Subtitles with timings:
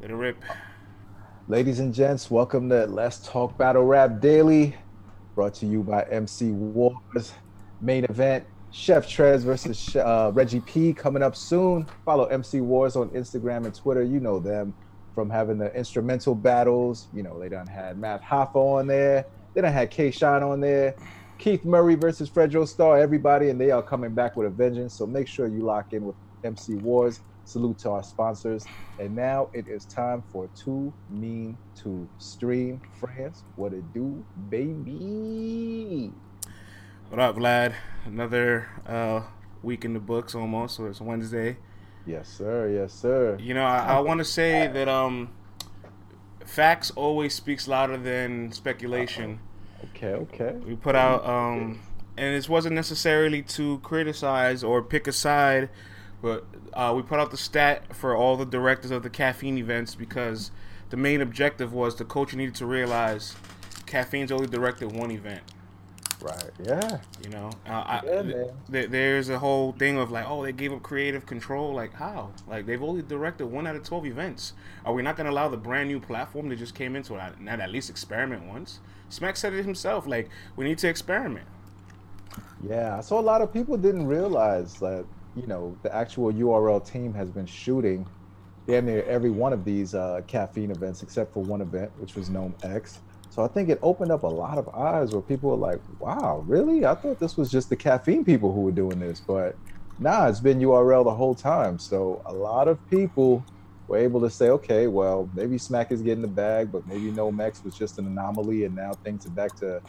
[0.00, 0.44] Let it rip.
[1.48, 4.76] Ladies and gents, welcome to Let's Talk Battle Rap Daily,
[5.34, 7.32] brought to you by MC Wars.
[7.80, 11.86] Main event, Chef Trez versus uh, Reggie P coming up soon.
[12.04, 14.02] Follow MC Wars on Instagram and Twitter.
[14.02, 14.74] You know them
[15.14, 17.08] from having the instrumental battles.
[17.14, 19.24] You know, they done had Math Hoffa on there.
[19.54, 20.94] They done had K Shine on there.
[21.38, 24.94] Keith Murray versus Fredro Starr, everybody, and they are coming back with a vengeance.
[24.94, 27.20] So make sure you lock in with MC Wars.
[27.46, 28.66] Salute to our sponsors.
[28.98, 32.80] And now it is time for Too Mean to Stream.
[32.98, 36.10] France, what it do, baby?
[37.08, 37.74] What up, Vlad?
[38.04, 39.22] Another uh,
[39.62, 40.74] week in the books almost.
[40.74, 41.58] So it's Wednesday.
[42.04, 42.68] Yes, sir.
[42.68, 43.38] Yes, sir.
[43.40, 45.30] You know, I, I want to say that um,
[46.44, 49.38] facts always speaks louder than speculation.
[49.90, 50.56] Okay, okay.
[50.66, 51.80] We put out, um,
[52.16, 55.68] and this wasn't necessarily to criticize or pick a side,
[56.22, 59.94] but uh, we put out the stat for all the directors of the caffeine events
[59.94, 60.50] because
[60.90, 63.34] the main objective was the coach needed to realize
[63.86, 65.42] caffeine's only directed one event.
[66.20, 66.50] Right.
[66.62, 66.98] Yeah.
[67.22, 68.50] You know, uh, I, man.
[68.70, 71.74] th- there's a whole thing of like, oh, they gave up creative control.
[71.74, 72.32] Like, how?
[72.48, 74.54] Like, they've only directed one out of 12 events.
[74.84, 77.40] Are we not going to allow the brand new platform that just came into it,
[77.40, 78.80] not at least experiment once?
[79.08, 80.06] Smack said it himself.
[80.06, 81.46] Like, we need to experiment.
[82.66, 83.00] Yeah.
[83.00, 85.04] So a lot of people didn't realize that,
[85.36, 88.08] you know, the actual URL team has been shooting
[88.66, 92.30] damn near every one of these uh, caffeine events except for one event, which was
[92.30, 92.98] NOME X.
[93.28, 96.42] So I think it opened up a lot of eyes where people were like, wow,
[96.46, 96.86] really?
[96.86, 99.20] I thought this was just the caffeine people who were doing this.
[99.20, 99.56] But
[99.98, 101.78] nah, it's been URL the whole time.
[101.78, 103.44] So a lot of people
[103.88, 107.40] were able to say, okay, well, maybe Smack is getting the bag, but maybe NOME
[107.40, 108.64] X was just an anomaly.
[108.64, 109.82] And now things are back to,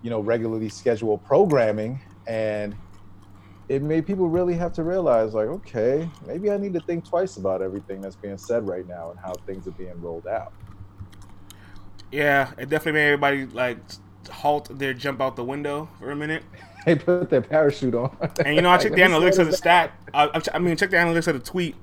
[0.00, 2.00] you know, regularly scheduled programming.
[2.26, 2.74] And
[3.68, 7.36] it made people really have to realize, like, okay, maybe I need to think twice
[7.36, 10.52] about everything that's being said right now and how things are being rolled out.
[12.12, 13.78] Yeah, it definitely made everybody like
[14.30, 16.42] halt their jump out the window for a minute.
[16.84, 18.14] They put their parachute on.
[18.44, 19.92] And you know, I Like, checked the analytics of the stat.
[20.12, 21.76] I, I I mean, check the analytics of the tweet,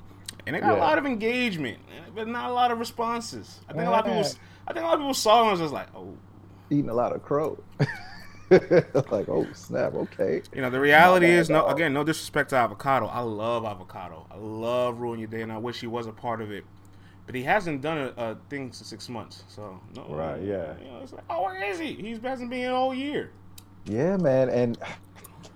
[0.45, 1.79] and they got a lot of engagement,
[2.13, 3.61] but not a lot of responses.
[3.67, 4.39] I think a lot of people.
[4.67, 6.15] I think a lot of people saw it and was just like, oh.
[6.69, 7.57] eating a lot of crow.
[9.11, 10.41] like, oh snap, okay.
[10.53, 13.07] You know, the reality is, no, again, no disrespect to avocado.
[13.07, 14.27] I love avocado.
[14.31, 16.65] I love Ruin Your Day, and I wish he was a part of it.
[17.25, 20.05] But he hasn't done a, a thing in six months, so no.
[20.09, 20.73] Right, yeah.
[20.79, 21.93] You know, it's like, oh, where is he?
[21.93, 23.31] He hasn't been all year.
[23.85, 24.49] Yeah, man.
[24.49, 24.77] And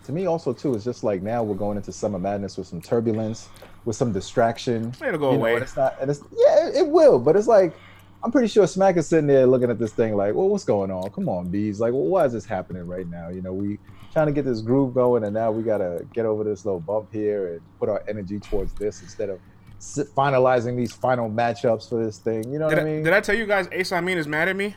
[0.06, 2.82] to me also too, it's just like now we're going into summer madness with some
[2.82, 3.50] turbulence,
[3.84, 4.94] with some distraction.
[5.06, 5.54] It'll go You know, away.
[5.56, 7.76] and it's not and it's yeah, it, it will, but it's like
[8.26, 10.90] I'm pretty sure Smack is sitting there looking at this thing like, well, what's going
[10.90, 11.12] on?
[11.12, 11.80] Come on, bees.
[11.80, 13.30] Like, well, why is this happening right now?
[13.30, 13.78] You know, we
[14.12, 17.14] trying to get this groove going, and now we gotta get over this little bump
[17.14, 19.40] here and put our energy towards this instead of
[19.80, 22.52] finalizing these final matchups for this thing.
[22.52, 23.04] You know Did what I, I mean?
[23.04, 24.76] did I tell you guys Ace Amin is mad at me?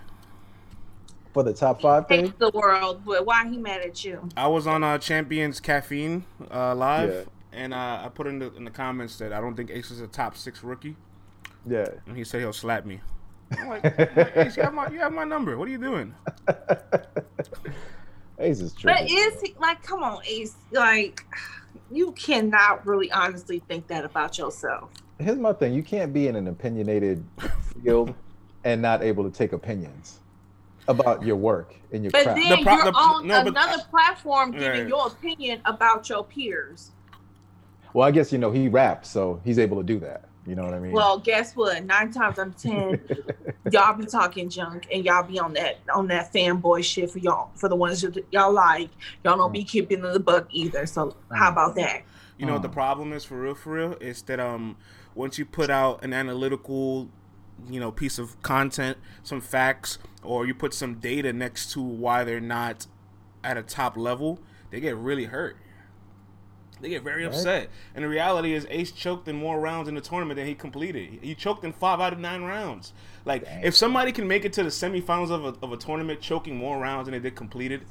[1.33, 2.35] for the top five thing.
[2.39, 4.29] the world, but why he mad at you?
[4.37, 7.59] I was on uh, Champions Caffeine uh, live, Yeah.
[7.59, 10.01] and uh, I put in the in the comments that I don't think Ace is
[10.03, 10.97] a top six rookie,
[11.67, 11.87] Yeah.
[12.07, 13.01] and he said he'll slap me.
[13.57, 15.57] I'm like, like, Ace, you have my you have my number.
[15.57, 16.15] What are you doing?
[18.39, 18.93] Ace is true.
[18.93, 20.55] But is he like, come on, Ace?
[20.71, 21.25] Like,
[21.91, 24.91] you cannot really honestly think that about yourself.
[25.19, 27.25] Here's my thing: you can't be in an opinionated
[27.83, 28.15] field
[28.65, 30.21] and not able to take opinions
[30.87, 32.41] about your work and your But craft.
[32.41, 34.89] then The pro- you're the- on no, but- another platform giving Right.
[34.89, 36.93] your opinion about your peers.
[37.93, 40.25] well, I guess you know he raps, so he's able to do that.
[40.49, 40.93] You know what I mean?
[40.93, 41.85] Well, guess what?
[41.85, 43.01] Nine times out of ten,
[43.71, 47.51] y'all be talking junk and y'all be on that on that fanboy shit for y'all
[47.55, 48.89] for the ones that y'all like.
[49.25, 49.69] Y'all don't be mm.
[49.69, 50.87] keeping in the buck either.
[50.87, 51.53] So how mm.
[51.53, 52.03] about that?
[52.39, 52.73] You know what the Oh.
[52.73, 54.77] problem is for real, for real, is that um
[55.15, 57.11] once you put out an analytical,
[57.69, 62.25] you know, piece of content, some facts, or you put some data next to why
[62.25, 62.87] they're not
[63.45, 64.39] at a top level,
[64.71, 65.57] they get really hurt.
[66.81, 67.35] They get very Right.
[67.35, 67.69] upset.
[67.95, 71.19] And the reality is Ace choked in more rounds in the tournament than he completed.
[71.23, 72.93] He choked in five out of nine rounds.
[73.25, 73.65] Like Dang.
[73.65, 76.79] if somebody can make it to the semifinals of a, of a tournament choking more
[76.79, 77.83] rounds than they did completed,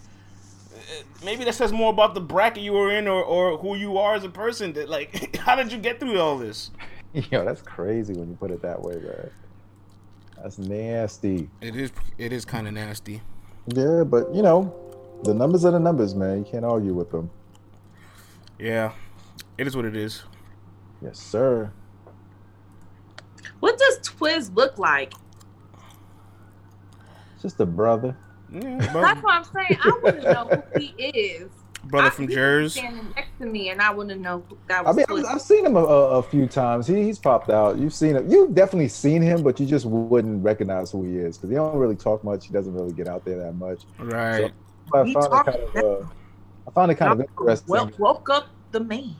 [0.76, 3.98] eh, maybe that says more about the bracket you were in or, or who you
[3.98, 4.74] are as a person.
[4.74, 6.72] That like, how did you get through all this?
[7.32, 9.30] Yo, that's crazy when you put it that way, man.
[10.42, 11.50] That's nasty.
[11.62, 13.22] It is it is kind of nasty.
[13.68, 14.74] Yeah, but you know,
[15.24, 16.38] the numbers are the numbers, man.
[16.40, 17.30] You can't argue with them.
[18.60, 18.94] Yeah,
[19.58, 20.24] it is what it is.
[21.02, 21.72] Yes, sir.
[23.60, 25.14] What does Twiz look like?
[27.42, 28.16] Just a brother.
[28.52, 29.80] Yeah, That's what I'm saying.
[29.84, 31.50] I want to know who he is.
[31.86, 32.80] brother I- from Jersey.
[32.80, 34.98] Standing next to me, and I want to know who that was.
[34.98, 36.88] I mean, I've, I've seen him a, a, a few times.
[36.88, 37.78] He, he's popped out.
[37.78, 38.30] You've seen him.
[38.30, 41.78] You've definitely seen him, but you just wouldn't recognize who he is because he don't
[41.78, 42.48] really talk much.
[42.48, 43.84] He doesn't really get out there that much.
[44.00, 44.52] Right.
[44.92, 46.04] So I He found it kind of.
[46.04, 46.08] Uh,
[46.68, 47.72] I found it kind of interesting.
[47.72, 49.16] Well, woke up the man.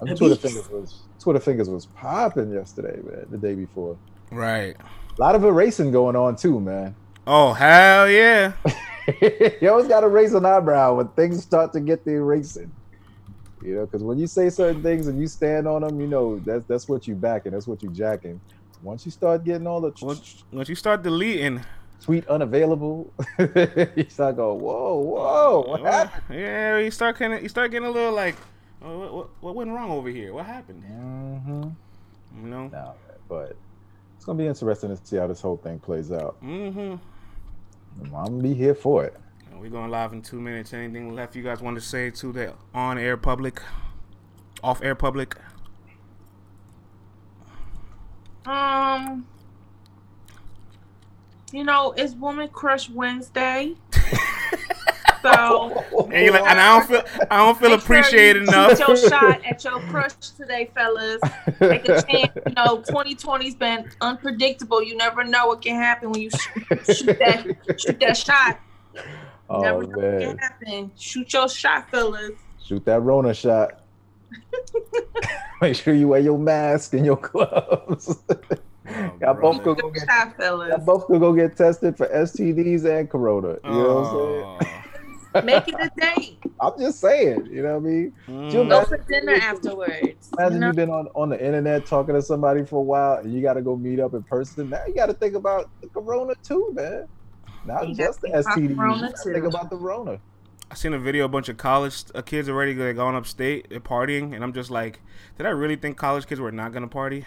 [0.00, 0.42] I mean, the Twitter beast.
[0.42, 3.26] fingers was Twitter fingers was popping yesterday, man.
[3.30, 3.96] The day before,
[4.30, 4.76] Right.
[5.16, 6.94] a lot of erasing going on too, man.
[7.26, 8.52] Oh hell yeah.
[9.60, 12.70] you always got to raise an eyebrow when things start to get the erasing.
[13.62, 16.38] You know, because when you say certain things and you stand on them, you know
[16.40, 18.40] that's that's what you backing, that's what you jacking.
[18.82, 21.62] Once you start getting all the Once, once you start deleting,
[22.00, 26.38] tweet unavailable, you start going, whoa, whoa, what happened?
[26.38, 28.36] yeah, you start kind of you start getting a little like,
[28.82, 30.32] oh, what, what what went wrong over here?
[30.32, 30.82] What happened?
[30.84, 32.42] Mm-hmm.
[32.42, 32.68] You know.
[32.68, 32.94] No,
[33.28, 33.56] but
[34.16, 36.36] it's gonna be interesting to see how this whole thing plays out.
[36.42, 36.96] Mm-hmm.
[38.02, 39.16] I'm gonna be here for it.
[39.64, 40.74] We're going live in two minutes.
[40.74, 43.62] Anything left you guys want to say to the on air public,
[44.62, 45.36] off air public?
[48.44, 49.26] Um,
[51.54, 53.74] you know, it's Woman Crush Wednesday.
[55.22, 58.70] so And like, and I don't feel I don't feel make sure appreciated you enough.
[58.76, 61.20] Shoot your shot at your crush today, fellas.
[61.60, 62.32] Take a chance.
[62.34, 64.82] You know, 2020's been unpredictable.
[64.82, 67.46] You never know what can happen when you shoot, shoot that
[67.78, 68.58] shoot that shot.
[69.48, 70.90] Oh never know what man, can happen.
[70.96, 72.32] Shoot your shot, fellas.
[72.60, 73.80] shoot that Rona shot.
[75.60, 78.18] Make sure you wear your mask and your gloves.
[78.96, 79.74] Oh, Y'all both brother.
[79.74, 80.68] could go get your shot, fellas.
[80.70, 83.56] y'all both could go get tested for STDs and Corona.
[83.64, 84.58] You know what I'm Oh.
[84.60, 84.70] saying?
[85.44, 86.38] Make it a date.
[86.60, 87.48] I'm just saying.
[87.50, 88.12] You know what I mean?
[88.28, 88.50] Mm.
[88.52, 90.30] Jill, Go for dinner afterwards.
[90.30, 90.66] You Imagine know?
[90.68, 93.54] you've been on, on the internet talking to somebody for a while and you got
[93.54, 94.70] to go meet up in person.
[94.70, 97.08] Now you got to think about the Corona too, man.
[97.66, 98.72] Not You just the gotta think STDs.
[98.74, 99.32] about Corona, too.
[99.32, 100.20] think about the Rona.
[100.70, 103.80] I seen a video, a bunch of college uh, kids already like, going upstate, they're
[103.80, 105.00] partying, and I'm just like,
[105.36, 107.24] did I really think college kids were not gonna party?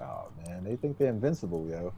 [0.00, 1.92] Oh man, they think they're invincible, yo.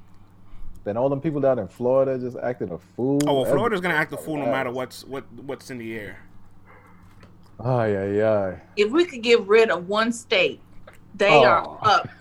[0.84, 3.20] Then all them people down in Florida just acting a fool.
[3.26, 5.96] Oh well, Every- Florida's gonna act a fool no matter what's what what's in the
[5.96, 6.18] air.
[7.60, 8.56] Oh yeah, yeah.
[8.76, 10.60] If we could get rid of one state,
[11.14, 11.44] they Oh.
[11.44, 12.08] are up.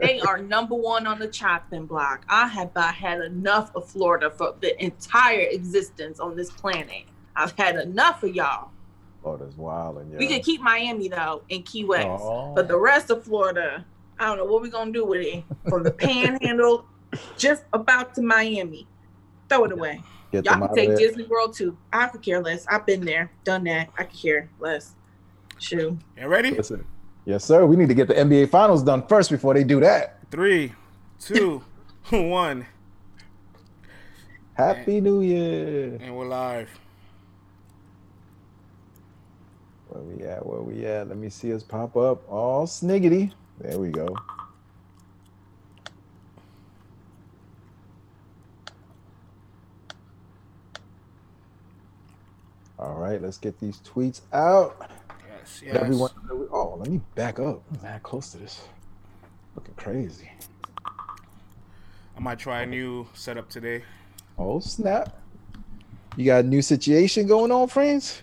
[0.00, 2.24] They are number one on the chopping block.
[2.28, 7.04] I have about had enough of Florida for the entire existence on this planet.
[7.36, 8.70] I've had enough of y'all.
[8.70, 10.18] Oh, Florida's wild and yeah.
[10.18, 12.54] We could keep Miami though and Key West, Aw.
[12.54, 13.84] but the rest of Florida,
[14.18, 15.44] I don't know what we're gonna do with it.
[15.68, 16.86] From the Panhandle,
[17.36, 18.86] just about to Miami,
[19.48, 20.02] throw it away.
[20.32, 21.08] Get Y'all can take of there.
[21.08, 21.76] Disney World too.
[21.92, 22.66] I could care less.
[22.66, 23.90] I've been there, done that.
[23.98, 24.94] I could care less.
[25.58, 25.98] Shoot.
[26.18, 26.50] You ready?
[26.50, 26.84] Listen.
[27.24, 27.66] Yes, sir.
[27.66, 30.18] We need to get the NBA Finals done first before they do that.
[30.30, 30.72] Three,
[31.18, 31.62] two,
[32.10, 32.66] one,
[34.54, 35.98] Happy New Year.
[36.00, 36.70] and we're live.
[39.88, 40.44] Where we at?
[40.46, 41.08] Where we at?
[41.08, 42.22] Let me see us pop up.
[42.30, 43.32] All sniggity.
[43.60, 44.14] There we go.
[52.78, 54.76] All right, let's get these tweets out.
[55.26, 55.82] Yes, Let yes.
[55.82, 56.10] Everyone,
[56.52, 57.62] oh, let me back up.
[57.72, 58.68] I'm that close to this.
[59.54, 60.30] Looking crazy.
[60.84, 63.82] I might try a new setup today.
[64.38, 65.18] Oh snap!
[66.16, 68.22] You got a new situation going on, friends.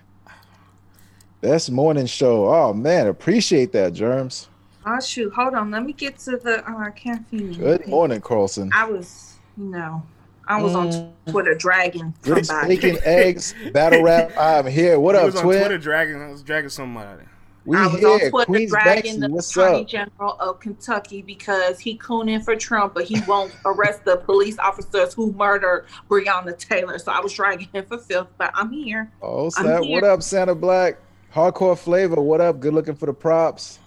[1.41, 2.47] Best morning show.
[2.53, 4.47] Oh man, appreciate that, Germs.
[4.85, 5.71] Oh shoot, hold on.
[5.71, 7.53] Let me get to the uh, caffeine.
[7.53, 8.69] Good morning, Carlson.
[8.73, 10.03] I was, you know,
[10.47, 11.11] I was on Mm.
[11.31, 12.75] Twitter dragging Grits, somebody.
[12.75, 14.31] bacon, eggs, battle rap.
[14.37, 14.99] I'm here.
[14.99, 15.59] What I up, was on twin?
[15.59, 16.21] Twitter dragging.
[16.21, 17.23] I was dragging somebody.
[17.65, 18.09] We I was here.
[18.09, 19.87] on Twitter Queens dragging Banksy, the what's Attorney up?
[19.87, 25.13] General of Kentucky because he cooning for Trump, but he won't arrest the police officers
[25.13, 26.99] who murdered Breonna Taylor.
[26.99, 29.09] So I was dragging him for filth, but I'm here.
[29.21, 29.83] Oh I'm snap!
[29.83, 30.01] here.
[30.01, 30.97] What up, Santa Black?
[31.33, 32.21] Hardcore flavor.
[32.21, 32.59] What up?
[32.59, 33.79] Good looking for the props.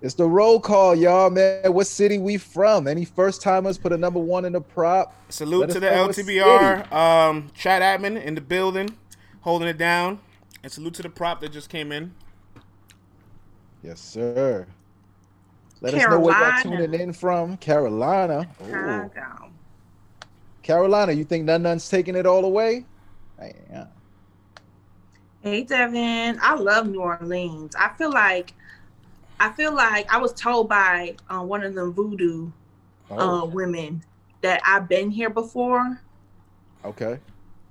[0.00, 1.72] It's the roll call, y'all, man.
[1.72, 2.86] What city we from?
[2.86, 5.12] Any first timers put a number one in the prop?
[5.28, 8.90] Salute Let to the know LTBR um, chat admin in the building,
[9.40, 10.20] holding it down,
[10.62, 12.14] and salute to the prop that just came in.
[13.82, 14.66] Yes, sir.
[15.80, 16.86] Let us know where y'all Carolina.
[16.86, 17.56] tuning in from.
[17.56, 18.48] Carolina.
[18.68, 19.10] Ooh.
[20.62, 22.84] Carolina, you think none none's taking it all away?
[23.40, 23.86] Yeah.
[25.40, 27.74] Hey Devin, I love New Orleans.
[27.76, 28.52] I feel like
[29.40, 32.50] I feel like I was told by uh, one of them voodoo
[33.10, 34.02] uh, Oh, women
[34.42, 36.00] that I've been here before.
[36.84, 37.18] okay.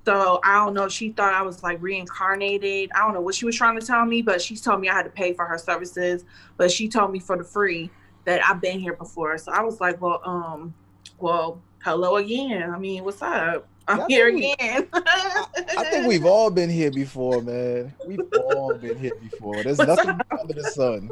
[0.06, 0.88] So I don't know.
[0.88, 2.90] She thought I was like reincarnated.
[2.96, 4.94] I don't know what she was trying to tell me, but she told me I
[4.94, 6.24] had to pay for her services.
[6.56, 7.90] But she told me for the free
[8.24, 9.38] that I've been here before.
[9.38, 10.74] So I was like, well, um,
[11.20, 12.70] well, hello again.
[12.70, 13.68] I mean, what's up?
[13.90, 14.88] I'm I here we- again.
[14.94, 17.94] I think we've all been here before, man.
[18.06, 19.64] We've all been here before.
[19.64, 21.12] There's What's nothing under the sun.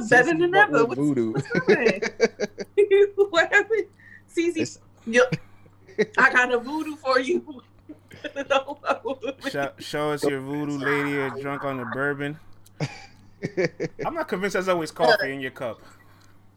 [0.00, 0.84] Better Cece than ever.
[0.84, 1.32] What's, voodoo.
[1.32, 2.10] what's good?
[3.30, 3.86] what happened?
[4.34, 5.22] Cece, It's- yo,
[6.18, 7.62] I got a voodoo for you.
[9.50, 12.38] Show, show us your voodoo lady or drunk on the bourbon.
[14.04, 15.80] I'm not convinced there's always coffee in your cup.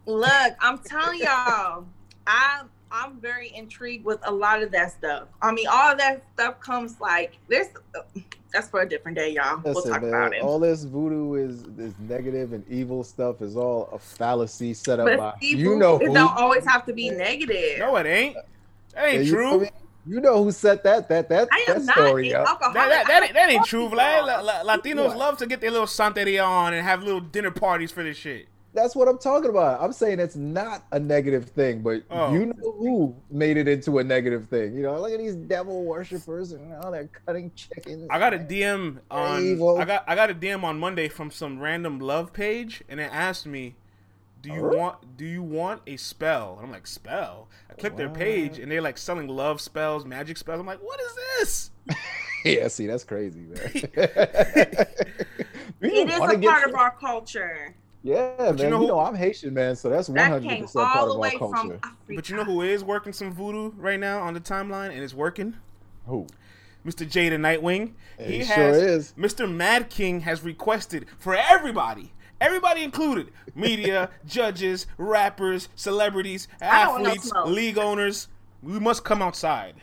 [0.05, 1.85] Look, I'm telling y'all,
[2.25, 5.27] I'm I'm very intrigued with a lot of that stuff.
[5.41, 7.67] I mean, all of that stuff comes like there's.
[8.51, 9.61] That's for a different day, y'all.
[9.63, 10.41] we'll talk man, about it.
[10.41, 15.05] all this voodoo is is negative and evil stuff is all a fallacy set up
[15.05, 16.13] but by see, you boo, know it who.
[16.15, 17.77] don't always have to be negative.
[17.77, 18.37] No, it ain't.
[18.95, 19.59] That ain't you know true.
[19.61, 19.69] me?
[20.07, 22.47] You know who set that that that, I that am not story an up.
[22.47, 22.73] alcoholic.
[22.73, 24.25] That, that, that, ain't, that ain't true, Vlad.
[24.25, 25.17] La, La, Latinos What?
[25.17, 28.47] love to get their little santeria on and have little dinner parties for this shit.
[28.73, 29.81] That's what I'm talking about.
[29.81, 32.31] I'm saying it's not a negative thing, but Oh.
[32.33, 34.75] you know who made it into a negative thing.
[34.75, 38.07] You know, look at these devil worshippers and all they're cutting chickens.
[38.11, 39.79] I got a DM on Evil.
[39.79, 43.09] I got I got a DM on Monday from some random love page, and it
[43.11, 43.75] asked me,
[44.43, 44.77] "Do you Huh?
[44.77, 48.71] want Do you want a spell?" And I'm like, "Spell." I clicked their page, and
[48.71, 50.59] they're like selling love spells, magic spells.
[50.59, 51.71] I'm like, "What is this?"
[52.45, 53.57] yeah, see, that's crazy, man.
[55.81, 57.73] Do It you is wanna a part of our culture.
[58.01, 58.57] Yeah, man.
[58.57, 61.21] you You know know, I'm Haitian, man, so that's 100 came percent part of the
[61.21, 61.79] our culture.
[62.07, 65.13] But you know who is working some voodoo right now on the timeline, and it's
[65.13, 65.55] working.
[66.05, 66.27] Who?
[66.85, 67.09] Mr.
[67.09, 67.93] J the Nightwing.
[68.17, 69.13] He He sure has is.
[69.17, 69.51] Mr.
[69.51, 77.03] Mad King has requested for everybody, everybody included, media, judges, rappers, celebrities, I don't want
[77.03, 78.29] no athletes, league owners,
[78.63, 79.75] we must come outside.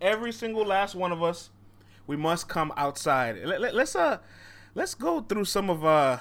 [0.00, 1.50] Every single last one of us,
[2.06, 3.38] we must come outside.
[3.44, 4.18] Let, let, us uh
[4.76, 6.18] let's go through some of uh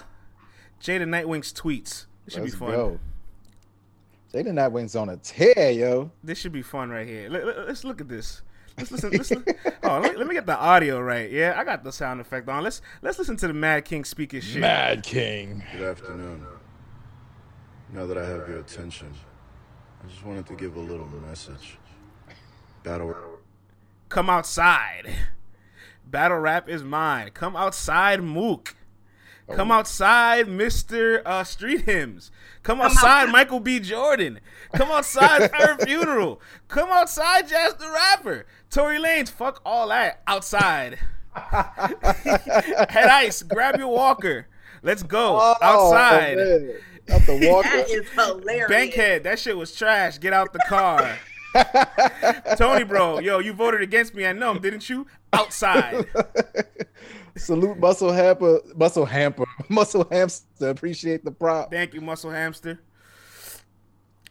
[0.79, 2.05] Jay the Nightwing's tweets.
[2.25, 2.71] This should Let's be fun.
[2.71, 2.99] go.
[4.31, 6.11] Jay the Nightwing's on a tear, yo.
[6.23, 7.29] This should be fun right here.
[7.29, 8.41] Let, let, us look at this.
[8.77, 9.11] Let's listen.
[9.11, 9.43] Let's, li-
[9.83, 11.29] oh, let me, let me get the audio right.
[11.31, 12.63] Yeah, I got the sound effect on.
[12.63, 14.61] Let's let's listen to the Mad King speak his shit.
[14.61, 15.63] Mad King.
[15.71, 16.45] Good afternoon.
[17.93, 19.13] Now that I have your attention,
[20.03, 21.77] I just wanted to give a little message.
[22.83, 23.15] Battle.
[24.09, 25.15] Come outside.
[26.07, 27.31] Battle rap is mine.
[27.33, 28.75] Come outside, Mook.
[29.53, 29.75] Come Oh.
[29.75, 32.31] outside, Mister uh, Street Hymns.
[32.63, 33.31] Come outside, outside.
[33.31, 33.79] Michael B.
[33.79, 34.39] Jordan.
[34.75, 36.41] Come outside, Fair Funeral.
[36.67, 38.45] Come outside, Jaz the Rapper.
[38.71, 40.21] Tory Lanez, fuck all that.
[40.25, 40.97] Outside.
[41.35, 44.47] Head Ice, grab your walker.
[44.81, 45.39] Let's go.
[45.61, 46.37] outside.
[46.39, 46.71] Oh, man.
[47.11, 47.69] Out the walker.
[47.69, 48.67] That is hilarious.
[48.69, 50.17] Bankhead, that shit was trash.
[50.17, 51.17] Get out the car.
[52.57, 54.25] Tony, bro, yo, you voted against me.
[54.25, 55.07] I know, didn't you?
[55.33, 56.05] Outside.
[57.37, 60.69] Salute Muscle Hamper, Muscle Hamper, Muscle Hamster.
[60.69, 61.71] Appreciate the prop.
[61.71, 62.79] Thank you, Muscle Hamster.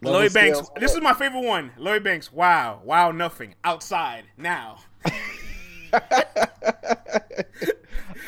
[0.00, 0.59] Lloyd Banks.
[0.59, 0.71] scales.
[0.78, 1.73] This is my favorite one.
[1.76, 2.33] Lloyd Banks.
[2.33, 2.81] Wow.
[2.85, 3.54] Wow, nothing.
[3.64, 4.25] Outside.
[4.37, 4.78] Now.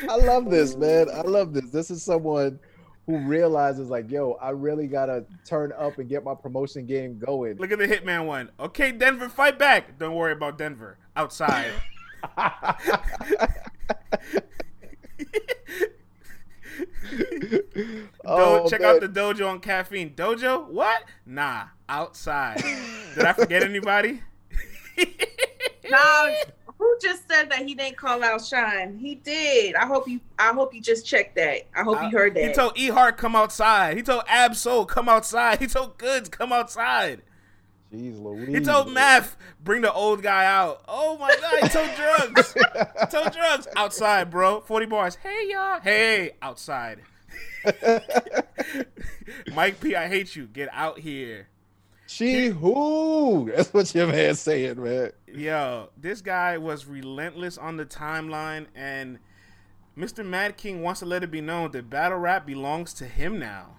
[0.09, 1.07] I love this, man.
[1.13, 1.69] I love this.
[1.69, 2.59] This is someone
[3.07, 7.57] who realizes, like, yo, I really gotta turn up and get my promotion game going.
[7.57, 8.51] Look at the Hitman one.
[8.59, 9.97] Okay, Denver, fight back.
[9.97, 10.99] Don't worry about Denver.
[11.15, 11.71] Outside.
[18.25, 18.95] Oh, check man.
[18.95, 20.13] out the dojo on caffeine.
[20.13, 20.67] Dojo?
[20.67, 21.03] What?
[21.25, 22.61] Nah, outside.
[23.15, 24.21] Did I forget anybody?
[25.89, 26.27] Nah,
[26.77, 28.97] who just said that he didn't call out Shine?
[28.97, 29.75] He did.
[29.75, 30.19] I hope you.
[30.37, 31.67] I hope you just checked that.
[31.75, 32.47] I hope you heard that.
[32.47, 33.97] He told E Hart come outside.
[33.97, 35.59] He told Absol come outside.
[35.59, 37.23] He told Goodz come outside.
[37.93, 38.49] Jeez Louise.
[38.49, 40.83] He told Math bring the old guy out.
[40.87, 42.53] Oh my god, he told drugs.
[42.53, 44.61] he told drugs outside, bro.
[44.61, 45.15] Forty bars.
[45.15, 45.79] Hey y'all.
[45.79, 46.99] Hey outside.
[49.53, 50.47] Mike P, I hate you.
[50.47, 51.47] Get out here.
[52.07, 53.51] She who?
[53.53, 55.11] That's what your man's saying, man.
[55.33, 59.19] Yo, this guy was relentless on the timeline, and
[59.97, 60.25] Mr.
[60.25, 63.75] Mad King wants to let it be known that battle rap belongs to him now.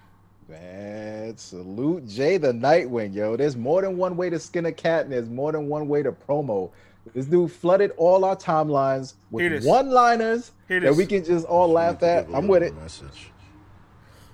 [0.47, 3.37] Man, salute Jay the Nightwing, yo.
[3.37, 6.03] There's more than one way to skin a cat, and there's more than one way
[6.03, 6.71] to promo.
[7.15, 12.03] This dude flooded all our timelines with one-liners Hear that we can just all laugh
[12.03, 12.27] at.
[12.27, 12.75] give a I'm with it.
[12.77, 13.31] Message.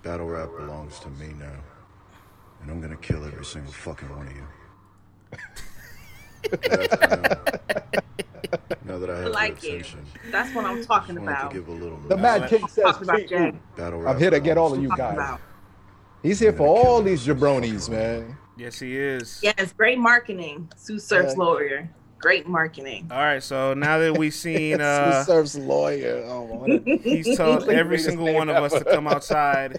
[0.03, 1.63] Battle rap belongs to me now,
[2.61, 5.39] and I'm gonna kill every single fucking one of you.
[6.51, 7.37] Good afternoon.
[8.85, 9.87] now that I have I like your it.
[10.31, 11.51] That's what I'm talking about.
[11.51, 12.17] to give a little The.
[12.17, 14.99] Mad King says, about "Treat Battle rap I'm here to get all of you belongs
[14.99, 15.29] to Talking guys.
[15.29, 15.41] about.
[16.23, 18.37] He's here I'm for all these single jabronis, man.
[18.57, 19.41] Yes, he is.
[19.43, 20.71] Yes, great marketing.
[20.77, 21.43] Sue Surf's Yeah.
[21.45, 21.91] lawyer.
[22.19, 23.09] Great marketing.
[23.11, 26.25] All right, so now that we've seen, Who uh, serves lawyer?
[26.27, 26.65] Oh,
[27.03, 29.79] he's told every single name one of us to come outside.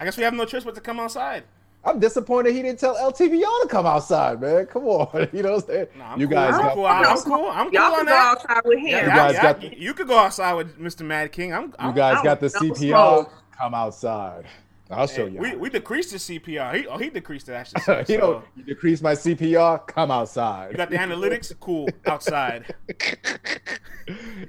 [0.00, 1.44] I guess we have no choice but to come outside.
[1.86, 4.66] I'm disappointed he didn't tell LTVO to come outside, man.
[4.66, 5.86] Come on, you know what I'm saying?
[5.98, 6.34] Nah, I'm you cool.
[6.34, 6.86] guys I'm got cool.
[6.86, 7.46] I'm cool.
[7.50, 8.36] I'm cool Y'all on can go that.
[8.38, 8.86] outside with him.
[8.86, 11.02] Yeah, You guys yeah, got- you could go outside with Mr.
[11.04, 11.52] Mad King.
[11.52, 13.28] I'm, you I'm guys I got the CPR.
[13.58, 14.46] Come outside.
[14.90, 15.40] I'll show you.
[15.40, 16.74] we, we decreased the CPR.
[16.76, 17.82] He, oh, he decreased it actually.
[17.84, 19.86] So, you know, you decrease my CPR.
[19.86, 20.70] Come outside.
[20.72, 21.52] you got the analytics.
[21.58, 21.88] Cool.
[22.06, 22.74] Outside.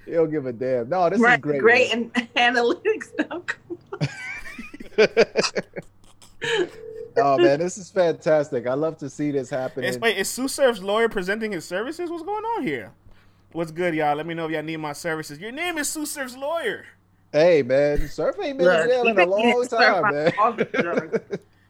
[0.05, 0.89] he don't give a damn.
[0.89, 1.61] No, this right, is great.
[1.61, 3.13] great and analytics.
[3.13, 3.41] stuff.
[7.17, 8.67] Oh man, this is fantastic.
[8.67, 9.89] I love to see this happening.
[9.89, 12.09] Is, wait, is Sue Surf's lawyer presenting his services?
[12.09, 12.91] What's going on here?
[13.51, 14.15] What's good, y'all?
[14.15, 15.39] Let me know if y'all need my services.
[15.39, 16.85] Your name is Sue Surf's lawyer.
[17.31, 20.31] Hey man, Surf ain't been in jail in a long time, man.
[20.31, 21.19] by all the drugs.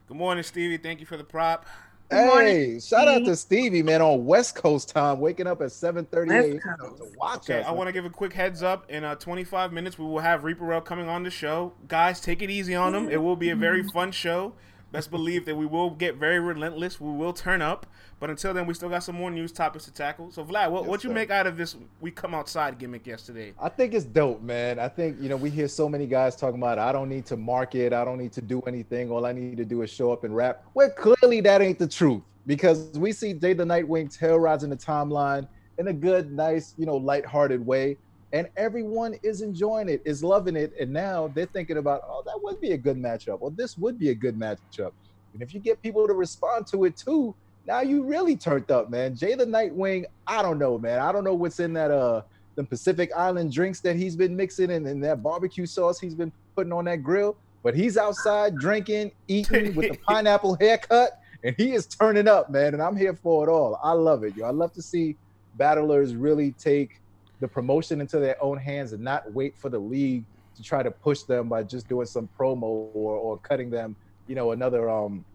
[0.08, 0.78] Good morning, Stevie.
[0.78, 1.66] Thank you for the prop.
[2.12, 5.70] Good morning, Hey, shout out to Stevie, man, on West Coast time, waking up at
[5.70, 6.96] 7:30 West a.m.
[6.98, 7.66] To watch Okay, us.
[7.68, 8.88] I want to give a quick heads up.
[8.92, 11.74] In uh, 25 minutes, we will have Reaper Rail coming on the show.
[11.88, 13.10] Guys, take it easy on him.
[13.10, 14.54] It will be a very fun show.
[14.96, 17.00] Best believe that we will get very relentless.
[17.02, 17.86] We will turn up.
[18.20, 20.32] But until then, we still got some more news topics to tackle.
[20.32, 23.54] So, Vlad, what Yes, what you make out of this "We Come Outside" gimmick yesterday?
[23.62, 24.80] I think it's dope, man.
[24.80, 27.38] I think you know we hear so many guys talking about I don't need to
[27.38, 29.12] market, I don't need to do anything.
[29.12, 30.64] All I need to do is show up and rap.
[30.74, 35.48] Well, clearly that ain't the truth because we see Jay the Nightwing terrorizing the timeline
[35.78, 37.98] in a good, nice, you know, lighthearted way,
[38.36, 42.38] and everyone is enjoying it, is loving it, and now they're thinking about, oh, that
[42.44, 44.92] would be a good matchup, or this would be a good matchup.
[45.32, 47.34] And if you get people to respond to it too,
[47.65, 49.15] now you really turned up, man.
[49.15, 51.00] Jay the Nightwing, I don't know, man.
[51.00, 52.24] I don't know what's in that uh
[52.56, 56.32] the Pacific Island drinks that he's been mixing and, and that barbecue sauce he's been
[56.58, 57.38] putting on that grill.
[57.63, 62.74] But he's outside drinking, eating with the pineapple haircut, and he is turning up, man.
[62.74, 63.80] And I'm here for it all.
[63.82, 64.46] I love it, yo.
[64.46, 65.15] I love to see
[65.58, 67.00] battlers really take
[67.39, 70.24] the promotion into their own hands and not wait for the league
[70.56, 73.96] to try to push them by just doing some promo or, or cutting them,
[74.27, 75.25] you know, another um,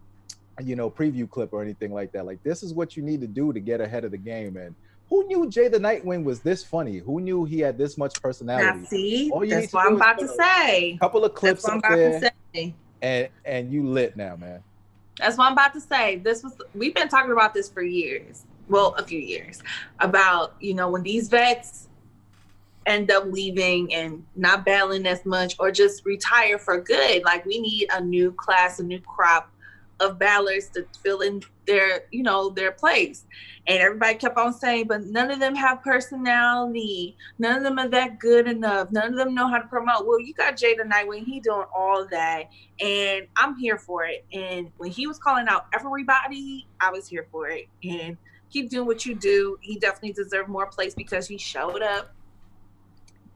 [0.63, 2.25] you know, preview clip or anything like that.
[2.25, 4.57] Like this is what you need to do to get ahead of the game.
[4.57, 4.75] And
[5.09, 6.97] who knew Jay the Nightwing was this funny?
[6.99, 8.85] Who knew he had this much Now, personality?
[8.85, 10.93] see, you need that's what I'm about to say.
[10.93, 12.73] a- couple of That's clips what I'm about there, to say.
[13.01, 14.63] and and you lit now, man.
[15.17, 16.17] That's what I'm about to say.
[16.17, 18.45] This was we've been talking about this for years.
[18.69, 19.61] Well, a few years
[19.99, 21.89] about you know when these vets
[22.85, 27.23] end up leaving and not battling as much or just retire for good.
[27.23, 29.51] Like we need a new class, a new crop
[29.99, 33.25] of battlers to fill in their you know their place.
[33.67, 37.15] And everybody kept on saying, but none of them have personality.
[37.37, 38.91] None of them are that good enough.
[38.91, 40.07] None of them know how to promote.
[40.07, 41.25] Well, you got Jay the Nightwing.
[41.25, 44.25] He doing all that and I'm here for it.
[44.33, 47.67] And when he was calling out everybody, I was here for it.
[47.83, 48.17] And
[48.49, 49.57] keep doing what you do.
[49.61, 52.11] He definitely deserved more place because he showed up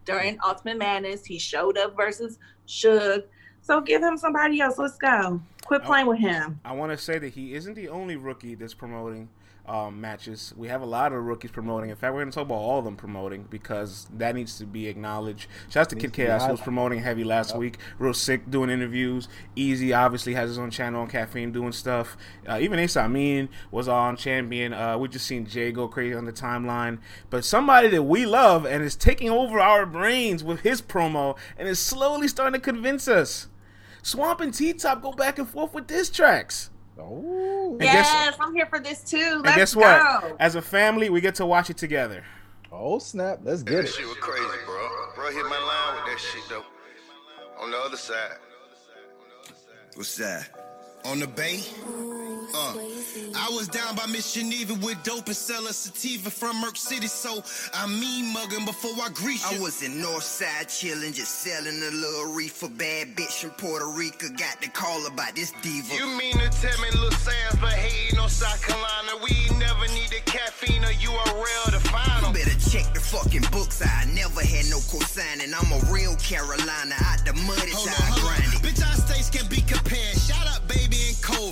[0.06, 1.26] during Ultimate Madness.
[1.26, 3.24] He showed up versus Suge.
[3.62, 4.78] So give him somebody else.
[4.78, 5.42] Let's go.
[5.66, 6.60] Quit playing with him.
[6.64, 9.28] I want to say that he isn't the only rookie that's promoting
[9.68, 10.54] um, matches.
[10.56, 11.90] We have a lot of rookies promoting.
[11.90, 14.66] In fact, we're going to talk about all of them promoting because that needs to
[14.66, 15.48] be acknowledged.
[15.70, 17.60] Shout out to Kid Chaos, who was promoting heavy last Yep.
[17.60, 17.78] week.
[18.00, 19.28] Real sick doing interviews.
[19.56, 22.16] Easy obviously has his own channel on Caffeine doing stuff.
[22.48, 24.74] Uh, even Ace Amin was on Champion.
[24.74, 27.00] Uh, we just seen Jay go crazy on the timeline.
[27.30, 31.68] But somebody that we love and is taking over our brains with his promo and
[31.68, 33.48] is slowly starting to convince us.
[34.04, 36.70] Swamp and T Top go back and forth with diss tracks.
[36.98, 39.42] Oh, And guess- yes, I'm here for this too.
[39.44, 39.82] Let's guess go.
[39.82, 40.36] what?
[40.40, 42.24] As a family, we get to watch it together.
[42.72, 43.40] oh snap!
[43.44, 43.90] Let's get That it.
[43.90, 44.88] shit was crazy, bro.
[45.16, 46.64] Bro hit my line with that shit though.
[47.62, 48.38] On the other side.
[49.96, 50.50] What's that?
[51.06, 51.62] On the bay?
[52.54, 52.74] Uh,
[53.36, 57.44] I was down by Miss Geneva with dope and selling sativa from Merc City, so
[57.74, 59.58] I mean mugging before I grease you.
[59.58, 62.70] I was in Northside chillin', just selling a little reefer.
[62.70, 65.94] Bad bitch from Puerto Rico got the call about this diva.
[65.96, 69.12] You mean to tell me Lil Sam's but hating on South Carolina?
[69.24, 72.34] We never need needed caffeine or URL to find You them.
[72.34, 73.82] better check the fucking books.
[73.86, 75.52] I never had no cosigning.
[75.54, 76.96] I'm a real Carolina.
[77.06, 78.62] Out the mud, it's how I grind it.
[78.62, 79.95] Bitch, our states can be compared.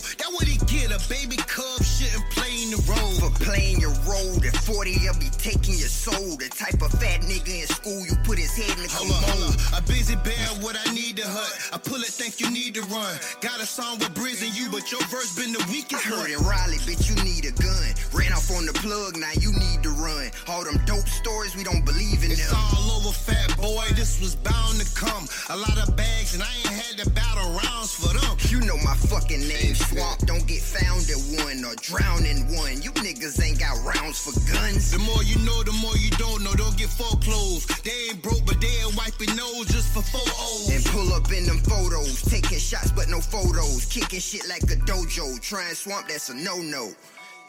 [0.02, 0.16] Baby.
[0.18, 0.92] That what he get.
[0.94, 3.14] A baby cub shouldn't play in the role.
[3.20, 6.38] For playing your role, at 40, they'll be taking your soul.
[6.38, 9.56] The type of fat nigga in school, you put his head in the Hold commode.
[9.74, 9.80] up.
[9.80, 11.54] A busy bear, what I need to hut.
[11.74, 13.16] I pull it, think you need to run.
[13.42, 16.30] Got a song with Briz and you, but your verse been the I weakest heard
[16.30, 17.90] in Raleigh, bitch, you need a gun.
[18.14, 20.30] Ran off on the plug, now you need to run.
[20.48, 22.58] All them dope stories, we don't believe in It's them.
[22.60, 23.86] all over, fat boy.
[23.96, 25.26] This was bound to come.
[25.50, 28.38] A lot of bags, and I ain't had to battle rounds for them.
[28.50, 32.82] You know my fucking name, swamp, don't get found in one or drown in one.
[32.82, 34.92] You niggas ain't got rounds for guns.
[34.92, 36.54] The more you know, the more you don't know.
[36.54, 37.70] Don't get foreclosed.
[37.84, 40.70] They ain't broke, but they ain't wiping nose just for photos.
[40.70, 44.78] And pull up in them photos, taking shots but no photos, kicking shit like a
[44.88, 45.40] dojo.
[45.42, 46.92] Trying swamp, that's a no-no.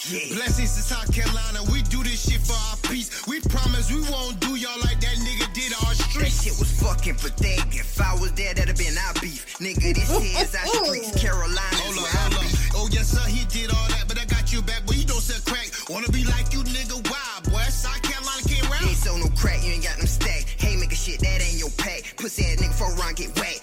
[0.04, 0.20] Yeah.
[0.36, 1.60] Blessings to South Carolina.
[1.72, 3.24] We do this shit for our peace.
[3.26, 7.14] We promise we won't do y'all like that nigga did our That shit was fucking
[7.16, 7.72] pathetic.
[7.72, 9.56] If I was there, that'd have been our beef.
[9.64, 11.14] Nigga, this here is our streets.
[11.16, 12.52] Carolina Hold is up, hold be.
[12.52, 12.76] up.
[12.76, 14.82] Oh yes, sir, he did all that, but I got you back.
[14.84, 15.72] But you don't sell crack.
[15.88, 17.00] Wanna be like you, nigga?
[17.08, 17.64] Why, boy?
[17.72, 18.84] South Carolina came You round.
[18.84, 20.44] ain't sold no crack, you ain't got them stack.
[20.60, 22.12] Hey, make a shit, that ain't your pack.
[22.20, 23.56] Pussy ass nigga, for run, get whack.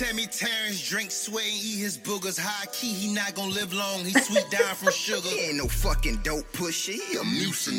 [0.00, 2.38] Tell me Terrence drink, sweat, and eat his boogers?
[2.40, 4.00] High key, he not gonna live long.
[4.04, 5.28] He sweet down from sugar.
[5.28, 6.92] He ain't no fucking dope pusher.
[6.92, 7.24] He a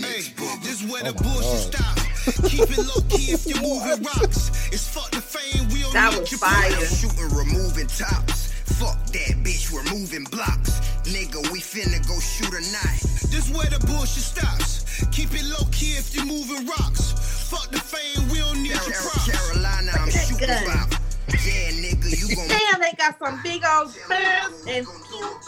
[0.05, 0.61] Hey, booger.
[0.63, 2.01] this where Oh the bullshit stops.
[2.49, 4.69] Keep it low key if you're moving rocks.
[4.71, 6.69] It's fuck the fame, we don't That need was your fire.
[6.69, 8.53] I'm shooting, removing tops.
[8.77, 10.77] Fuck that bitch, we're moving blocks.
[11.09, 13.01] Nigga, we finna go shoot a night.
[13.33, 14.85] This where the bullshit stops.
[15.11, 17.17] Keep it low key if you're moving rocks.
[17.49, 19.25] Fuck the fame, we don't need your Car- props.
[19.31, 20.93] Carolina, I'm shooting about.
[21.33, 25.39] Yeah, nigga, you gon' Damn, they got some big old guns and pew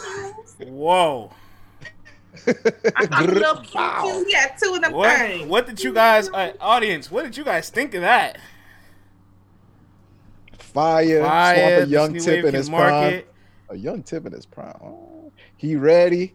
[0.58, 0.68] pews.
[0.68, 1.30] Whoa.
[2.96, 4.26] I got a little pew pew.
[4.62, 5.18] Two of them What?
[5.18, 5.48] things.
[5.48, 7.10] What did you guys, uh, audience?
[7.10, 8.38] What did you guys think of that?
[10.58, 13.26] Fire, Fire, a young tip in his market.
[13.68, 13.78] prime.
[13.78, 14.76] A young tip in his prime.
[14.82, 16.34] Oh, he ready.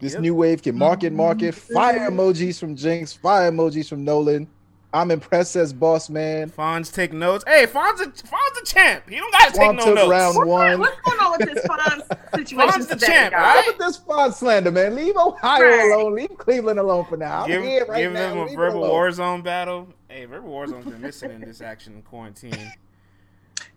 [0.00, 0.22] This Yep.
[0.22, 1.54] new wave can market, market.
[1.54, 3.12] Fire emojis from Jinx.
[3.12, 4.48] Fire emojis from Nolan.
[4.96, 6.50] I'm impressed as boss man.
[6.50, 7.44] Fonz take notes.
[7.46, 9.08] Hey, Fonz a Fonz a champ.
[9.08, 10.10] He don't gotta take Swamp no took notes.
[10.10, 10.80] round What's, one.
[10.80, 13.54] what's going on with this Fonz situation Fonz the today, champ, guys?
[13.56, 13.66] right?
[13.66, 14.94] Look at this Fonz slander, man.
[14.94, 15.92] Leave Ohio Right.
[15.92, 16.14] alone.
[16.14, 17.42] Leave Cleveland alone for now.
[17.42, 18.28] I'm Give, here right give now.
[18.30, 19.88] them a Leave verbal war zone battle.
[20.08, 22.72] Hey, verbal Warzone's been missing in this action in quarantine.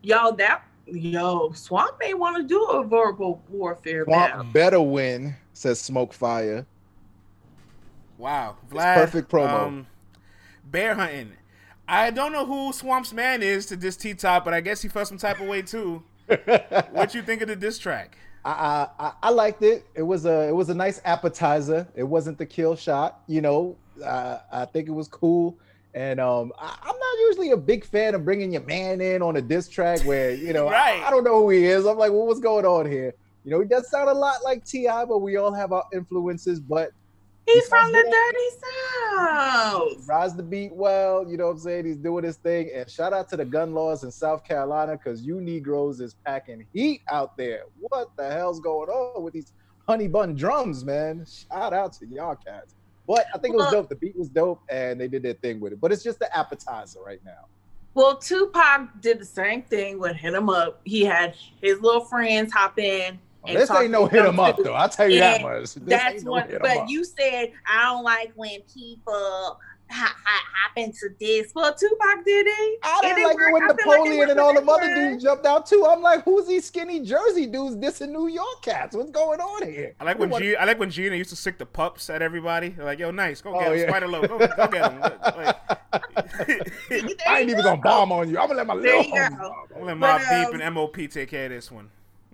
[0.02, 4.40] Yo, that yo, Swamp may want to do a verbal warfare battle.
[4.42, 6.66] Swamp better win, says Smoke Fire.
[8.18, 9.68] Wow, It's perfect promo.
[9.68, 9.88] Um,
[10.72, 11.34] bear hunting.
[11.88, 14.88] I don't know who Swamp's man is to this T top, but I guess he
[14.88, 16.04] felt some type of way too.
[16.92, 18.18] what you think of the diss track?
[18.46, 19.86] I, I I liked it.
[19.96, 21.88] It was a it was a nice appetizer.
[21.96, 23.76] It wasn't the kill shot, you know.
[24.04, 25.58] Uh, I think it was cool.
[25.94, 29.36] And um, I, I'm not usually a big fan of bringing your man in on
[29.38, 31.02] a diss track where you know Right.
[31.02, 31.86] I, I don't know who he is.
[31.86, 33.14] I'm like, well, what's going on here?
[33.44, 36.60] You know, he does sound a lot like Ti, but we all have our influences.
[36.60, 36.92] But
[37.46, 38.04] He's He from the.
[38.04, 38.50] Dirty
[39.16, 40.08] South.
[40.08, 41.26] rise the beat well.
[41.30, 41.86] You know what I'm saying?
[41.86, 42.70] He's doing his thing.
[42.76, 46.66] And shout out to the gun laws in South Carolina because you Negroes is packing
[46.74, 47.64] heat out there.
[47.80, 49.54] What the hell's going on with these
[49.88, 51.26] honey bun drums, man?
[51.26, 52.76] Shout out to y'all cats.
[53.08, 53.90] But I think it was Well- dope.
[53.90, 55.82] The beat was dope, and they did their thing with it.
[55.82, 57.46] But it's just the appetizer right now.
[57.96, 60.80] Well, Tupac did the same thing with Hit 'em Up.
[60.84, 63.20] He had his little friends hop in.
[63.44, 64.64] Oh, and this ain't no to hit them 'em up too.
[64.64, 64.74] though.
[64.74, 65.62] I'll tell you that much.
[65.62, 66.62] This That's ain't no what.
[66.62, 69.60] But you said I don't like when people
[69.92, 71.52] ha- ha- hop into this.
[71.56, 72.80] Well, Tupac did it.
[72.84, 73.80] I didn't and like it when worked.
[73.80, 75.86] I feel like it Napoleon and all the other dudes jumped out too.
[75.90, 78.96] I'm like, who's these skinny Jersey dudes dissing New York cats?
[78.96, 79.96] What's going on here?
[80.00, 82.22] I like when What- G, I like when Gina used to sick the pups at
[82.22, 82.70] everybody.
[82.70, 83.88] They're like, yo, nice, go Oh, get him, yeah.
[83.88, 85.02] Spider Loc, go, go get him.
[85.30, 85.56] Like,
[87.28, 88.38] I ain't you even gonna bomb on you.
[88.38, 89.18] I'm gonna let my There little go.
[89.18, 91.90] I'm gonna let But, Mob um, Deep and MOP take care of this one.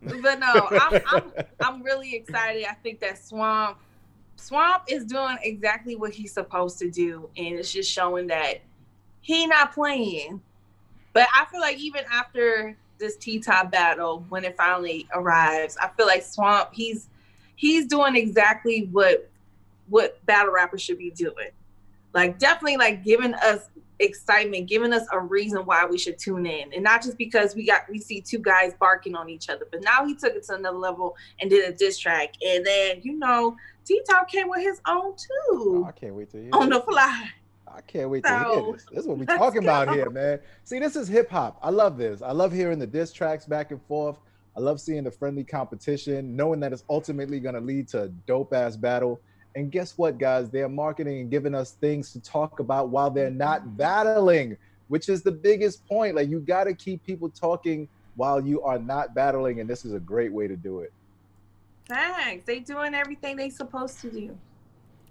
[0.06, 2.66] But no, I'm, I'm I'm really excited.
[2.66, 3.78] I think that Swamp
[4.36, 8.62] Swamp is doing exactly what he's supposed to do, and it's just showing that
[9.22, 10.42] he not playing.
[11.14, 15.90] But I feel like even after this T top battle, when it finally arrives, I
[15.90, 17.10] feel like Swamp he's
[17.56, 19.30] he's doing exactly what
[19.88, 21.50] what battle rappers should be doing.
[22.14, 26.74] Like definitely like giving us excitement, giving us a reason why we should tune in.
[26.74, 29.82] And not just because we got we see two guys barking on each other, but
[29.84, 32.34] now he took it to another level and did a diss track.
[32.46, 33.56] And then, you know,
[33.86, 36.82] T Top came with his own Oh, too I can't wait to hear on the
[36.82, 37.30] fly.
[37.68, 38.86] I can't wait to hear this.
[38.90, 40.40] This is what we're talking about here, man.
[40.64, 41.60] See, this is hip hop.
[41.62, 42.22] I love this.
[42.22, 44.18] I love hearing the diss tracks back and forth.
[44.56, 48.08] I love seeing the friendly competition, knowing that it's ultimately going to lead to a
[48.08, 49.20] dope ass battle.
[49.56, 50.50] And guess what, guys?
[50.50, 54.58] They're marketing and giving us things to talk about while they're not battling,
[54.90, 56.16] which is the biggest point.
[56.16, 59.62] Like, you got to keep people talking while you are not battling.
[59.62, 60.92] And this is a great way to do it.
[61.88, 62.46] Thanks.
[62.46, 64.38] They doing everything they supposed to do.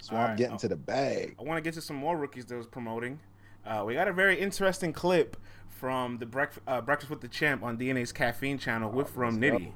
[0.03, 0.37] Swamp All right.
[0.37, 1.37] getting to the bag.
[1.39, 3.21] I want to get to some more rookies that was promoting.
[3.65, 5.39] Uh, we got a very interesting clip
[5.71, 9.59] from the Breakfast, uh, Breakfast with the Champ on DNA's Caffeine channel with from let's
[9.65, 9.73] go.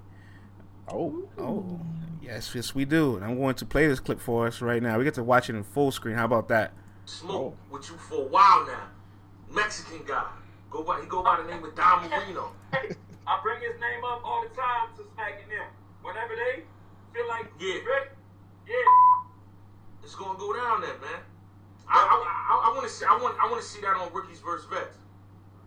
[0.89, 0.95] Nitty.
[0.95, 1.81] Oh, Oh,
[2.21, 3.17] yes, yes, we do.
[3.17, 4.99] And I'm going to play this clip for us right now.
[4.99, 6.17] We get to watch it in full screen.
[6.17, 6.73] How about that?
[7.05, 8.89] Smoke with you for a while now.
[9.51, 10.27] Mexican guy.
[10.71, 12.53] Go by he go by the name of Don Marino.
[12.73, 15.67] I bring his name up all the time to smacking them.
[16.03, 16.63] Whenever they
[17.15, 17.75] feel like Yeah.
[17.81, 18.11] ready,
[18.67, 19.25] yeah.
[20.03, 21.21] It's gonna go down there, man.
[21.89, 24.13] I I, I, I want to see I want I want to see that on
[24.13, 24.99] rookies versus vets.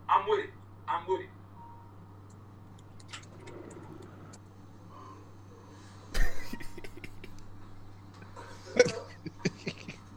[0.08, 0.50] I'm with it.
[0.88, 1.30] I'm with it.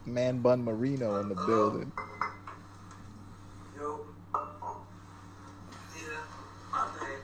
[0.06, 1.90] Man Bun Marino in the building.
[3.74, 4.04] Yo.
[5.96, 6.20] Yeah,
[6.70, 7.20] my bad.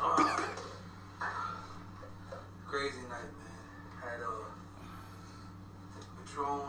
[0.00, 0.46] Uh,
[2.66, 4.02] crazy night, man.
[4.02, 4.50] Had uh,
[6.26, 6.60] Patron,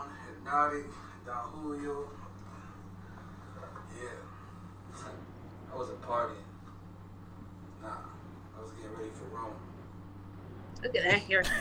[0.44, 0.86] Hpnotiq,
[1.26, 2.08] Don Julio.
[4.00, 5.02] Yeah.
[5.72, 6.36] I wasn't partying.
[7.82, 7.88] Nah,
[8.56, 9.56] I was getting ready for Rome.
[10.84, 11.52] Look at that haircut.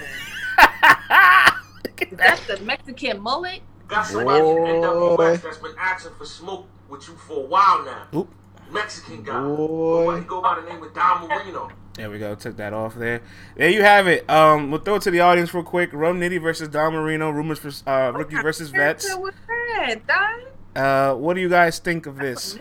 [2.11, 3.61] Is that the Mexican mullet?
[3.91, 5.17] Got somebody in Boy.
[5.17, 8.07] NWX that's been asking for smoke with you for a while now.
[8.15, 8.29] Oop.
[8.71, 9.37] Mexican guy.
[9.43, 10.19] Boy.
[10.19, 11.69] He go by the name of Don Marino.
[11.95, 12.33] There we go.
[12.35, 13.21] Took that off there.
[13.57, 14.29] There you have it.
[14.29, 15.89] Um, we'll throw it to the audience real quick.
[15.91, 17.31] Rum Nitty versus Don Marino.
[17.31, 19.09] Rumors for uh, rookie versus vets.
[19.09, 19.33] Haircut was
[19.75, 20.81] that, Don?
[20.81, 22.57] Uh, what do you guys think of this?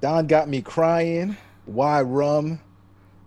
[0.00, 1.36] Don got me crying.
[1.66, 2.60] Why rum?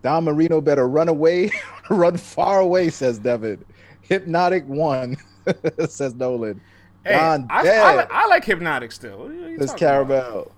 [0.00, 1.50] Don Marino better run away,
[1.90, 3.62] run far away, says Devin.
[4.08, 5.16] Hpnotiq one,
[5.88, 6.60] says Nolan.
[7.04, 9.18] Hey, Don I, I, dead, I like Hpnotiq still.
[9.18, 10.52] What are you says talking about?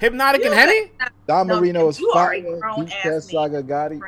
[0.00, 0.90] Hpnotiq You and Henny?
[1.26, 2.58] Don No, Marino is you are fire.
[2.58, 3.50] grown Deep ass Test man.
[3.50, 4.00] Saga Gotti.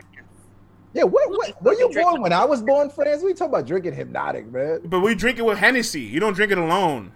[0.93, 3.23] Yeah, what, what, were you born when I was born, friends?
[3.23, 4.81] We talk about drinking Hpnotiq, man.
[4.85, 6.01] But we drink it with Hennessy.
[6.01, 7.13] You don't drink it alone.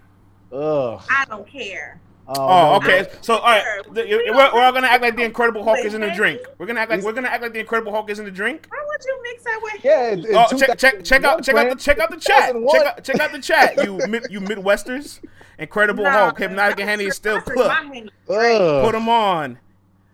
[0.51, 1.01] Ugh.
[1.09, 1.99] I don't care.
[2.37, 3.01] Oh, no, okay.
[3.03, 3.07] man.
[3.21, 3.63] So, all right,
[3.93, 6.41] the- We we're, we're all gonna act like the Incredible Hulk is in the drink.
[6.57, 8.67] We're gonna act like we're gonna act like the Incredible Hulk is in the drink.
[8.69, 11.55] Why would you mix that with Yeah, in- in Oh, check check check out check
[11.55, 12.53] out the check out the chat.
[12.53, 13.83] Check out check out the chat.
[13.83, 15.19] You mid, you Midwesters,
[15.59, 17.67] Incredible Nah, Hulk, man, Hpnotiq and Henny is still for- cooked.
[17.67, 18.61] my Henny drink.
[18.61, 18.85] Ugh.
[18.85, 19.57] Put them on.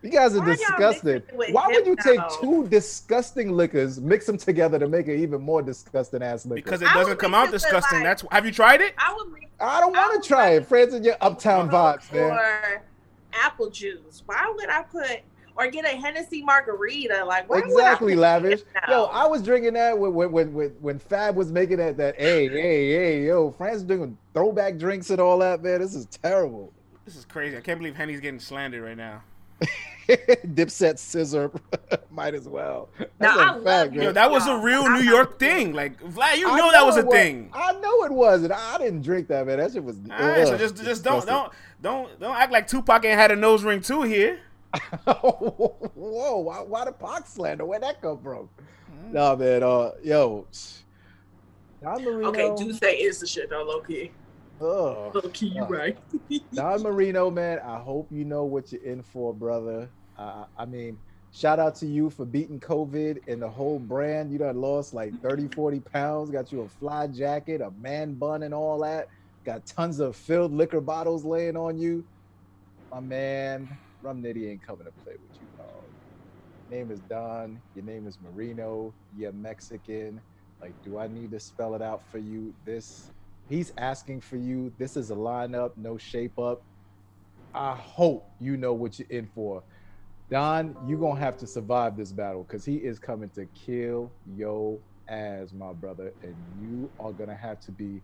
[0.03, 1.13] You guys are Why disgusting.
[1.37, 5.41] mixing Why would you take two disgusting liquors, mix them together to make an even
[5.41, 6.63] more disgusting ass liquor?
[6.63, 7.99] Because it doesn't come out disgusting.
[7.99, 8.93] like- That's have you tried it?
[8.97, 10.53] I would mix I don't want to try it.
[10.53, 12.31] rather- Friends in your uptown vibes, man.
[12.31, 12.83] or
[13.33, 14.21] apple juice.
[14.25, 15.21] Why would I put
[15.55, 17.25] or get a Hennessy margarita?
[17.25, 18.61] Like why Exactly, would I lavish.
[18.87, 22.15] Yo, I was drinking that when when when when, when Fab was making that that
[22.19, 25.81] hey hey hey yo, France doing throwback drinks and all that, man.
[25.81, 26.71] This is terrible.
[27.03, 27.57] This is crazy.
[27.57, 29.23] I can't believe Henny's getting slandered right now.
[30.07, 31.51] Dipset scissor,
[32.11, 32.87] might as well.
[32.97, 34.03] That's Now, a I fact, it.
[34.03, 35.73] Yo, that was a real New York thing.
[35.73, 37.13] Like Vlad, you I know that was a was.
[37.13, 37.49] thing.
[37.53, 39.57] I know it was, and I didn't drink that, man.
[39.57, 39.97] That shit was.
[40.09, 43.31] All right, so ugh, just just don't don't don't don't act like Tupac ain't had
[43.31, 44.39] a nose ring too here.
[45.05, 47.65] Whoa, why, why the Pac slander?
[47.65, 48.49] Where'd that come from?
[49.11, 49.63] No, man.
[49.63, 50.45] Uh, yo,
[51.81, 52.29] Don Marino.
[52.29, 54.11] Okay, do say it's the shit though, low key.
[54.61, 55.15] Ugh.
[55.15, 55.97] Low key, you right.
[56.53, 57.59] Don Marino, man.
[57.59, 59.91] I hope you know what you're in for, brother.
[60.17, 60.99] Uh, I mean,
[61.31, 64.31] shout out to you for beating COVID and the whole brand.
[64.31, 66.31] You done lost like 30, 40 pounds.
[66.31, 69.07] Got you a fly jacket, a man bun, and all that.
[69.45, 72.05] Got tons of filled liquor bottles laying on you.
[72.91, 75.91] My man, Rum Nitty ain't coming to play with you, dog.
[76.69, 77.61] Name is Don.
[77.73, 78.95] Your name is Marino.
[79.15, 80.21] You're Mexican.
[80.61, 82.53] Like, do I need to spell it out for you?
[82.65, 83.11] This,
[83.49, 84.71] he's asking for you.
[84.77, 86.61] This is a lineup, no shape up.
[87.53, 89.63] I hope you know what you're in for.
[90.29, 94.77] Don, you're gonna have to survive this battle because he is coming to kill your
[95.07, 96.11] ass, my brother.
[96.21, 98.01] And you are gonna have to be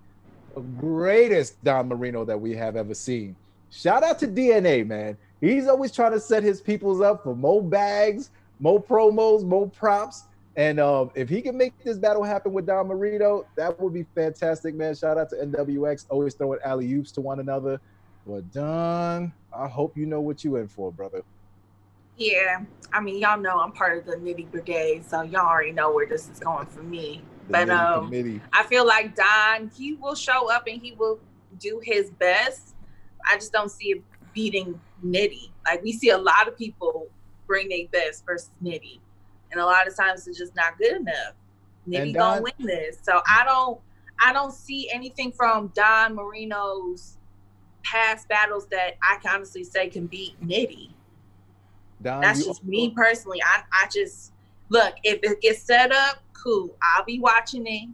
[0.56, 3.36] the greatest Don Marino that we have ever seen.
[3.71, 5.17] Shout out to DNA, man.
[5.41, 8.29] He's always trying to set his peoples up for more bags,
[8.60, 10.23] more promos, more props.
[10.56, 14.06] And um, if he can make this battle happen with Don Marino, that would be
[14.16, 14.96] fantastic, man.
[14.96, 17.82] Shout out to NWX, always throwing alley oops to one another.
[18.28, 21.24] But Don, I hope you know what you in for, brother.
[22.18, 22.62] Yeah,
[22.92, 26.06] I mean, y'all know I'm part of the Nitty Brigade, so y'all already know where
[26.06, 27.24] this is going for me.
[27.50, 28.39] But, um, committee.
[28.54, 31.20] I feel like Don, he will show up and he will
[31.60, 32.76] do his best.
[33.28, 35.50] I just don't see it beating Nitty.
[35.66, 37.08] Like we see a lot of people
[37.48, 39.00] bring their best versus Nitty,
[39.54, 41.36] and a lot of times it's just not good enough.
[41.88, 43.80] Nitty And gonna win this, so I don't,
[44.24, 47.18] I don't see anything from Don Marino's
[47.84, 50.89] past battles that I can honestly say can beat Nitty.
[52.02, 53.42] Don, That's just me personally.
[53.44, 54.34] I, I just
[54.70, 56.76] look if it gets set up, cool.
[56.96, 57.89] I'll be watching it.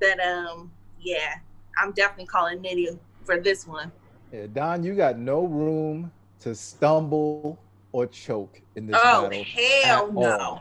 [0.00, 1.34] But um, yeah,
[1.78, 3.90] I'm definitely calling Nitty for this one.
[4.32, 7.58] Yeah, Don, you got no room to stumble
[7.94, 9.44] or choke in this oh battle.
[9.44, 10.60] hell no!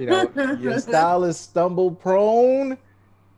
[0.00, 2.78] You know, your style is stumble prone.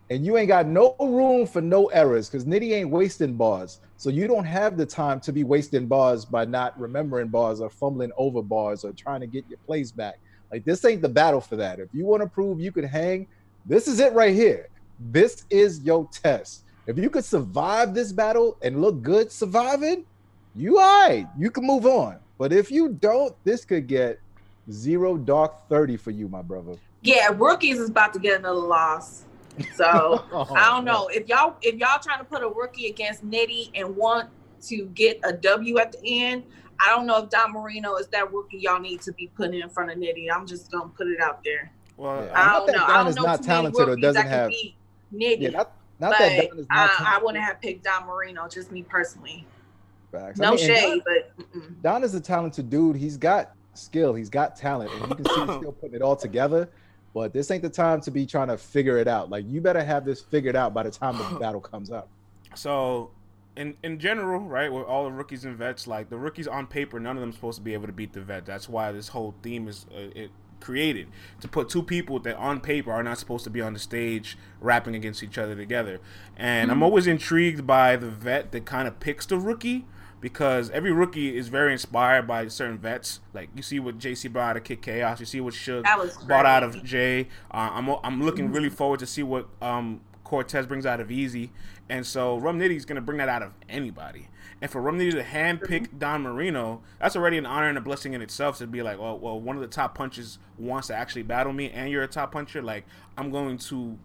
[0.09, 3.81] and you ain't got no room for no errors because Nitty ain't wasting bars.
[3.97, 7.71] So you don't have the time to be wasting bars by not remembering bars or
[7.71, 10.15] fumbling over bars or trying to get your plays back.
[10.53, 11.81] Like this ain't the battle for that.
[11.81, 13.27] If you want to prove you can hang,
[13.67, 14.69] this is it right here.
[15.01, 16.63] This is your test.
[16.87, 20.05] If you could survive this battle and look good surviving,
[20.55, 21.27] you all right.
[21.37, 22.21] You can move on.
[22.45, 24.21] But if you don't, this could get
[24.71, 26.75] zero dark 30 for you, my brother.
[27.01, 29.25] Yeah, rookies is about to get another loss.
[29.75, 32.89] So Oh, I don't know oh, if y'all if y'all trying to put a rookie
[32.89, 34.29] against Nitty and want
[34.65, 36.43] to get a W at the end.
[36.79, 39.71] I don't know if Don Marino is that rookie y'all need to be putting in
[39.71, 40.27] front of Nitty.
[40.31, 41.73] I'm just gonna put it out there.
[41.97, 42.31] Well, Yeah.
[42.39, 42.79] I Not don't that know.
[42.87, 44.61] Don I don't is know not too talented many or rookies doesn't that have- can
[44.61, 44.77] beat
[45.15, 45.41] Nitty.
[45.41, 47.25] Yeah, not, not but that Don is not I, I talented.
[47.25, 48.49] wouldn't have picked Don Marino.
[48.49, 49.47] Just me personally.
[50.15, 50.41] Facts.
[50.41, 51.83] I No mean, and shade, but mm-mm.
[51.83, 52.97] Don is a talented dude.
[52.97, 54.15] He's got skill.
[54.15, 56.69] He's got talent, and you can see he's still putting it all together.
[57.13, 59.31] But this ain't the time to be trying to figure it out.
[59.31, 62.09] Like you better have this figured out by the time the battle comes up.
[62.55, 63.11] So,
[63.57, 67.01] in in general, right, with all the rookies and vets, like the rookies on paper,
[67.01, 68.47] none of them supposed to be able to beat the vet.
[68.47, 70.31] That's why this whole theme is uh, it
[70.65, 71.07] created
[71.41, 74.39] to put two people that on paper are not supposed to be on the stage
[74.61, 76.01] rapping against each other together.
[76.37, 79.85] And I'm always intrigued by the vet that kind of picks the rookie.
[80.25, 83.21] Because every rookie is very inspired by certain vets.
[83.35, 86.47] Like you see what JC brought out of Kick Chaos, you see what Suge brought
[86.47, 86.83] out of.
[86.83, 87.29] Jay.
[87.51, 91.53] Uh, I'm I'm looking really forward to see what um, Cortez brings out of Easy,
[91.91, 94.29] and so Rum Nitty's gonna bring that out of anybody.
[94.63, 98.15] And for Rum Nitty to handpick Don Marino, that's already an honor and a blessing
[98.15, 101.25] in itself to be like, well, well, one of the top punches wants to actually
[101.25, 102.63] battle me, and you're a top puncher.
[102.63, 102.87] Like
[103.19, 103.99] I'm going to.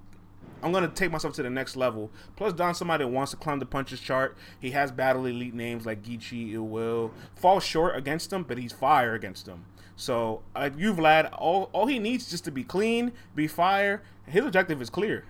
[0.61, 2.11] I'm gonna take myself to the next level.
[2.35, 4.37] Plus, Don's somebody that wants to climb the punches chart.
[4.59, 7.11] He has battle elite names like Geechee, Ill Will.
[7.35, 9.65] Falls short against them, but he's fire against them.
[9.95, 14.01] So, like you, Vlad, all, all he needs just to be clean, be fire.
[14.25, 15.25] His objective is clear.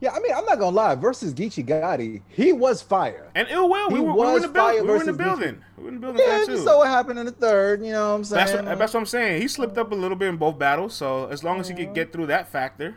[0.00, 0.94] Yeah, I mean, I'm not gonna lie.
[0.94, 3.30] Versus Geechee Gotti, he was fire.
[3.34, 4.76] And ill will, we were, we were in was the building.
[4.76, 5.64] fire We were in the building.
[5.76, 6.56] We were in the building Yeah, too.
[6.58, 7.84] saw what happened in the third.
[7.84, 8.46] You know what I'm saying?
[8.46, 9.42] that's what, that's what I'm saying.
[9.42, 10.94] He slipped up a little bit in both battles.
[10.94, 12.96] So as long as he could get through that factor,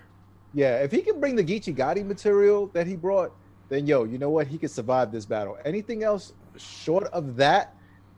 [0.54, 3.34] Yeah, if he can bring the Geechee Gotti material that he brought,
[3.70, 4.48] then yo, you know what?
[4.48, 5.58] He could survive this battle.
[5.64, 7.76] Anything else short of that,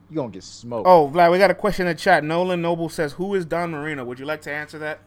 [0.10, 0.88] you're gonna get smoked.
[0.88, 2.24] Oh, Vlad, we got a question in the chat.
[2.24, 5.00] Nolan Noble says, "Who is Don Marino?" Would you like to answer that?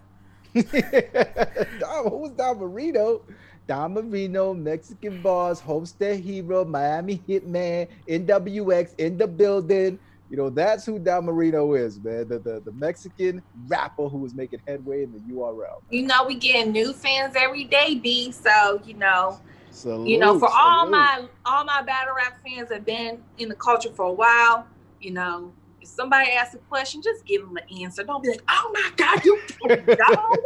[1.81, 3.23] Don, who's Don Marino?
[3.67, 9.99] Don Marino, Mexican boss, Homestead hero, Miami hitman, NWX in the building.
[10.29, 12.29] You know, that's who Don Marino is, man.
[12.29, 15.83] The, the, the Mexican rapper who was making headway in the URL.
[15.91, 18.33] you know we getting new fans every day, B.
[18.33, 22.85] So you know, Salute, you know, for all my all my battle rap fans that
[22.85, 24.67] been in the culture for a while,
[25.01, 28.03] you know, if somebody asks a question, just give them an answer.
[28.03, 30.37] Don't be like, "Oh my God, you don't know."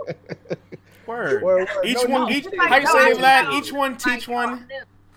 [1.07, 1.43] Word.
[1.43, 1.87] Word, word.
[1.87, 3.73] Each No, one, no, each, just like, how you no, say I it, just Each
[3.73, 4.69] one teach Like, one.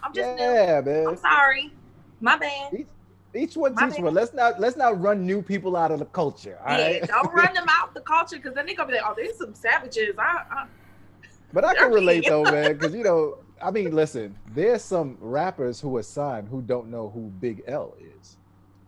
[0.01, 0.43] I'm just new.
[0.43, 1.07] Yeah, man.
[1.07, 1.71] I'm sorry.
[2.19, 2.73] My bad.
[2.73, 2.87] Each,
[3.35, 3.99] each one My teach bad.
[3.99, 4.13] one.
[4.13, 6.59] Let's not let's not run new people out of the culture.
[6.65, 7.07] All yeah, right.
[7.07, 9.53] don't run them out the culture because then they're gonna be like, "Oh, there's some
[9.55, 10.65] savages." I, I,
[11.51, 15.79] But I can relate though, man, because you know, I mean, listen, there's some rappers
[15.79, 18.37] who are signed who don't know who Big L is.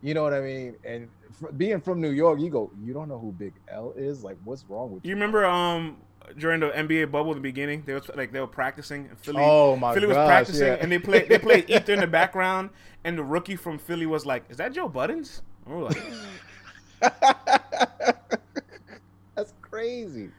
[0.02, 0.76] You know what I mean?
[0.84, 4.24] And fr- being from New York, you go, you don't know who Big L is?
[4.24, 5.16] Like, what's wrong with You you?
[5.16, 5.98] remember um
[6.38, 9.08] during the NBA bubble in the beginning, they was like they were practicing.
[9.10, 10.78] And Philly, Oh my Philly was practicing, yeah.
[10.80, 12.70] and they played they played Ether in the background,
[13.04, 16.02] and the rookie from Philly was like, "Is that Joe Buttons?" And we're like,
[19.36, 20.30] That's crazy.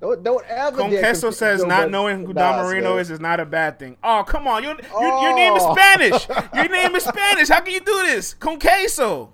[0.00, 0.76] Don't don't ever.
[0.76, 3.78] dare Conquesto says Joe not Budden knowing who Don Marino is is not a bad
[3.78, 3.96] thing.
[4.02, 5.74] Oh come on, your your, your name is Oh.
[5.74, 6.28] Spanish.
[6.54, 7.48] Your name is Spanish.
[7.48, 9.32] How can you do this, Conquesto?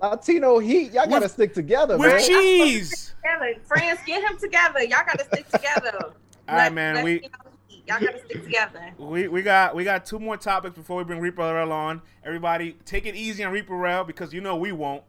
[0.00, 2.20] Latino Heat, y'all gotta With- stick together, With man.
[2.26, 3.14] cheese.
[3.22, 3.54] together.
[3.64, 4.80] Friends, get him together.
[4.80, 5.98] Y'all gotta stick together.
[6.48, 7.02] All right, man.
[7.04, 7.22] We
[7.88, 8.90] y'all gotta stick together.
[8.98, 12.02] we we got we got two more topics before we bring Reaper Rail on.
[12.24, 15.02] Everybody, take it easy on Reaper Rail because you know we won't.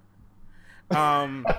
[0.92, 1.46] Um.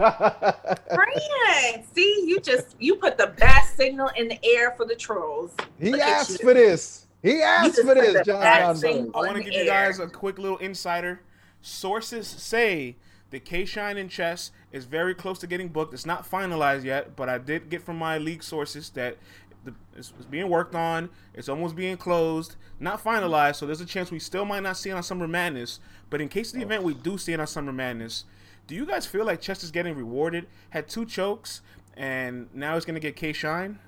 [0.95, 5.53] Friends, see, you just you put the best signal in the air for the trolls.
[5.79, 7.07] he Look asked for this.
[7.23, 9.11] He asked for this, John best John thing Burns.
[9.15, 10.07] I want to give you guys air.
[10.07, 11.21] a quick little insider.
[11.61, 12.97] Sources say
[13.31, 15.93] that K Shine in chess is very close to getting booked.
[15.93, 19.19] It's not finalized yet, but I did get from my league sources that
[19.65, 21.11] the, it's, it's being worked on.
[21.35, 23.57] It's almost being closed, not finalized.
[23.57, 25.81] So there's a chance we still might not see it on Summer Madness.
[26.11, 26.67] But in case of the oh.
[26.67, 28.25] event we do see it on Summer Madness,
[28.67, 30.47] do you guys feel like chess is getting rewarded?
[30.71, 31.63] Had two chokes,
[31.97, 33.79] and now it's gonna get K Shine.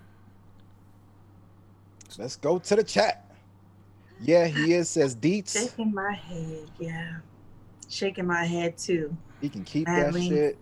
[2.18, 3.30] Let's go to the chat.
[4.20, 5.52] Yeah, he is, says Deets.
[5.56, 7.18] Shaking my head, yeah.
[7.88, 9.16] Shaking my head too.
[9.40, 10.28] He can keep Madly.
[10.28, 10.58] that shit.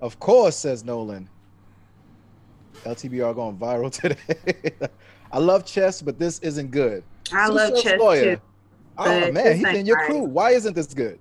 [0.00, 1.28] Of course, says Nolan.
[2.84, 4.72] LTBR going viral today.
[5.32, 7.02] I love chess, but this isn't good.
[7.32, 8.36] I Sue love chess lawyer.
[8.36, 8.42] too.
[8.98, 10.06] Oh man, he's in your right.
[10.06, 10.22] crew.
[10.22, 11.18] Why isn't this good?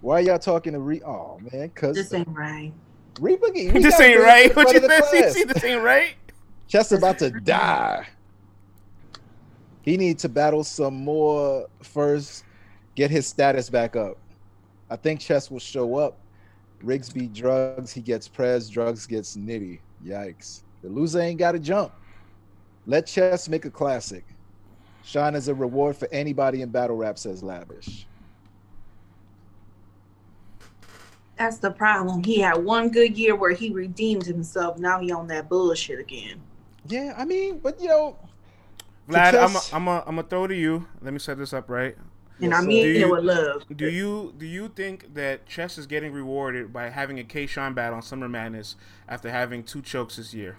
[0.00, 1.00] Why are y'all talking to Re?
[1.04, 2.72] Oh man, cause This ain't right.
[3.20, 4.48] Reba, we this gotta ain't right.
[4.48, 5.36] the What you of the said, class.
[5.38, 5.48] CC?
[5.52, 6.14] This ain't right.
[6.68, 8.06] Chess about to die.
[9.82, 12.44] He needs to battle some more first,
[12.94, 14.16] get his status back up.
[14.92, 16.18] I think Chess will show up.
[16.82, 19.80] Riggs beat drugs, he gets Prez, drugs gets nitty.
[20.04, 20.64] Yikes.
[20.82, 21.92] The loser ain't got to jump.
[22.86, 24.22] Let Chess make a classic.
[25.02, 28.06] Shine as a reward for anybody in battle rap, says Lavish.
[31.38, 32.22] That's the problem.
[32.22, 34.78] He had one good year where he redeemed himself.
[34.78, 36.38] Now he on that bullshit again.
[36.86, 38.18] Yeah, I mean, but you know,
[39.08, 40.86] Vlad, I'm Chess- a, I'm a, I'm gonna throw to you.
[41.00, 41.96] Let me set this up right.
[42.42, 43.64] And Yes, I mean it you- with love.
[43.76, 47.72] Do you do you think that Chess is getting rewarded by having a K Shine
[47.72, 48.74] battle on Summer Madness
[49.08, 50.56] after having two chokes this year?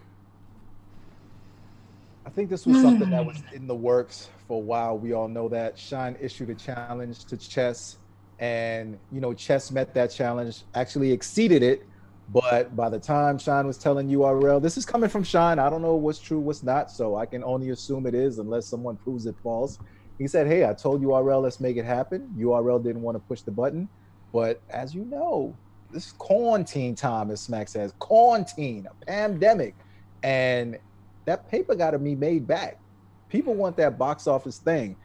[2.26, 4.98] I think this was something that was in the works for a while.
[4.98, 7.98] We all know that Shine issued a challenge to Chess,
[8.40, 11.86] and you know Chess met that challenge, actually exceeded it.
[12.30, 15.60] But by the time Shine was telling URL, this is coming from Shine.
[15.60, 18.66] I don't know what's true, what's not, so I can only assume it is unless
[18.66, 19.78] someone proves it false.
[20.24, 23.42] He said, "Hey, I told URL, let's make it happen." URL didn't want to push
[23.42, 23.90] the button,
[24.32, 25.54] but as you know,
[25.92, 29.76] this is quarantine time, as Smack says, quarantine, a pandemic,
[30.24, 30.80] and
[31.26, 32.80] that paper got to be made back.
[33.28, 34.96] People want that box office thing.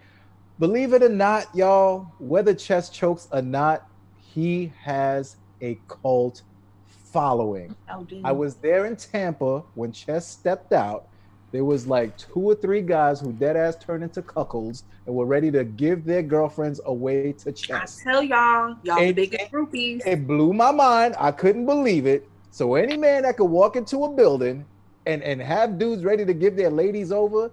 [0.60, 6.42] Believe it or not, y'all, whether Chess chokes or not, he has a cult
[6.86, 7.74] following.
[7.90, 8.06] Oh.
[8.22, 11.08] I was there in Tampa when Chess stepped out.
[11.50, 15.24] There was like two or three guys who dead ass turned into cuckolds and were
[15.24, 18.00] ready to give their girlfriends away to chess.
[18.06, 20.06] I tell y'all, y'all the It- biggest groupies.
[20.06, 21.14] It blew my mind.
[21.18, 22.28] I couldn't believe it.
[22.50, 24.64] So any man that could walk into a building
[25.06, 27.50] and and have dudes ready to give their ladies over,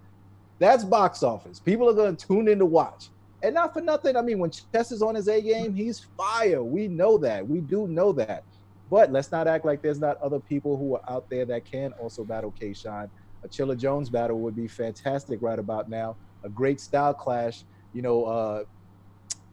[0.59, 1.59] that's box office.
[1.59, 3.09] People are gonna tune in to watch.
[3.43, 4.17] And not for nothing.
[4.17, 6.63] I mean, when Chess is on his A game, he's fire.
[6.63, 7.47] We know that.
[7.47, 8.43] We do know that.
[8.89, 11.93] But let's not act like there's not other people who are out there that can
[11.93, 13.09] also battle K Shine.
[13.45, 16.15] A Chilla Jones battle would be fantastic right about now.
[16.43, 17.63] A great style clash.
[17.93, 18.63] You know, uh,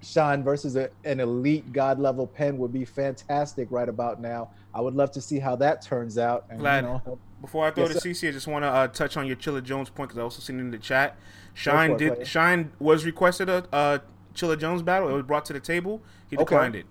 [0.02, 4.50] Sean versus a, an elite god level pen would be fantastic right about now.
[4.74, 6.46] I would love to see how that turns out.
[6.48, 8.08] And, Vlad, you know, Before I throw Yes, to.
[8.08, 10.40] CC, I just want to uh, touch on your Chilla Jones point because I also
[10.40, 11.16] seen it in the chat.
[11.54, 12.26] Shine for it, did.
[12.26, 13.98] Shine was requested a uh,
[14.34, 15.10] Chilla Jones battle.
[15.10, 16.00] It was brought to the table.
[16.30, 16.44] He Okay.
[16.46, 16.86] declined it.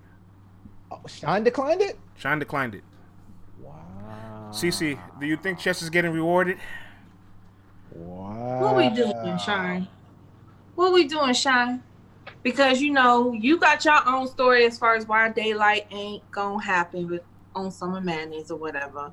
[0.92, 1.98] oh, Sean declined it.
[2.16, 2.84] Shine declined it.
[3.60, 4.50] Wow.
[4.52, 6.58] CC, do you think Chess is getting rewarded?
[7.94, 8.60] Wow.
[8.62, 9.88] What we doing, Shine?
[10.74, 11.82] What we doing, Shine?
[12.42, 16.62] Because you know you got your own story as far as why daylight ain't gonna
[16.62, 17.22] happen with
[17.54, 19.12] on Summer Madness or whatever,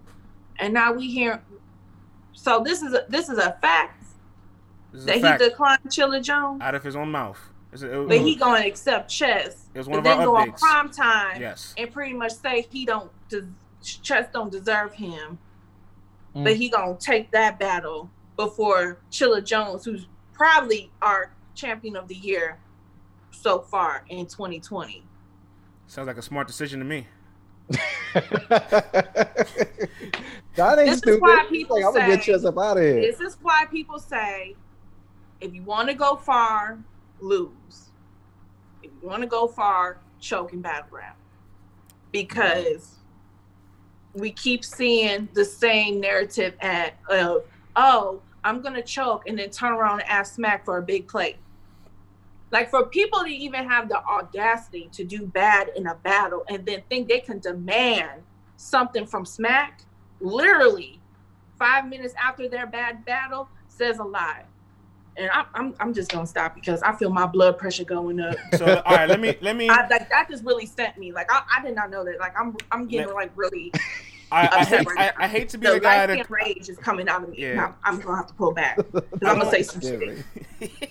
[0.60, 1.42] and now we hear.
[2.34, 4.04] So this is a, this is a fact
[4.94, 5.42] is that a fact.
[5.42, 7.40] he declined Chilla Jones, out of his own mouth.
[7.74, 9.68] It's a- it, but he gonna accept chess.
[9.74, 10.60] It was one and of our then go on updates.
[10.60, 11.74] prime time yes.
[11.78, 13.46] and pretty much say he don't des-
[13.84, 15.38] chess don't deserve him,
[16.36, 16.44] Mm.
[16.46, 18.10] but he gonna take that battle
[18.40, 22.58] before Chilla Jones, who's probably our champion of the year
[23.32, 25.04] so far in 2020.
[25.88, 27.06] Sounds like a smart decision to me.
[30.56, 32.84] That ain't This is why people like, I'm gonna get say- Chess up out of
[32.84, 33.00] here.
[33.02, 34.56] This is why people say,
[35.40, 36.80] if you want to go far,
[37.22, 37.92] lose.
[38.84, 41.16] If you want to go far, choke in battle rap,
[42.12, 42.96] because
[44.14, 47.44] we keep seeing the same narrative at of
[47.78, 51.38] oh I'm gonna choke and then turn around and ask Smack for a big plate.
[52.52, 56.66] Like for people to even have the audacity to do bad in a battle and
[56.66, 58.24] then think they can demand
[58.58, 59.84] something from Smack,
[60.20, 61.00] literally
[61.60, 64.46] five minutes after their bad battle says a lie.
[65.16, 68.36] And I'm, I'm, I'm just gonna stop because I feel my blood pressure going up.
[68.58, 69.70] So all right, let me let me.
[69.70, 71.12] I, like that just really sent me.
[71.12, 72.20] Like I, I did not know that.
[72.20, 73.72] Like I'm I'm getting like really
[74.32, 75.14] I, I, hate, I.
[75.18, 77.30] I hate to be the the guy light that skin rage is coming out of
[77.30, 77.38] me.
[77.40, 77.74] Yeah.
[77.84, 78.78] I'm, I'm gonna have to pull back.
[78.92, 80.24] 'Cause I'm gonna say some shit.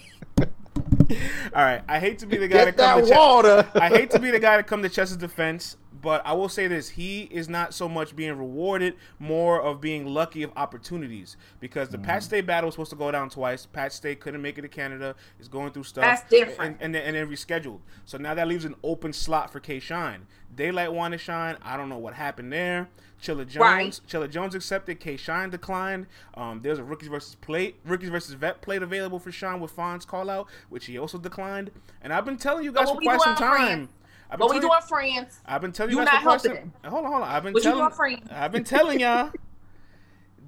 [1.54, 3.18] All right, I hate to be the guy Get that come that to Chess.
[3.18, 3.68] water.
[3.74, 5.76] I hate to be the guy to come to Chess's defense,
[6.08, 10.06] but I will say this: he is not so much being rewarded, more of being
[10.06, 11.36] lucky of opportunities.
[11.60, 12.04] Because the Mm.
[12.04, 13.66] Pat Stay battle was supposed to go down twice.
[13.66, 15.14] Pat Stay couldn't make it to Canada.
[15.38, 16.04] Is going through stuff.
[16.04, 16.60] That's different.
[16.60, 17.80] And, and, then, and then rescheduled.
[18.06, 20.26] So now that leaves an open slot for K Shine.
[20.56, 21.58] Daylight wanted Shine.
[21.60, 22.88] I don't know what happened there.
[23.22, 23.56] Chilla Jones.
[23.58, 24.00] Right.
[24.08, 25.00] Chilla Jones accepted.
[25.00, 26.06] K Shine declined.
[26.38, 30.06] Um, there's a rookies versus plate, rookies versus vet plate available for Shine with Fonz
[30.06, 31.70] call out, which he also declined.
[32.00, 33.56] And I've been telling you guys what for quite some time.
[33.56, 33.88] friends?
[34.30, 35.40] I've been What we telling- doing, friends?
[35.46, 36.72] I've been telling you, You guys not for quite helping.
[36.84, 37.28] Hold on, hold on.
[37.28, 37.84] I've been What you telling.
[37.84, 38.28] doing, friend?
[38.30, 39.32] I've been telling y'all.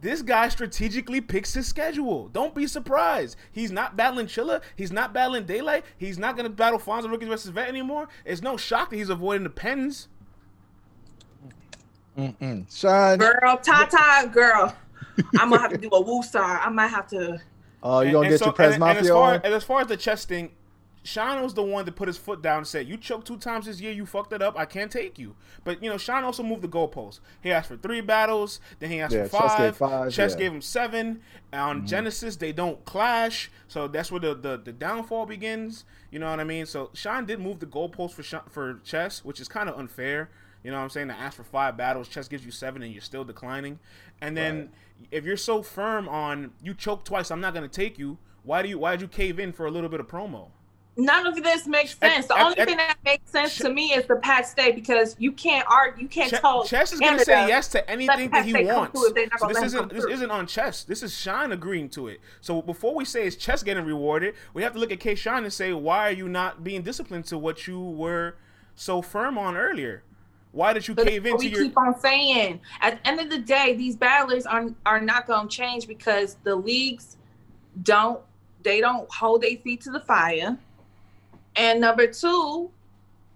[0.02, 2.28] This guy strategically picks his schedule.
[2.28, 3.36] Don't be surprised.
[3.52, 4.62] He's not battling Chilla.
[4.74, 5.84] He's not battling Daylight.
[5.98, 8.08] He's not going to battle Fonzo Rookies versus Vet anymore.
[8.24, 10.08] It's no shock that he's avoiding the pens.
[12.16, 12.64] Mm-mm.
[12.74, 14.74] Sean, Girl, Tata, girl.
[15.38, 16.58] I'm gonna have to do a woo star.
[16.60, 17.38] I might have to.
[17.82, 19.96] oh, you're gonna get your Prez and, and as far and as far as the
[19.96, 20.50] chess thing,
[21.02, 23.64] Sean was the one that put his foot down and said, "You choked two times
[23.66, 23.90] this year.
[23.92, 24.58] You fucked it up.
[24.58, 25.34] I can't take you."
[25.64, 27.20] But you know, Sean also moved the goalposts.
[27.42, 29.58] He asked for three battles, then he asked Yeah, for Chess five.
[29.58, 30.38] gave five, Chess yeah.
[30.38, 31.20] gave him seven.
[31.54, 31.86] On Mm-hmm.
[31.86, 35.84] Genesis, they don't clash, so that's where the, the the downfall begins.
[36.10, 36.66] You know what I mean?
[36.66, 40.28] So Sean did move the goalposts for Sha- for Chess, which is kind of unfair.
[40.62, 41.08] You know what I'm saying?
[41.08, 43.78] To ask for five battles, Chess gives you seven, and you're still declining.
[44.20, 44.68] And then
[45.10, 48.18] if you're so firm on you choke twice, I'm not gonna take you.
[48.42, 48.78] Why do you?
[48.78, 50.48] Why did you cave in for a little bit of promo?
[51.00, 52.26] None of this makes sense.
[52.26, 55.16] The at- only at- thing that makes sense to me is the Pat Stay because
[55.18, 56.02] you can't argue.
[56.02, 56.64] You can't Ch- tell.
[56.64, 58.92] Chess is gonna say yes to anything that he wants.
[58.92, 60.12] through if they're not So this isn't this through.
[60.12, 60.84] isn't on Chess.
[60.84, 62.20] This is Shine agreeing to it.
[62.40, 65.44] So before we say is Chess getting rewarded, we have to look at K Shine
[65.44, 68.36] and say why are you not being disciplined to what you were
[68.74, 70.02] so firm on earlier?
[70.52, 71.62] Why did you But cave into we your?
[71.62, 72.60] keep on saying.
[72.80, 76.36] At the end of the day, these battlers are are not going to change because
[76.42, 77.16] the leagues
[77.82, 78.20] don't
[78.62, 80.58] they don't hold their feet to the fire.
[81.60, 82.70] And number two,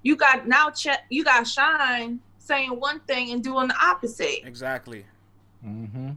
[0.03, 4.47] you got now Ch- you got Shine saying one thing and doing the opposite.
[4.47, 5.05] Exactly.
[5.67, 6.11] Mm-hmm.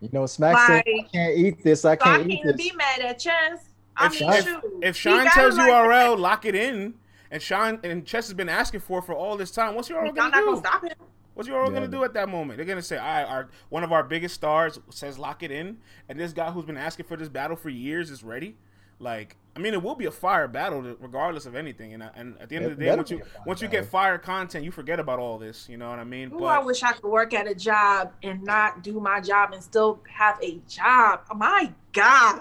[0.00, 1.84] You know, Smack said, "I can't eat this.
[1.84, 3.58] I So I can't can't eat even this." be mad at Chess.
[3.96, 4.62] I If, mean, if, shoot.
[4.82, 6.94] if He Shine tells it like URL, lock it in.
[7.30, 9.74] And Shine and Chess has been asking for for all this time.
[9.74, 10.44] What's your Y'all gonna not do?
[10.46, 10.92] gonna stop him.
[11.34, 11.74] What's URL Yeah.
[11.74, 12.56] gonna do at that moment?
[12.58, 15.78] They're gonna say, "All right, our one of our biggest stars says lock it in,"
[16.08, 18.56] and this guy who's been asking for this battle for years is ready.
[19.02, 21.92] Like, I mean, it will be a fire battle regardless of anything.
[21.92, 23.84] And and at the end of the day, once you a fire once you get
[23.84, 25.68] fire content, you forget about all this.
[25.68, 26.32] You know what I mean?
[26.32, 29.62] Ooh, I wish I could work at a job and not do my job and
[29.62, 31.22] still have a job.
[31.30, 32.40] Oh my God.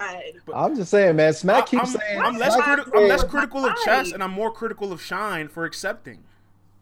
[0.53, 1.33] I'm just saying, man.
[1.33, 2.21] Smack I, keeps am saying.
[2.21, 5.65] I'm less criti- I'm less critical of chess, and I'm more critical of Shine for
[5.65, 6.19] accepting.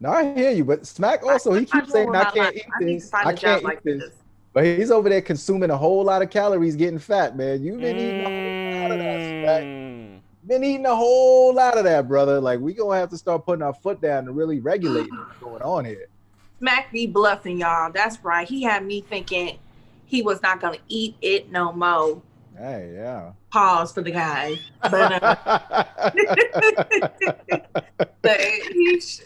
[0.02, 2.56] No, I hear you, but Smack also he I'm keeps saying, "I can't life.
[2.56, 3.10] eat I need to this.
[3.10, 4.14] find I a can't eat like this." this.
[4.54, 7.64] But he's over there consuming a whole lot of calories, getting fat, man.
[7.64, 9.64] You've been eating a whole lot of that, Smack.
[9.64, 10.20] Mm.
[10.48, 12.40] Been eating a whole lot of that, brother.
[12.42, 15.62] Like we gonna have to start putting our foot down and really regulate what's going
[15.62, 16.08] on here.
[16.58, 17.92] Smack be bluffing, y'all.
[17.92, 18.48] That's right.
[18.48, 19.60] He had me thinking
[20.06, 22.22] he was not gonna eat it no more.
[22.58, 23.32] Hey, yeah.
[23.52, 24.60] Pause for the guy.
[24.82, 25.36] But, uh,
[28.22, 29.22] but he sh-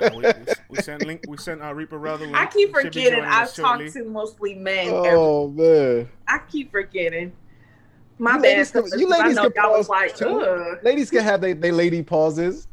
[0.00, 0.24] we, we,
[0.68, 1.22] we sent link.
[1.28, 2.24] We sent uh, Reaper Rather.
[2.26, 2.36] link.
[2.36, 3.90] I keep forgetting I us talk shortly.
[3.92, 4.88] to mostly men.
[4.92, 6.08] oh man.
[6.28, 7.32] I keep forgetting.
[8.18, 8.42] My You bad.
[8.42, 10.40] ladies can- sisters, you 'cause I ladies can y'all was pause like, too.
[10.40, 10.78] ugh.
[10.82, 12.66] Ladies can have they, they lady pauses.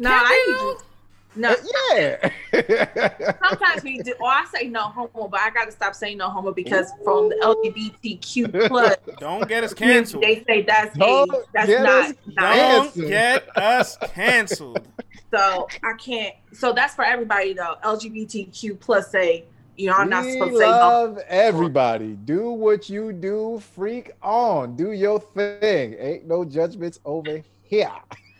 [0.00, 0.84] No, I need to.
[1.36, 1.54] No,
[1.94, 3.34] yeah.
[3.48, 4.12] sometimes we do.
[4.20, 7.28] Or I say no homo, but I got to stop saying no homo because from
[7.28, 10.22] the LGBTQ plus, Don't get us canceled.
[10.24, 11.40] they say that's Don't age.
[11.52, 12.04] That's get not.
[12.10, 13.08] us not Don't Canceled.
[13.08, 14.86] get us canceled.
[15.30, 16.34] So I can't.
[16.52, 17.76] So that's for everybody though.
[17.84, 19.44] LGBTQ plus A.
[19.76, 20.70] you're not we supposed to say no.
[20.70, 22.14] love everybody.
[22.14, 23.60] Do what you do.
[23.74, 24.76] Freak on.
[24.76, 25.94] Do your thing.
[25.98, 27.92] Ain't no judgments over here.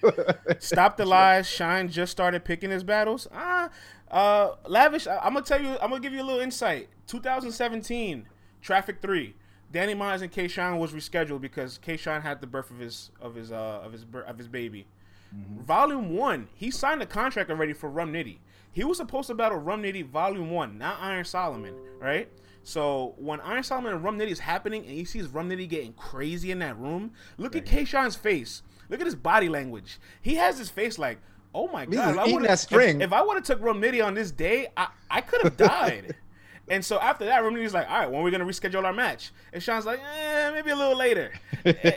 [0.59, 1.49] Stop the lies.
[1.49, 3.29] Shine just started picking his battles.
[3.33, 3.71] Ah,
[4.11, 5.07] uh, lavish.
[5.07, 5.77] I, am gonna tell you.
[5.81, 6.89] I'm gonna give you a little insight.
[7.07, 8.27] 2017,
[8.63, 9.35] Traffic Three.
[9.71, 10.49] Danny Myers and K.
[10.49, 11.99] Shine was rescheduled because K.
[11.99, 14.87] Shine had the birth of his of his uh of his bir- of his baby.
[15.35, 15.63] Mm-hmm.
[15.63, 18.39] Volume One, he signed a contract already for Rum Nitty.
[18.73, 22.29] He was supposed to battle Rum Nitty Volume One, not Iron Solomon, right?
[22.63, 25.95] So when Iron Solomon and Rum Nitty is happening, and he sees Rum Nitty getting
[25.95, 27.85] crazy in that room, look at K.
[27.85, 28.63] Shine's face.
[28.89, 29.99] Look at his body language.
[30.23, 31.19] He has his face like,
[31.55, 33.01] oh my god, if I that string.
[33.01, 35.57] If, if I would have took Rum Nitty on this day, I, I could have
[35.57, 36.15] died.
[36.71, 38.93] And so after that, Rum Nitty's like, all right, when are we gonna reschedule our
[38.93, 39.33] match?
[39.53, 41.33] And Sean's like, eh, maybe a little later.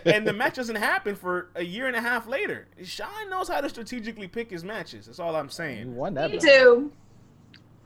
[0.06, 2.68] And the match doesn't happen for a year and a half later.
[2.84, 5.06] Sean knows how to strategically pick his matches.
[5.06, 5.96] That's all I'm You saying.
[5.96, 6.32] won that.
[6.32, 6.92] He do.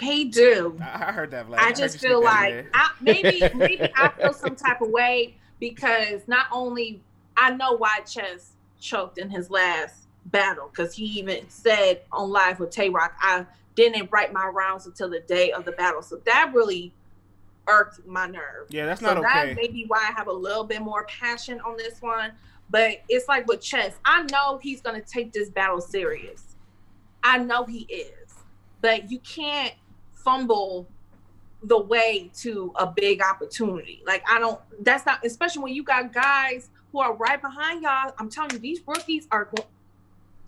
[0.02, 0.78] He do.
[0.82, 1.58] I, I heard that, Vlad.
[1.58, 2.66] I heard just feel sneak that in like.
[2.74, 7.02] I, maybe maybe I feel some type of way because not only
[7.38, 12.60] I know why Chess choked in his last battle because he even said on live
[12.60, 13.46] with Tay Roc I
[13.76, 16.94] didn't write my rounds until the day of the battle, so that really
[17.68, 18.68] irked my nerve.
[18.70, 21.60] Yeah, that's so not that may be why I have a little bit more passion
[21.62, 22.32] on this one.
[22.70, 26.56] But it's like with Chess, I know he's gonna take this battle serious.
[27.24, 28.34] I know he is,
[28.82, 29.74] but you can't
[30.14, 30.88] fumble
[31.64, 34.02] the way to a big opportunity.
[34.06, 34.60] Like I don't.
[34.82, 35.26] That's not.
[35.26, 38.14] Especially when you got guys who are right behind y'all.
[38.18, 39.50] I'm telling you, these rookies are.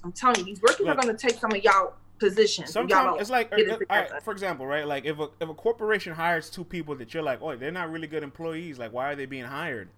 [0.04, 2.72] I'm telling you, these rookies are going to take some of y'all positions.
[2.72, 4.88] Sometimes it's like, it uh, uh, all right, for example, right?
[4.88, 7.92] Like if a if a corporation hires two people that you're like, oh, they're not
[7.92, 8.80] really good employees.
[8.80, 9.90] Like, why are they being hired?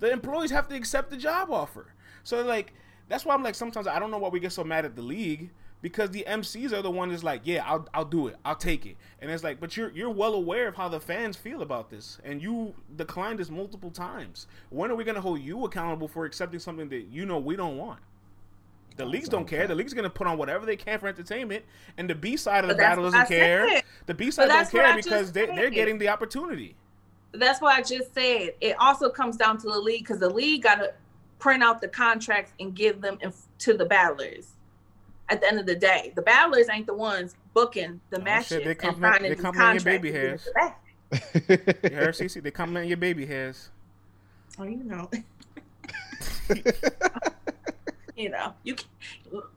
[0.00, 1.86] The employees have to accept the job offer.
[2.22, 2.72] So like,
[3.08, 5.02] that's why I'm like, sometimes I don't know why we get so mad at the
[5.02, 5.50] league
[5.84, 8.86] because the MCs are the one that's like, yeah, I'll I'll do it, I'll take
[8.86, 11.90] it, and it's like, but you're you're well aware of how the fans feel about
[11.90, 14.46] this, and you declined this multiple times.
[14.70, 17.76] When are we gonna hold you accountable for accepting something that you know we don't
[17.76, 18.00] want?
[18.96, 19.66] The leagues don't care.
[19.66, 21.64] The league's are gonna put on whatever they can for entertainment,
[21.98, 23.68] and the B side of the battle doesn't care.
[23.68, 23.82] said.
[24.06, 26.76] The B side don't that's what care because they, they're getting the opportunity.
[27.32, 28.54] That's what I just said.
[28.60, 30.92] It also comes down to the league because the league got to
[31.40, 34.52] print out the contracts and give them inf- to the battlers.
[35.28, 38.48] At the end of the day, the battlers ain't the ones booking the Oh, matches
[38.48, 40.48] shit, they and compliment- signing they these compliment your baby and hairs.
[40.54, 41.90] giving it back.
[41.92, 42.42] You heard, CC?
[42.42, 43.70] They compliment your baby hairs.
[44.58, 45.10] Oh, you know,
[48.16, 48.86] you know, you can,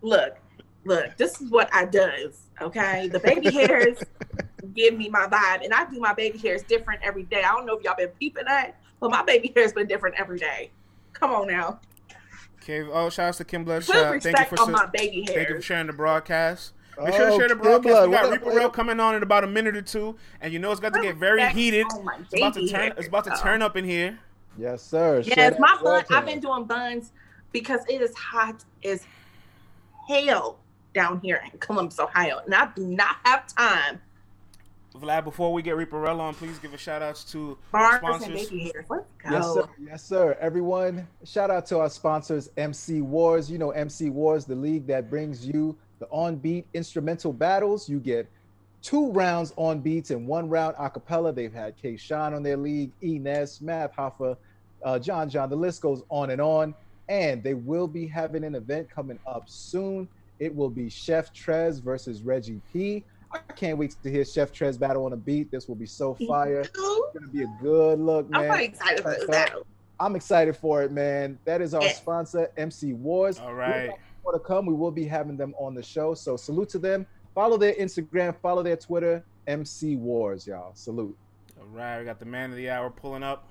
[0.01, 0.37] look,
[0.85, 1.15] look.
[1.17, 2.39] This is what I does.
[2.61, 3.97] Okay, the baby hairs
[4.73, 7.43] give me my vibe, and I do my baby hairs different every day.
[7.43, 10.39] I don't know if y'all been peeping that, but my baby hair's been different every
[10.39, 10.71] day.
[11.13, 11.79] Come on now,
[12.61, 12.81] Okay.
[12.91, 14.21] Oh, shout out to Kim put Bloodshot.
[14.21, 15.35] Thank you for on my baby hairs.
[15.35, 16.73] thank you for sharing the broadcast.
[17.01, 17.83] Make sure to Oh, share the broadcast.
[17.83, 20.15] Blood, we got what Reaper what Rail coming on in about a minute or two,
[20.41, 21.85] and you know it's got to get very respect heated.
[21.93, 22.93] on my It's about to turn.
[22.97, 24.19] It's about to turn up in here.
[24.57, 25.21] Yes, sir.
[25.23, 26.03] Yes, Shut my up, bun.
[26.09, 27.11] I've been doing buns
[27.51, 29.05] because it is hot as
[30.07, 30.59] hell
[30.93, 34.01] down here in Columbus, Ohio, and I do not have time.
[34.95, 38.23] Vlad, before we get Reaper Rail on, please give a shout out to our Bars
[38.23, 38.49] and sponsors.
[38.49, 38.73] baby.
[38.75, 39.05] Let's go.
[39.29, 39.69] Yes, sir.
[39.79, 40.37] Yes, sir.
[40.39, 43.51] Everyone, shout out to our sponsors, MC Wars.
[43.51, 47.87] You know, MC Wars, the league that brings you the on beat instrumental battles.
[47.87, 48.27] You get
[48.81, 51.31] two rounds on beats and one round a cappella.
[51.31, 54.35] They've had K Sean on their league, E Ness, Math Hoffa,
[54.83, 55.49] uh, John John.
[55.49, 56.73] The list goes on and on.
[57.09, 60.07] And they will be having an event coming up soon.
[60.39, 63.03] It will be Chef Trez versus Reggie P.
[63.33, 65.51] I can't wait to hear Chef Trez battle on a beat.
[65.51, 66.61] This will be so fire.
[66.61, 68.51] It's gonna be a good look, man.
[68.51, 69.55] I'm excited for So, that.
[69.55, 69.59] Uh,
[69.99, 71.39] I'm excited for it, man.
[71.45, 71.93] That is our Yeah.
[71.93, 73.39] sponsor, MC Wars.
[73.39, 73.89] All right.
[74.23, 74.65] More to come.
[74.65, 76.13] We will be having them on the show.
[76.13, 77.07] So salute to them.
[77.33, 80.73] Follow their Instagram, follow their Twitter, MC Wars, y'all.
[80.75, 81.17] Salute.
[81.59, 83.49] All right, we got the man of the hour pulling up.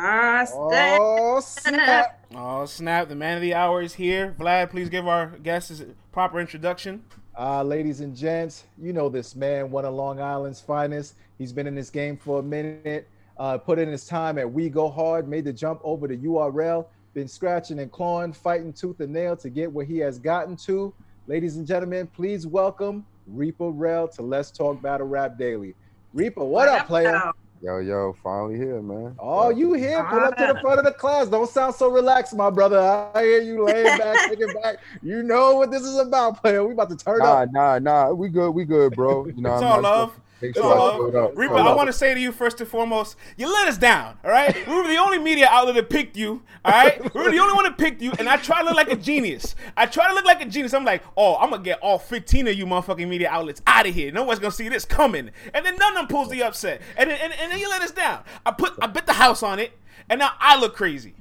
[0.00, 2.24] Ah, Oh snap!
[2.32, 3.08] Oh snap!
[3.08, 4.32] The man of the hour is here.
[4.38, 7.02] Vlad, please give our guests a proper introduction.
[7.36, 11.14] Uh, ladies and gents, you know this man, one of Long Island's finest.
[11.36, 13.08] He's been in this game for a minute.
[13.38, 16.86] Uh, put in his time at We Go Hard, made the jump over to URL,
[17.14, 20.94] been scratching and clawing, fighting tooth and nail to get where he has gotten to.
[21.26, 25.74] Ladies and gentlemen, please welcome Reaper Rel to Let's Talk Battle Rap Daily.
[26.14, 27.32] Reaper, what up, player?
[27.60, 29.16] Yo, yo, finally here, man.
[29.18, 30.04] Oh, you here?
[30.08, 31.26] Pull up to the front of the class.
[31.26, 32.78] Don't sound so relaxed, my brother.
[33.14, 34.76] I hear you laying back, kicking back.
[35.02, 36.64] You know what this is about, player.
[36.64, 37.48] We about to turn Nah, up.
[37.52, 38.06] nah, nah.
[38.08, 38.10] Nah.
[38.12, 39.26] We good, we good, bro.
[39.26, 40.20] You know, It's I'm all not- love.
[40.40, 41.30] Make sure I showed love.
[41.32, 41.36] up.
[41.36, 44.16] Reaper, Show I want to say to you first and foremost, you let us down.
[44.24, 46.42] All right, we were the only media outlet that picked you.
[46.64, 48.76] All right, we were the only one that picked you, and I try to look
[48.76, 49.56] like a genius.
[49.76, 50.74] I try to look like a genius.
[50.74, 53.94] I'm like, oh, I'm gonna get all 15 of you motherfucking media outlets out of
[53.94, 54.12] here.
[54.12, 55.30] No one's gonna see this coming.
[55.54, 57.82] And then none of them pulls the upset, and then, and, and then you let
[57.82, 58.22] us down.
[58.46, 59.72] I put, I bet the house on it,
[60.08, 61.14] and now I look crazy.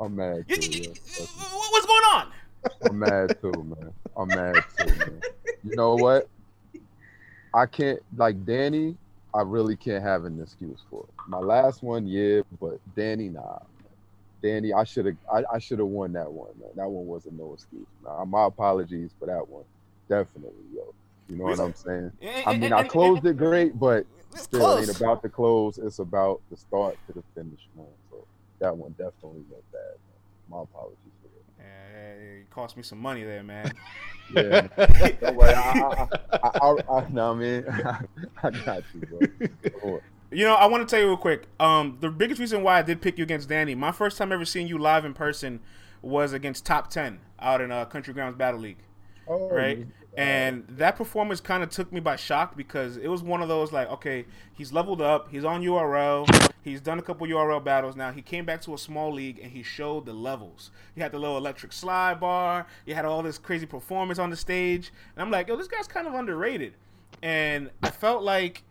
[0.00, 0.56] I'm mad too.
[0.60, 0.94] you- you-
[1.70, 2.32] What's going on?
[2.90, 3.92] I'm mad too, man.
[4.16, 5.20] I'm mad too, man.
[5.62, 6.28] You know what?
[7.54, 8.96] I can't like Danny.
[9.34, 11.14] I really can't have an excuse for it.
[11.28, 13.58] My last one, yeah, but Danny, nah.
[14.42, 15.16] Danny, I should have.
[15.32, 16.70] I, I should have won that one, man.
[16.76, 17.86] That one wasn't no excuse.
[18.04, 19.64] Nah, uh, my apologies for that one.
[20.08, 20.94] Definitely, yo.
[21.28, 22.12] You know what I'm saying?
[22.46, 25.78] I mean, I closed it great, but still ain't about the close.
[25.78, 27.86] It's about the start to the finish, man.
[28.10, 28.24] So
[28.60, 29.80] that one definitely went bad.
[29.82, 30.58] Man.
[30.58, 30.96] My apologies.
[31.66, 33.72] Yeah, it cost me some money there, man.
[34.34, 35.16] Yeah, man.
[35.20, 35.54] Don't worry.
[35.54, 37.64] I, I, I, I, I, no, man.
[38.42, 39.30] I got you,
[39.80, 40.00] bro.
[40.32, 41.44] You know, I want to tell you real quick.
[41.60, 44.44] Um, the biggest reason why I did pick you against Danny, my first time ever
[44.44, 45.60] seeing you live in person
[46.02, 48.78] was against Top Ten out in uh, Country Grounds Battle League,
[49.28, 49.86] Oh, right?
[50.16, 53.70] And that performance kind of took me by shock because it was one of those
[53.70, 58.12] like, okay, he's leveled up, he's on URL, he's done a couple URL battles now.
[58.12, 60.70] He came back to a small league and he showed the levels.
[60.94, 64.36] You had the little electric slide bar, you had all this crazy performance on the
[64.36, 66.72] stage, and I'm like, yo, this guy's kind of underrated.
[67.22, 68.62] And I felt like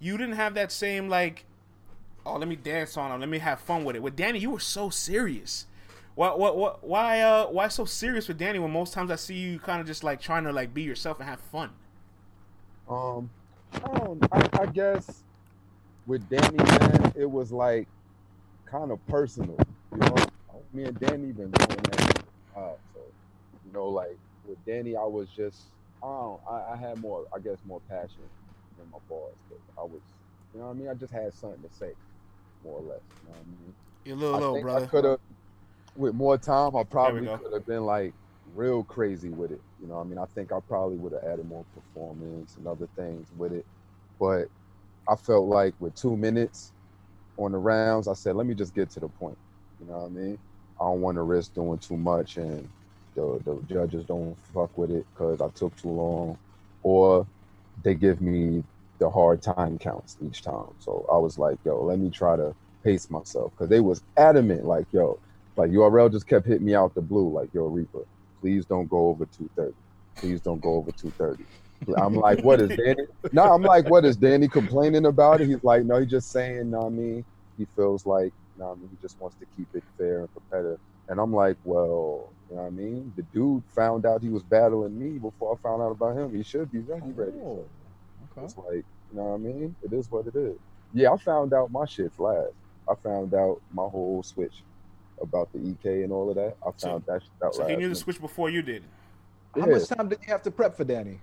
[0.00, 1.44] you didn't have that same like
[2.26, 4.50] oh let me dance on him let me have fun with it with danny you
[4.50, 5.66] were so serious
[6.20, 9.34] what what what why uh why so serious with danny when most times i see
[9.34, 11.70] you kind of just like trying to like be yourself and have fun
[12.88, 13.30] Um,
[13.72, 15.22] I, I, I guess
[16.06, 17.86] with Danny, man, it was like
[18.66, 19.56] kind of personal.
[19.92, 20.16] You know,
[20.72, 22.18] me and Danny been going at it,
[22.56, 23.00] uh, so
[23.64, 25.58] you know, like with Danny, I was just
[26.02, 26.40] I don't.
[26.50, 27.26] I, I had more.
[27.34, 28.26] I guess more passion
[28.76, 28.98] than my.
[29.08, 29.32] But
[29.78, 30.00] I was,
[30.52, 31.92] you know, what I mean, I just had something to say,
[32.64, 33.00] more or less.
[33.22, 33.74] You know what I mean?
[34.04, 34.84] You're a little I think brother.
[34.84, 35.20] I could have,
[35.96, 38.14] with more time, I probably could have been like
[38.54, 39.60] real crazy with it.
[39.80, 42.88] You know, I mean, I think I probably would have added more performance and other
[42.96, 43.64] things with it.
[44.18, 44.48] But
[45.08, 46.72] I felt like with two minutes
[47.36, 49.38] on the rounds, I said, let me just get to the point.
[49.80, 50.38] You know what I mean?
[50.80, 52.68] I don't want to risk doing too much and
[53.14, 56.38] the, the judges don't fuck with it because I took too long,
[56.82, 57.26] or
[57.82, 58.62] they give me
[58.98, 60.68] the hard time counts each time.
[60.78, 64.64] So I was like, yo, let me try to pace myself because they was adamant,
[64.64, 65.18] like, yo,
[65.56, 68.04] like URL just kept hitting me out the blue, like, yo, Reaper,
[68.40, 69.74] please don't go over 230.
[70.20, 71.44] Please don't go over 230.
[72.00, 72.96] I'm like, what is Danny?
[73.32, 75.48] No, I'm like, what is Danny complaining about it?
[75.48, 77.24] He's like, no, he's just saying, know I mean,
[77.56, 80.78] he feels like, know I mean, he just wants to keep it fair and competitive.
[81.08, 83.12] And I'm like, well, you know what I mean?
[83.16, 86.34] The dude found out he was battling me before I found out about him.
[86.34, 87.32] He should be ready, ready.
[87.32, 87.66] So
[88.32, 88.44] Okay.
[88.44, 89.76] it's like, you know what I mean?
[89.82, 90.56] It is what it is.
[90.92, 92.46] Yeah, I found out my shit flash.
[92.88, 94.64] I found out my whole switch
[95.20, 96.56] about the EK and all of that.
[96.66, 98.82] I So- found that shit out So he knew the switch before you did.
[99.54, 99.72] How Yeah.
[99.74, 101.20] much time did you have to prep for Danny?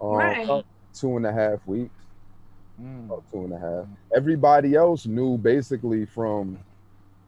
[0.00, 0.64] Um, Right.
[0.94, 1.94] two and a half weeks.
[2.80, 3.06] Mm.
[3.06, 3.86] About two and a half.
[4.16, 6.58] Everybody else knew basically from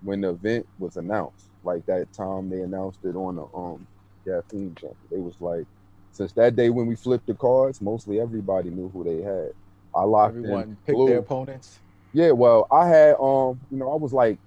[0.02, 1.48] when the event was announced.
[1.64, 3.86] Like that time they announced it on the um
[4.24, 4.96] caffeine channel.
[5.10, 5.66] They was like,
[6.12, 9.52] since that day when we flipped the cards, mostly everybody knew who they had.
[9.94, 11.08] I locked Everyone in picked Blue.
[11.08, 11.78] their opponents.
[12.14, 14.38] Yeah, well, I had um, you know, I was like,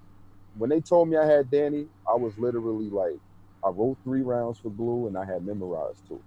[0.58, 3.18] when they told me I had Danny, I was literally like,
[3.64, 6.22] I wrote three rounds for Blue and I had memorized two.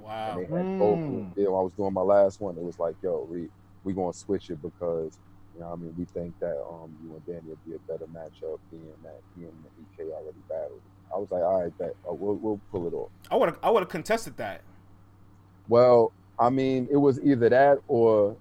[0.00, 0.38] Wow.
[0.38, 0.98] And they had both.
[0.98, 1.32] Mm.
[1.36, 3.48] Yeah, I was doing my last one, it was like, yo, we
[3.84, 5.18] we gonna switch it because
[5.54, 8.06] you know, I mean, we think that um, you and Danny would be a better
[8.06, 10.80] matchup, being that he and the EK already battled.
[11.14, 13.10] I was like, all right, bet, uh, we'll we'll pull it off.
[13.30, 14.62] I would I would have contested that.
[15.68, 18.36] Well, I mean, it was either that or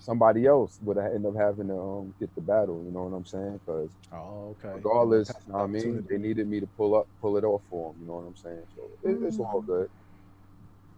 [0.00, 2.84] somebody else would end up having to um, get the battle.
[2.86, 3.60] You know what I'm saying?
[3.66, 4.84] Because Oh, okay.
[4.84, 7.62] regardless, you know what I mean, they needed me to pull up, pull it off
[7.70, 8.02] for them.
[8.02, 8.64] You know what I'm saying?
[8.74, 9.88] So it, it's all good.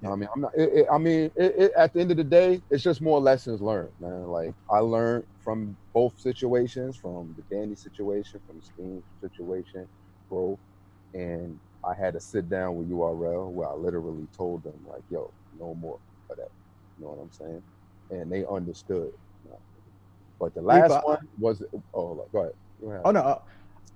[0.02, 0.12] Yeah.
[0.12, 0.52] I mean, I'm not.
[0.56, 1.30] It, it, I mean,
[1.76, 4.24] at the end of the day, it's just more lessons learned, man.
[4.28, 9.88] Like I learned from both situations, from the Danny situation, from the Steam situation,
[10.30, 10.60] growth,
[11.14, 15.34] and I had to sit down with URL where I literally told them like, "Yo,
[15.52, 16.00] no more
[16.30, 16.48] of that."
[16.96, 17.64] You know what I'm saying?
[18.12, 19.12] And they understood.
[20.38, 21.62] But the last Reaper, one was
[21.94, 22.52] oh, go ahead.
[22.80, 23.02] Go ahead.
[23.04, 23.20] Oh no.
[23.20, 23.38] uh,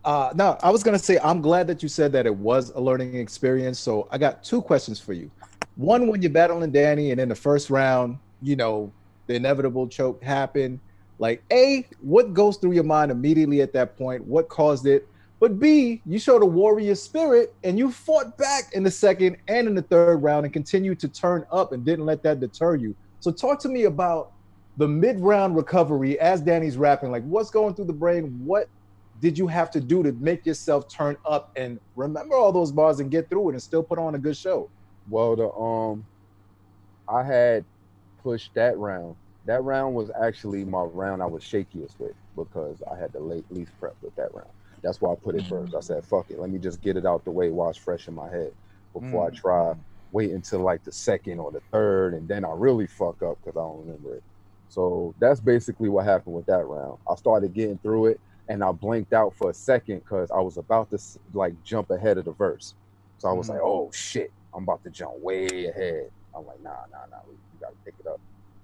[0.05, 2.81] Uh, no, I was gonna say I'm glad that you said that it was a
[2.81, 3.81] learning experience.
[3.81, 5.29] So I got two questions for you.
[5.75, 8.93] One, when you're battling Danny, and in the first round, you know,
[9.27, 10.79] the inevitable choke happened.
[11.19, 14.25] Like, A, what goes through your mind immediately at that point?
[14.25, 15.09] What caused it?
[15.41, 19.67] But B, you showed a warrior spirit and you fought back in the second and
[19.67, 22.95] in the third round and continued to turn up and didn't let that deter you.
[23.27, 24.27] So talk to me about
[24.77, 27.11] the mid-round recovery as Danny's rapping.
[27.11, 28.39] Like, what's going through the brain?
[28.45, 28.69] What
[29.19, 33.01] did you have to do to make yourself turn up and remember all those bars
[33.01, 34.71] and get through it and still put on a good show?
[35.09, 36.07] Well, the um,
[37.09, 37.67] I had
[38.23, 39.17] pushed that round.
[39.45, 43.47] That round was actually my round I was shakiest with because I had to late
[43.51, 44.51] least prep with that round.
[44.85, 45.75] That's why I put it first.
[45.75, 48.07] I said, "Fuck it, let me just get it out the way while it's fresh
[48.07, 48.53] in my head
[48.93, 49.35] before I Mm.
[49.35, 49.75] try
[50.13, 53.57] wait until like the second or the third, and then I really fuck up because
[53.57, 54.25] I don't remember it."
[54.69, 56.99] So that's basically what happened with that round.
[57.11, 60.57] I started getting through it, and I blinked out for a second because I was
[60.59, 60.97] about to
[61.35, 62.75] like jump ahead of the verse.
[63.19, 63.51] So I was Mhm.
[63.51, 67.35] like, "Oh shit, I'm about to jump way ahead." I'm like, "Nah, nah, nah, we,
[67.53, 68.21] we gotta pick it up."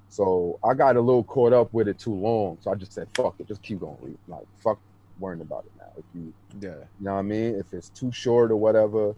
[0.09, 2.59] So I got a little caught up with it too long.
[2.63, 4.81] So I just said, "Fuck it, just keep going." Like, fuck
[5.19, 5.89] worrying about it now.
[5.97, 6.77] If you, Yeah.
[6.99, 7.57] you know what I mean?
[7.57, 9.17] If it's too short or whatever,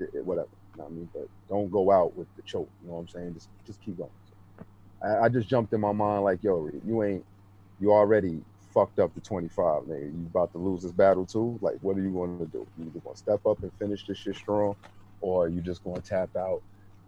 [0.00, 0.48] it, it- whatever.
[0.76, 1.08] You know I mean?
[1.12, 2.68] But don't go out with the choke.
[2.82, 3.34] You know what I'm saying?
[3.34, 4.10] Just, just keep going.
[5.02, 7.24] I, I just jumped in my mind like, "Yo, you ain't,
[7.80, 8.42] you already."
[8.72, 10.04] Fucked up to 25, nigga.
[10.04, 11.58] You about to lose this battle too?
[11.60, 12.66] Like, what are you going to do?
[12.78, 14.76] You either going to step up and finish this shit strong,
[15.20, 16.62] or you just going to tap out?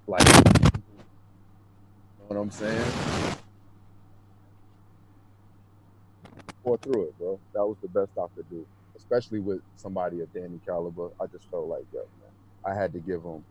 [0.06, 2.92] Like, you know what I'm saying?
[6.62, 7.40] Pour through it, bro.
[7.54, 11.08] That was the best I could do, especially with somebody of Danny caliber.
[11.18, 12.30] I just felt like, yo, man,
[12.66, 13.42] I had to give him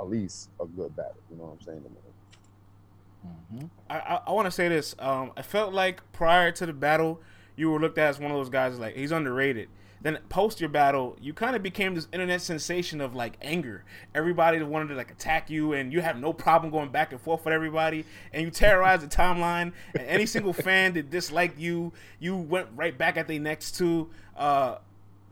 [0.00, 1.16] at least a good battle.
[1.30, 1.82] You know what I'm saying?
[1.82, 3.68] to me?
[3.90, 4.94] I I, I want to say this.
[4.98, 7.20] Um, I felt like prior to the battle,
[7.56, 9.68] you were looked at as one of those guys like he's underrated.
[10.00, 13.84] Then post your battle, you kind of became this internet sensation of like anger.
[14.14, 17.44] Everybody wanted to like attack you, and you have no problem going back and forth
[17.44, 19.72] with everybody, and you terrorized the timeline.
[19.94, 24.10] And any single fan that disliked you, you went right back at their next two.
[24.36, 24.76] Uh,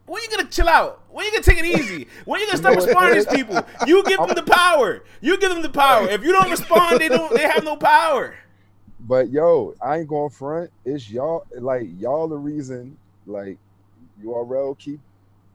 [0.06, 1.02] when you gonna chill out?
[1.10, 2.06] When you gonna take it easy?
[2.24, 3.64] When you gonna stop responding to these people?
[3.86, 5.04] You give them the power.
[5.20, 6.08] You give them the power.
[6.08, 7.32] If you don't respond, they don't.
[7.34, 8.34] They have no power.
[9.00, 10.70] But yo, I ain't going front.
[10.84, 12.96] It's y'all like y'all the reason
[13.26, 13.58] like
[14.24, 15.00] URL keep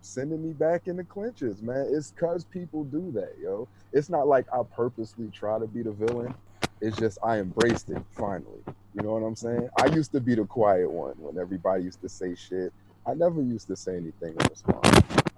[0.02, 1.88] sending me back in the clinches, man.
[1.92, 3.68] It's cause people do that, yo.
[3.94, 6.34] It's not like I purposely try to be the villain.
[6.82, 8.64] It's just I embraced it finally.
[8.96, 9.70] You know what I'm saying?
[9.80, 12.74] I used to be the quiet one when everybody used to say shit.
[13.06, 14.88] I never used to say anything in response.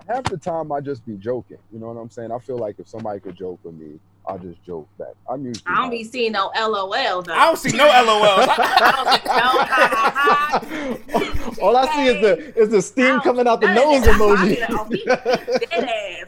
[0.08, 1.58] Half the time I just be joking.
[1.72, 2.32] You know what I'm saying?
[2.32, 5.14] I feel like if somebody could joke with me, I'll just joke back.
[5.30, 7.34] I'm usually I don't be seeing no LOL though.
[7.34, 8.48] I don't see no LOLs.
[11.62, 14.60] All I see is the is the steam coming out the nose emoji.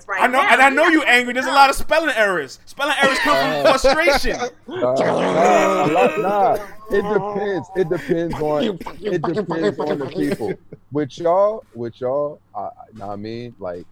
[0.08, 0.54] Right I know, now.
[0.54, 1.34] and I know you angry.
[1.34, 2.60] There's a lot of spelling errors.
[2.66, 4.38] Spelling errors come from Uh, frustration.
[4.68, 6.58] Nah, nah, nah, nah.
[6.92, 7.68] It depends.
[7.76, 8.64] It depends on
[9.02, 10.54] it depends on the people.
[10.92, 13.86] With y'all, with y'all, I, I know I mean, like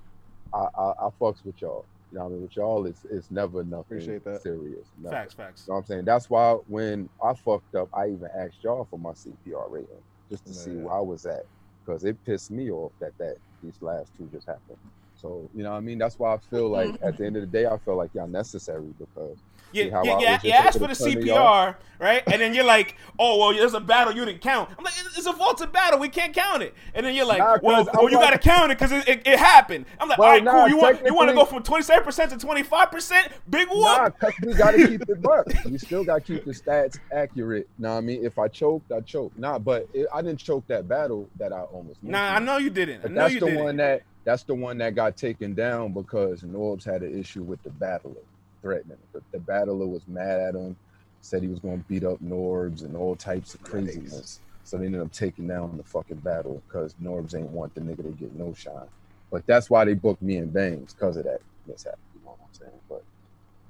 [0.53, 1.85] I, I, I fucks with y'all.
[2.13, 2.41] You know what I mean?
[2.43, 4.43] With y'all, it's it's never nothing Appreciate that.
[4.43, 4.87] serious.
[4.99, 5.15] never.
[5.15, 5.63] Facts, facts.
[5.65, 6.05] You know what I'm saying?
[6.05, 10.45] That's why when I fucked up, I even asked y'all for my CPR rating just
[10.45, 11.41] to see where I was at
[11.83, 14.77] because it pissed me off that that these last two just happened.
[15.15, 15.97] So you know what I mean?
[15.97, 18.27] That's why I feel like at the end of the day, I feel like y'all
[18.27, 19.41] necessary because
[19.73, 20.33] Yeah, see how yeah, I yeah.
[20.35, 21.15] was You asked able for the?
[21.15, 22.23] CPR, right?
[22.31, 25.25] And then you're like, "Oh, well, there's a battle you didn't count." I'm like, "It's
[25.25, 25.99] a vaulted battle.
[25.99, 28.77] We can't count it." And then you're like, Nah, "Well, well, you gotta count it
[28.79, 30.69] because it, it, it happened." I'm like, Well, "All right, nah, cool.
[30.69, 33.29] You want you want to go from 27 percent to 25 percent?
[33.49, 34.09] Big whoop." Nah,
[34.45, 35.47] we gotta keep it buck.
[35.65, 37.67] We still gotta keep the stats accurate.
[37.79, 38.25] Know what I mean?
[38.25, 39.37] If I choked, I choked.
[39.37, 42.03] Nah, but it, I didn't choke that battle that I almost.
[42.03, 42.99] Nah, I know you didn't.
[42.99, 43.63] I But that's you the didn't.
[43.63, 47.61] one that that's the one that got taken down because Norbs had an issue with
[47.63, 48.21] the battler
[48.63, 48.97] threatening.
[49.11, 50.75] The, the battler was mad at him,
[51.21, 54.39] said he was going to beat up Norbs and all types of craziness.
[54.63, 58.03] So they ended up taking down the fucking battle because Norbs ain't want the nigga
[58.03, 58.87] to get no shine.
[59.29, 61.99] But that's why they booked me and Bangs because of that mishap.
[62.15, 62.81] You know what I'm saying?
[62.89, 63.03] But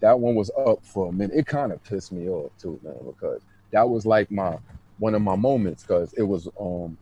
[0.01, 1.35] that one was up for a minute.
[1.35, 3.41] It kind of pissed me off too, man, because
[3.71, 4.57] that was like my
[4.99, 6.97] one of my moments because it was um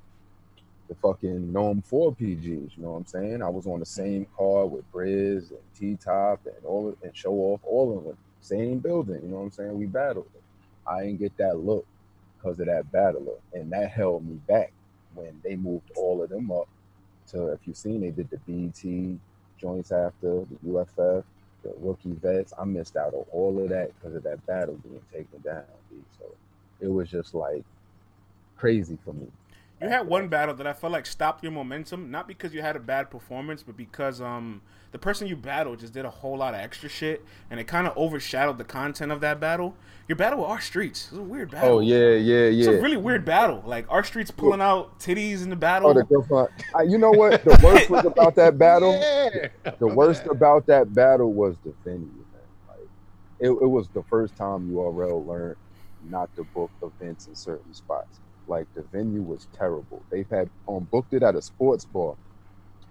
[0.91, 3.41] the fucking NOME 4 PGs, you know what I'm saying?
[3.41, 7.31] I was on the same car with Briz and T Top and all and show
[7.31, 8.17] off all of them.
[8.41, 9.79] Same building, you know what I'm saying?
[9.79, 10.27] We battled.
[10.85, 11.85] I didn't get that look
[12.35, 13.37] because of that battler.
[13.53, 14.73] And that held me back
[15.15, 16.67] when they moved all of them up
[17.29, 19.17] to if you've seen they did the BT
[19.57, 21.23] joints after, the UFF,
[21.63, 22.53] the rookie vets.
[22.59, 25.63] I missed out on all of that because of that battle being taken down.
[26.19, 26.25] So
[26.81, 27.63] it was just like
[28.57, 29.27] crazy for me.
[29.81, 32.75] You had one battle that I felt like stopped your momentum, not because you had
[32.75, 34.61] a bad performance, but because um
[34.91, 37.87] the person you battled just did a whole lot of extra shit, and it kind
[37.87, 39.75] of overshadowed the content of that battle.
[40.07, 41.77] Your battle with our streets it was a weird battle.
[41.77, 42.59] Oh yeah, yeah, yeah.
[42.59, 43.63] It's a really weird battle.
[43.65, 45.89] Like our streets pulling out titties in the battle.
[45.89, 46.47] Oh, the.
[46.75, 47.43] I, you know what?
[47.43, 48.91] The worst was about that battle.
[48.91, 49.47] Yeah.
[49.79, 52.67] The worst about that battle was the venue, man.
[52.67, 52.87] Like,
[53.39, 55.55] it, it was the first time URL learned
[56.07, 58.19] not to book events in certain spots.
[58.51, 60.05] Like the venue was terrible.
[60.11, 62.15] They've had um booked it at a sports bar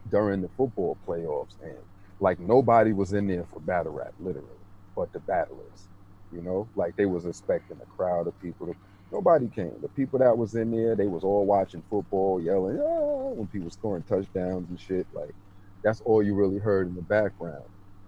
[0.08, 1.78] during the football playoffs, and
[2.20, 5.88] like nobody was in there for battle rap, literally, but the battlers.
[6.32, 8.74] You know, like they was expecting a crowd of people to
[9.12, 9.74] Nobody came.
[9.82, 13.70] The people that was in there, they was all watching football, yelling ah, when people
[13.70, 15.06] scoring touchdowns and shit.
[15.12, 15.36] Like
[15.84, 17.64] that's all you really heard in the background.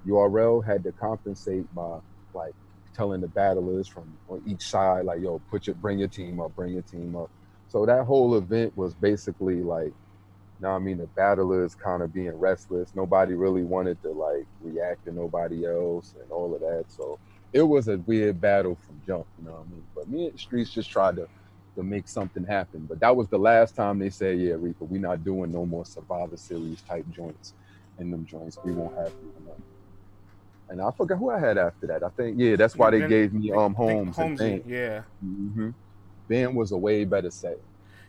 [0.08, 2.00] URL had to compensate by
[2.34, 2.54] like
[2.96, 6.54] telling the battlers from on each side, like, yo, put your bring your team up,
[6.56, 7.30] bring your team up.
[7.72, 9.94] So that whole event was basically like,
[10.60, 12.94] now I mean the battlers kind of being restless.
[12.94, 16.84] Nobody really wanted to like react to nobody else and all of that.
[16.88, 17.18] So
[17.50, 19.86] it was a weird battle from jump, you know what I mean?
[19.96, 21.26] But me and Streets just tried to
[21.76, 22.84] to make something happen.
[22.86, 25.86] But that was the last time they said, yeah, Reaper, we're not doing no more
[25.86, 27.54] Survivor Series type joints
[27.98, 28.58] in them joints.
[28.62, 29.64] We won't have you them.
[30.68, 32.02] And I forgot who I had after that.
[32.02, 34.62] I think, yeah, that's why they gave me um Holmes Ben.
[34.66, 35.04] yeah.
[35.22, 35.70] hmm
[36.32, 37.58] Ben was a way better set.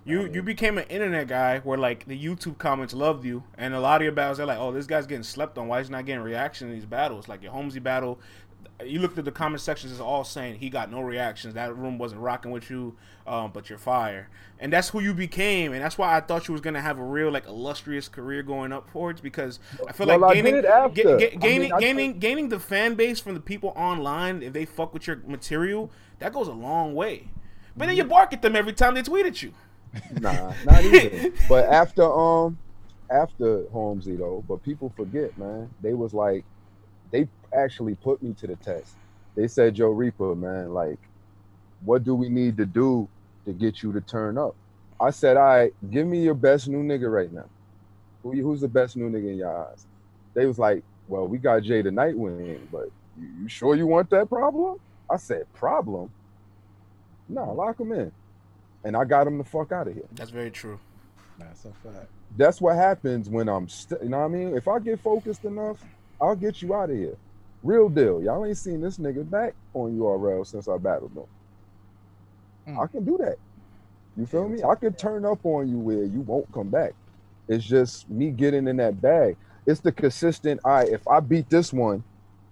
[0.05, 3.79] You you became an internet guy where like the YouTube comments loved you, and a
[3.79, 5.67] lot of your battles they're like, oh, this guy's getting slept on.
[5.67, 7.27] Why is he not getting reaction in these battles?
[7.27, 8.19] Like your Holmesy battle,
[8.85, 11.53] you looked at the comment sections, it's all saying he got no reactions.
[11.53, 12.95] That room wasn't rocking with you,
[13.27, 16.53] um, but you're fire, and that's who you became, and that's why I thought you
[16.53, 20.19] was gonna have a real like illustrious career going up forwards because I feel Well,
[20.19, 21.17] like gaining did after.
[21.17, 24.43] ga- ga- I mean, gaining I gaining gaining the fan base from the people online
[24.43, 27.29] if they fuck with your material that goes a long way.
[27.75, 29.53] But then you bark at them every time they tweet at you.
[30.19, 31.33] Nah, not even.
[31.49, 32.57] but after um
[33.09, 35.69] after Holmesy though, but people forget, man.
[35.81, 36.43] They was like
[37.11, 38.95] they actually put me to the test.
[39.35, 40.99] They said, Joe Reaper, man, like,
[41.85, 43.07] what do we need to do
[43.45, 44.55] to get you to turn up?
[44.99, 47.45] I said, all right, give me your best new nigga right now.
[48.21, 49.85] Who who's the best new nigga in your eyes?
[50.33, 54.09] They was like, well, we got Jay the Nightwing, but you, you sure you want
[54.11, 54.79] that problem?
[55.09, 56.09] I said, problem?
[57.29, 58.11] No, lock him in.
[58.83, 60.03] And I got him the fuck out of here.
[60.13, 60.79] That's very true.
[61.37, 62.07] That's a fact.
[62.37, 64.55] That's what happens when I'm, st- you know what I mean?
[64.57, 65.83] If I get focused enough,
[66.21, 67.17] I'll get you out of here.
[67.61, 68.21] Real deal.
[68.21, 72.75] Y'all ain't seen this nigga back on URL since I battled him.
[72.75, 72.83] Mm.
[72.83, 73.37] I can do that.
[74.15, 74.61] You feel me?
[74.63, 76.93] I could turn up on you where you won't come back.
[77.47, 79.37] It's just me getting in that bag.
[79.65, 82.03] It's the consistent, all right, if I beat this one,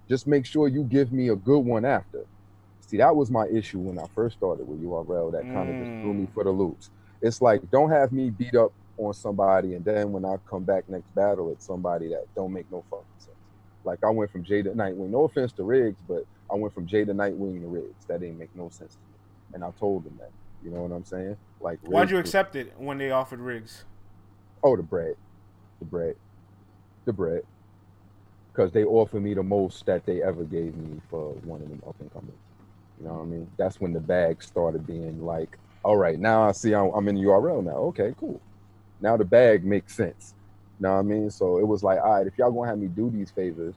[0.09, 2.25] just make sure you give me a good one after.
[2.91, 5.31] See, that was my issue when I first started with URL.
[5.31, 6.33] That kind of just threw me Mm.
[6.33, 6.89] for the loops.
[7.21, 10.89] It's like, don't have me beat up on somebody, and then when I come back
[10.89, 13.37] next battle, it's somebody that don't make no fucking sense.
[13.85, 15.09] Like I went from Jay the Nightwing.
[15.09, 18.05] No offense to Riggs, but I went from Jay the Nightwing to Riggs.
[18.09, 19.15] That didn't make no sense to me,
[19.53, 20.31] and I told him that.
[20.61, 21.37] You know what I'm saying?
[21.61, 23.85] Like, Why'd Riggs you was- accept it when they offered Riggs?
[24.61, 25.15] Oh, the bread,
[25.79, 26.17] the bread,
[27.05, 27.43] the bread,
[28.51, 31.81] because they offered me the most that they ever gave me for one of them
[31.87, 32.33] up and coming.
[33.01, 33.47] You know what I mean?
[33.57, 37.17] That's when the bag started being like, all right, now I see I'm, I'm in
[37.17, 37.77] URL now.
[37.89, 38.39] Okay, cool.
[38.99, 40.35] Now the bag makes sense.
[40.79, 41.31] You know what I mean?
[41.31, 43.73] So it was like, all right, if y'all gonna have me do these favors,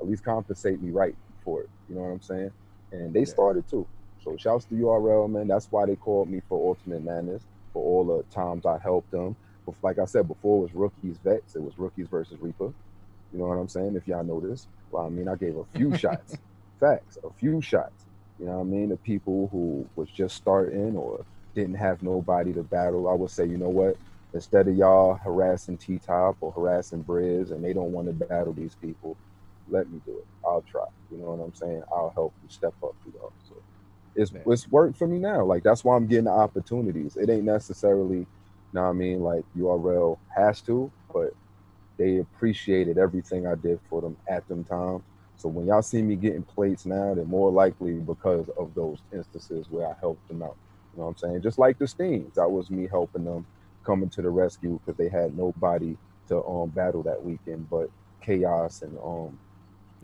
[0.00, 1.70] at least compensate me right for it.
[1.88, 2.52] You know what I'm saying?
[2.92, 3.84] And they started too.
[4.22, 5.48] So shouts to URL, man.
[5.48, 9.34] That's why they called me for Ultimate Madness for all the times I helped them.
[9.66, 11.56] But like I said before, it was rookies vets.
[11.56, 12.72] It was rookies versus Reaper.
[13.32, 13.96] You know what I'm saying?
[13.96, 16.36] If y'all know this, well, I mean, I gave a few shots,
[16.78, 18.04] facts, a few shots.
[18.38, 18.88] You know what I mean?
[18.90, 21.24] The people who was just starting or
[21.54, 23.96] didn't have nobody to battle, I would say, you know what?
[24.34, 28.52] Instead of y'all harassing T Top or harassing Briz, and they don't want to battle
[28.52, 29.16] these people,
[29.68, 30.26] let me do it.
[30.46, 30.84] I'll try.
[31.10, 31.82] You know what I'm saying?
[31.92, 33.32] I'll help you step up for y'all.
[33.48, 33.56] So
[34.14, 34.42] it's Man.
[34.46, 35.44] it's worked for me now.
[35.44, 37.16] Like that's why I'm getting the opportunities.
[37.16, 38.26] It ain't necessarily, you
[38.74, 41.30] know what I mean, like URL has to, but
[41.98, 45.02] they appreciated everything I did for them at them time.
[45.38, 49.68] So when y'all see me getting plates now, they're more likely because of those instances
[49.70, 50.58] where I helped them out.
[50.92, 51.42] You know what I'm saying?
[51.42, 53.46] Just like the Steams, that was me helping them
[53.86, 55.96] coming to the rescue because they had nobody
[56.28, 57.88] to um battle that weekend but
[58.24, 59.40] Chaos and um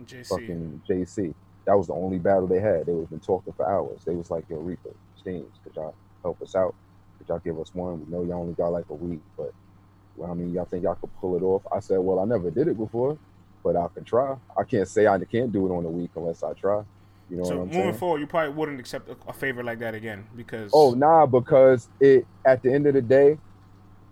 [0.00, 0.28] JC.
[0.28, 1.34] fucking JC.
[1.66, 2.86] That was the only battle they had.
[2.86, 4.04] They was been talking for hours.
[4.06, 6.76] They was like, "Yo, Reaper, Steams, could y'all help us out?
[7.18, 8.00] Could y'all give us one?
[8.00, 9.50] We know y'all only got like a week, but
[10.16, 12.50] well, I mean, y'all think y'all could pull it off?" I said, "Well, I never
[12.50, 13.18] did it before,
[13.64, 14.36] but I can try.
[14.56, 16.82] I can't say I can't do it on a week unless I try.
[17.30, 19.64] You know So what I'm moving saying?" forward, you probably wouldn't accept a, a favor
[19.64, 23.38] like that again because Oh nah, because it at the end of the day,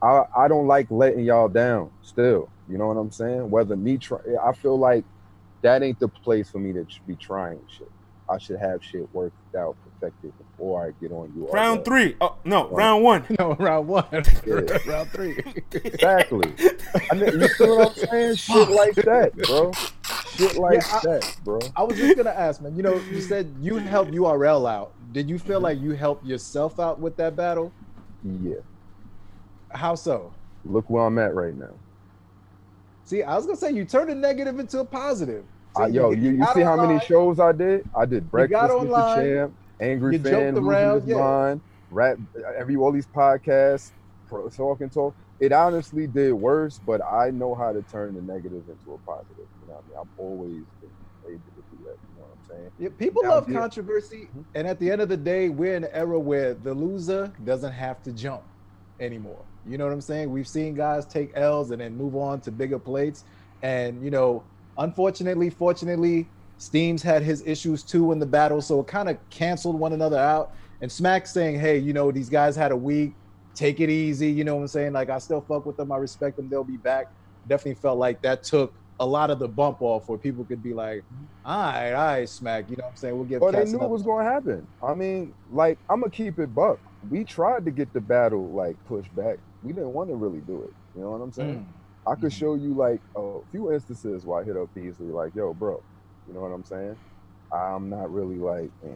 [0.02, 1.90] I I don't like letting y'all down.
[2.02, 3.50] Still, you know what I'm saying?
[3.50, 5.04] Whether me try, I feel like
[5.62, 7.90] that ain't the place for me to be trying shit.
[8.32, 11.46] I should have shit worked out, perfected before I get on you.
[11.52, 12.16] round three.
[12.20, 13.24] Oh no, round one.
[13.38, 14.06] No, round one.
[14.46, 14.78] Yeah.
[14.86, 15.38] round three.
[15.72, 16.52] Exactly.
[17.10, 18.36] I mean, you feel what I'm saying?
[18.36, 19.72] Shit like that, bro.
[20.30, 21.60] Shit like Yeah, I- that, bro.
[21.76, 22.74] I was just gonna ask, man.
[22.74, 24.92] You know, you said you helped URL out.
[25.12, 25.64] Did you feel mm-hmm.
[25.64, 27.70] like you helped yourself out with that battle?
[28.24, 28.54] Yeah.
[29.70, 30.32] How so?
[30.64, 31.74] Look where I'm at right now.
[33.04, 35.44] See, I was gonna say you turned a negative into a positive.
[35.78, 37.88] Uh, yo, you, you see how many shows I did?
[37.96, 41.16] I did Breakfast with the Champ, Angry you Fan, Losing around, His yeah.
[41.16, 41.60] Mind,
[41.90, 42.18] Rap,
[42.58, 43.92] every all these podcasts,
[44.28, 45.16] Pro Talk and Talk.
[45.40, 49.46] It honestly did worse, but I know how to turn the negative into a positive.
[49.60, 49.96] You know what I mean?
[50.00, 50.90] I've always been
[51.26, 51.96] able to do that.
[52.08, 52.70] You know what I'm saying?
[52.78, 53.58] Yeah, people Now, love yeah.
[53.58, 57.32] controversy, and at the end of the day, we're in an era where the loser
[57.44, 58.44] doesn't have to jump
[59.00, 59.46] anymore.
[59.64, 60.30] You know what I'm saying?
[60.30, 63.24] We've seen guys take L's and then move on to bigger plates,
[63.62, 64.44] and you know,
[64.78, 69.78] unfortunately, fortunately, Steams had his issues too in the battle, so it kind of canceled
[69.78, 70.54] one another out.
[70.80, 73.14] And Smack saying, "Hey, you know, these guys had a week.
[73.54, 74.92] Take it easy." You know what I'm saying?
[74.92, 75.90] Like, I still fuck with them.
[75.92, 76.48] I respect them.
[76.48, 77.10] They'll be back.
[77.48, 80.72] Definitely felt like that took a lot of the bump off, where people could be
[80.72, 81.02] like,
[81.44, 83.16] "All right, all right, Smack." You know what I'm saying?
[83.16, 83.40] We'll give.
[83.40, 84.66] Well, they knew it was going to happen.
[84.82, 86.78] I mean, like, I'm going to keep it buck.
[87.10, 89.38] We tried to get the battle, like, pushed back.
[89.64, 90.72] We didn't want to really do it.
[90.94, 91.56] You know what I'm saying?
[91.56, 91.81] Mm.
[92.06, 92.38] I could Mhm.
[92.38, 95.82] show you, like, a few instances where I hit up Beasley, like, yo, bro,
[96.26, 96.98] you know what I'm saying?
[97.52, 98.94] I'm not really like, eh,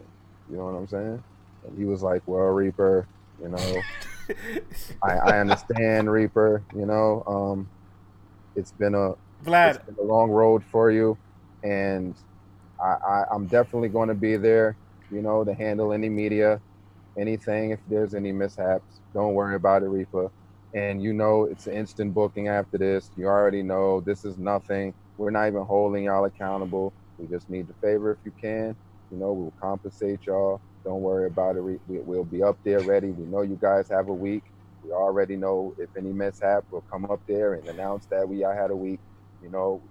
[0.49, 1.23] you know what I'm saying?
[1.63, 3.07] And he was like, well, Reaper,
[3.39, 3.87] you know,
[5.03, 7.69] I, I understand, Reaper, you know, um,
[8.55, 9.11] it's been a,
[9.43, 11.17] Vlad, it's been a long road for you,
[11.63, 12.17] and
[12.79, 14.77] I, I I'm definitely going to be there,
[15.09, 16.61] you know, to handle any media,
[17.17, 19.01] anything if there's any mishaps.
[19.13, 20.31] Don't worry about it, Reaper.
[20.77, 23.09] And you know it's instant booking after this.
[23.17, 24.93] You already know this is nothing.
[25.17, 26.93] We're not even holding y'all accountable.
[27.17, 28.75] We just need the favor if you can.
[29.11, 30.61] You know, we'll compensate y'all.
[30.83, 31.61] Don't worry about it.
[31.61, 33.07] We, we, we'll be up there ready.
[33.07, 34.43] We know you guys have a week.
[34.83, 38.53] We already know if any mishap, we'll come up there and announce that we all
[38.53, 38.99] had a week.
[39.41, 39.81] You know,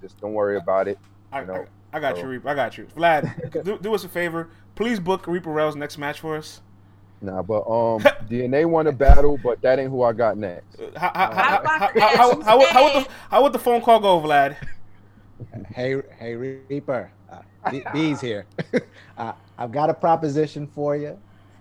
[0.00, 0.98] just don't worry about it.
[1.32, 2.48] I, You know, I, I got so- you, Reaper.
[2.48, 2.86] I got you.
[2.96, 4.48] Vlad, do, do us a favor.
[4.76, 6.60] Please book Reaper Rel's next match for us.
[7.22, 10.78] Nah, but um, DNA won a battle, but that ain't who I got next.
[10.96, 13.04] How, how, how, how, how, how, how, would- how would today.
[13.04, 14.56] the, how would the phone call go, Vlad?
[15.74, 18.46] Hey, hey, Reaper, uh, B's here.
[19.18, 21.18] uh, I've got a proposition for you.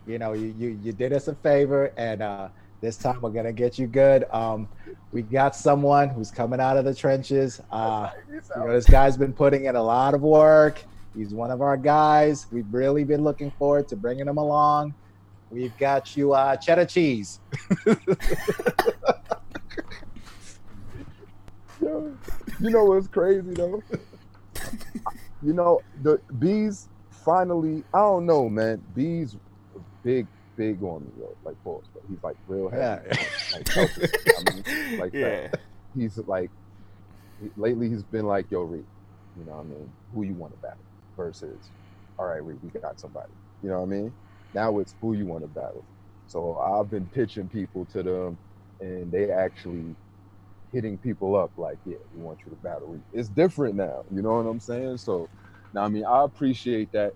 [0.08, 2.50] You know, you, you you did us a favor, and uh,
[2.82, 4.26] this time we're gonna get you good.
[4.32, 4.68] Um,
[5.14, 7.62] we got someone who's coming out of the trenches.
[7.72, 10.84] Uh, you know, this guy's been putting in a lot of work.
[11.16, 12.48] He's one of our guys.
[12.52, 14.94] We've really been looking forward to bringing him along.
[15.52, 17.40] We've got you, uh, cheddar cheese.
[21.82, 22.16] Yo,
[22.60, 23.82] you know what's crazy though?
[25.42, 28.82] you know, the bees finally, I don't know, man.
[28.96, 29.36] Bees
[30.04, 31.36] big, big on me, yo.
[31.44, 33.08] Like pause, but he's like real heavy.
[33.10, 33.18] Yeah.
[33.54, 33.78] Like.
[33.78, 35.48] I mean, like Yeah.
[35.48, 35.60] that.
[35.96, 36.52] He's like
[37.42, 38.86] he- lately he's been like, yo, Reed,
[39.38, 39.90] you know what I mean?
[40.14, 40.78] Who you want to battle
[41.18, 41.70] versus
[42.20, 43.32] all right, Reed, we got somebody.
[43.64, 44.14] You know what I mean?
[44.54, 45.84] Now it's who you want to battle.
[46.28, 48.38] So I've been pitching people to them
[48.80, 49.96] and they actually
[50.72, 53.00] hitting people up like, yeah, we want you to battle.
[53.14, 54.04] It's different now.
[54.14, 54.98] You know what I'm saying?
[54.98, 55.30] So
[55.74, 57.14] now I mean I appreciate that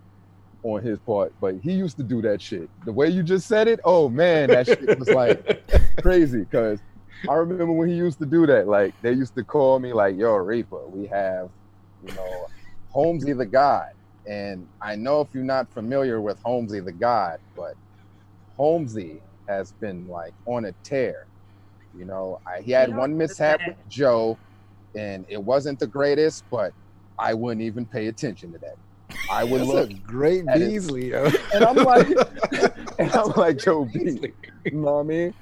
[0.62, 2.68] on his part, but he used to do that shit.
[2.84, 5.70] The way you just said it, oh man, that shit was like
[6.02, 6.80] crazy because
[7.28, 8.66] I remember when he used to do that.
[8.66, 11.50] Like they used to call me like, "Yo, Reaper, we have,
[12.06, 12.46] you know,
[12.92, 13.90] Holmesy the God."
[14.26, 17.74] And I know if you're not familiar with Holmesy the God, but
[18.56, 21.26] Holmesy has been like on a tear.
[21.96, 24.36] You know, I, he had one mishap with Joe,
[24.94, 26.72] and it wasn't the greatest, but
[27.18, 28.76] I wouldn't even pay attention to that.
[29.30, 30.70] I would That's look a great at it.
[30.70, 31.10] Beasley.
[31.10, 31.30] yo.
[31.54, 32.08] and I'm like,
[32.98, 34.32] and I'm like Joe Beasley.
[34.64, 35.34] You know what I mean?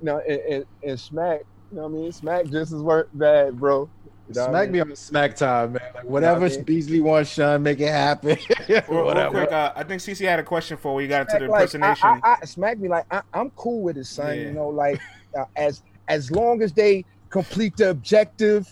[0.00, 2.12] No, and, and, and Smack, you know what I mean?
[2.12, 3.90] Smack just as work bad, bro.
[4.30, 4.72] You know what I Smack mean?
[4.72, 5.82] me on the smack time, man.
[5.92, 6.62] Like whatever I mean?
[6.62, 8.36] Beasley wants, Sean, make it happen.
[8.68, 11.38] Real, real quick, uh, I think CC had a question for we got into the
[11.38, 12.06] Smack, like, impersonation.
[12.06, 14.36] I, I, I, smack me like I, I'm cool with it, son.
[14.36, 14.42] Yeah.
[14.44, 15.00] You know, like
[15.36, 18.68] uh, as as long as they complete the objective,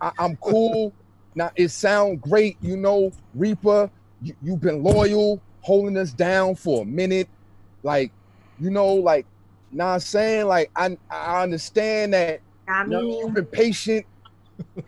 [0.00, 0.92] I, I'm cool.
[1.36, 3.88] now it sound great, you know, Reaper.
[4.22, 7.28] You, you've been loyal, holding us down for a minute,
[7.82, 8.10] like
[8.58, 9.26] you know, like.
[9.72, 14.06] Now I'm saying, like I I understand that I you know, mean, you've been patient,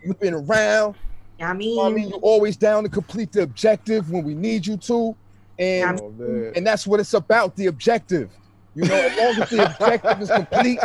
[0.03, 0.95] you've been around.
[1.41, 4.65] I mean, I mean, mean, you're always down to complete the objective when we need
[4.67, 5.15] you to,
[5.57, 8.29] and Oh, and that's what it's about the objective
[8.75, 10.79] you know as long as the objective is complete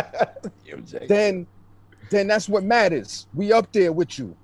[1.06, 1.46] then
[2.10, 4.34] then that's what matters we up there with you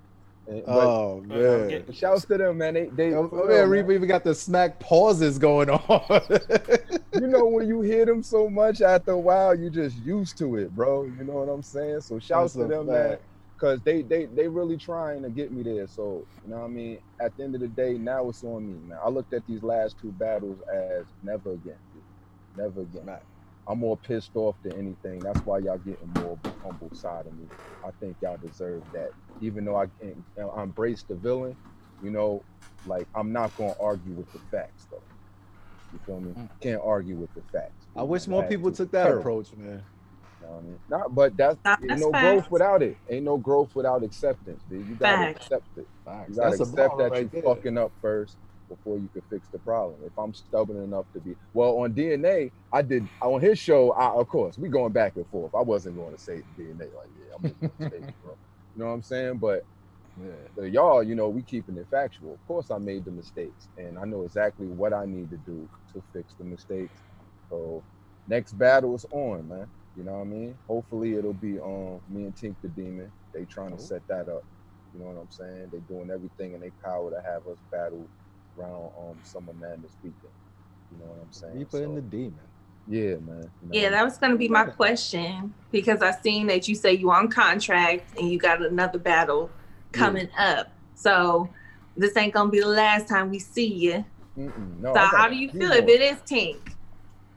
[0.46, 1.84] And- but Oh man.
[1.92, 2.74] shouts to them, man.
[2.74, 3.92] They they Oh, for man, real, man.
[3.96, 6.22] even got the smack pauses going on.
[7.14, 10.56] you know when you hear them so much after a while, you just used to
[10.56, 11.04] it, bro.
[11.04, 12.02] You know what I'm saying?
[12.02, 13.18] So shouts That's to a them, man.
[13.60, 13.70] Fact.
[13.72, 15.86] Cause they they they really trying to get me there.
[15.86, 16.98] So you know what I mean.
[17.20, 18.98] At the end of the day, now it's on me, man.
[19.04, 22.02] I looked at these last two battles as never again, dude.
[22.56, 23.08] never again.
[23.08, 23.18] I,
[23.70, 25.20] I'm more pissed off than anything.
[25.20, 27.46] That's why y'all getting more humble side of me.
[27.84, 29.10] I think y'all deserve that.
[29.40, 29.86] Even though I,
[30.38, 31.56] I embrace the villain,
[32.02, 32.44] you know,
[32.86, 35.02] like I'm not gonna argue with the facts though.
[35.92, 36.32] You feel me?
[36.32, 36.48] Mm.
[36.60, 37.86] Can't argue with the facts.
[37.96, 39.20] I wish more people took that terrible.
[39.20, 39.84] approach, man.
[40.50, 40.80] You know what I mean?
[40.88, 42.20] Not, but that's, Nah, ain't that's no facts.
[42.20, 42.98] growth without it.
[43.10, 44.88] Ain't no growth without acceptance, dude.
[44.88, 45.46] You gotta Facts.
[45.46, 45.88] accept it.
[46.04, 46.28] Facts.
[46.30, 47.42] You gotta That's a accept that right you're there.
[47.54, 48.38] fucking up first
[48.68, 50.00] before you can fix the problem.
[50.04, 53.92] If I'm stubborn enough to be well on DNA, I did on his show.
[53.92, 55.54] I, of course, we going back and forth.
[55.54, 58.36] I wasn't going to say DNA like, yeah, I'm making mistakes, bro.
[58.74, 59.38] You know what I'm saying?
[59.38, 59.62] But
[60.16, 60.48] Yeah.
[60.56, 62.34] the y'all, you know, we keeping it factual.
[62.34, 65.70] Of course, I made the mistakes, and I know exactly what I need to do
[65.94, 67.02] to fix the mistakes.
[67.50, 67.84] So,
[68.28, 69.72] next battle is on, man.
[69.94, 70.58] You know what I mean?
[70.68, 73.12] Hopefully, it'll be on me and Tink the Demon.
[73.34, 74.42] They trying to set that up.
[74.92, 75.68] You know what I'm saying?
[75.72, 78.08] They doing everything in their power to have us battle
[78.58, 80.32] around um Summer Madness weekend.
[80.90, 81.58] You know what I'm saying?
[81.58, 82.40] Reaper and So, the demon.
[82.86, 83.50] yeah, man.
[83.62, 86.92] You know, yeah, that was gonna be my question because I seen that you say
[86.94, 89.50] you on contract and you got another battle
[89.92, 90.72] coming up.
[90.94, 91.48] So
[91.96, 94.04] this ain't gonna be the last time we see you.
[94.36, 96.74] Mm-mm, no, so how do you few feel if it is Tink?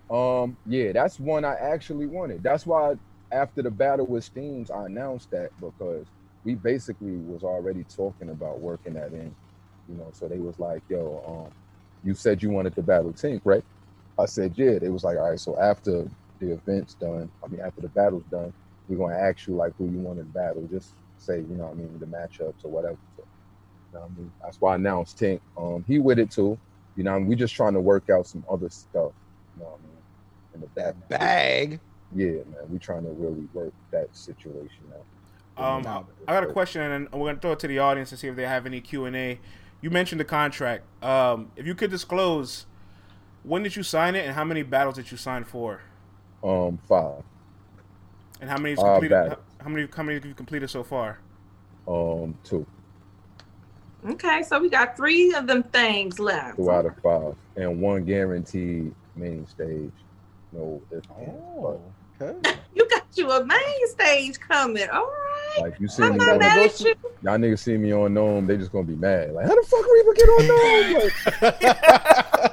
[0.09, 2.43] Um, yeah, that's one I actually wanted.
[2.43, 2.95] That's why
[3.31, 6.05] after the battle with Steams, I announced that because
[6.43, 9.35] we basically was already talking about working that in.
[9.89, 11.53] You know, so they was like, "Yo, um,
[12.03, 13.63] you said you wanted to battle Tink, right?"
[14.19, 16.07] I said, "Yeah." They was like, "All right, so after
[16.39, 18.53] the event's done, I mean, after the battle's done,
[18.87, 20.67] we're gonna ask you like who you want to battle.
[20.71, 23.23] Just say, you know, what I mean, the matchups or whatever." So,
[23.91, 25.41] you know what I mean, that's why I announced Tink.
[25.57, 26.59] Um, he with it too.
[26.95, 27.27] You know, I mean?
[27.27, 29.13] we just trying to work out some other stuff.
[29.55, 29.92] You know what I mean?
[30.53, 31.79] In the back That bag.
[32.15, 35.05] yeah, man, we're trying to really work that situation out.
[35.55, 38.27] Um, I got a question, and we're gonna throw it to the audience to see
[38.27, 39.39] if they have any Q and A.
[39.81, 40.83] You mentioned the contract.
[41.03, 42.65] Um, if you could disclose,
[43.43, 45.81] when did you sign it, and how many battles did you sign for,
[46.43, 47.23] Um, five.
[48.41, 49.09] and how many completed?
[49.11, 49.39] battles.
[49.61, 51.19] how many how many have you completed so far?
[51.87, 52.65] Um, two,
[54.05, 56.57] Okay, so we got three of them things left.
[56.57, 59.91] two out of five, and one guaranteed main stage.
[60.53, 61.81] No, if Oh,
[62.21, 62.37] okay.
[62.75, 64.87] You got you a main stage coming.
[64.89, 65.61] All right.
[65.61, 66.93] like you see I'm me not mad at you.
[67.21, 69.31] Y'all niggas see me on NOME, they just gonna be mad.
[69.31, 71.11] Like, how the fuck Reaper get on NOME?
[71.41, 72.51] Like,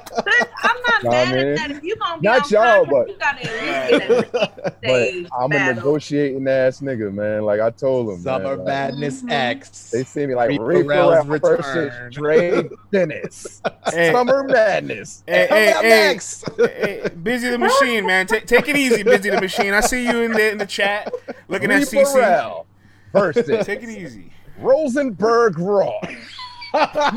[1.03, 1.47] I'm not Nah, mad man.
[1.47, 1.71] at that.
[1.71, 5.27] If you gonna not y'all, contract, but- you gotta at least get a but stage
[5.39, 7.43] I'm a negotiating ass nigga, man.
[7.43, 9.31] Like I told them, Summer man, like, Madness Mhm.
[9.31, 9.89] X.
[9.91, 12.11] They see me like Reaper Reaper versus return.
[12.11, 13.61] Dre Dennis.
[13.91, 14.11] Hey.
[14.13, 15.23] Summer Madness.
[15.27, 16.47] Hey, hey, hey, next.
[16.57, 18.25] hey, busy the machine, man.
[18.27, 19.73] Take take it easy, busy the machine.
[19.73, 21.11] I see you in the in the chat
[21.49, 22.15] looking at Reaper CC.
[22.15, 22.67] Rel
[23.11, 24.31] versus Take it easy.
[24.59, 25.99] Rosenberg Raw.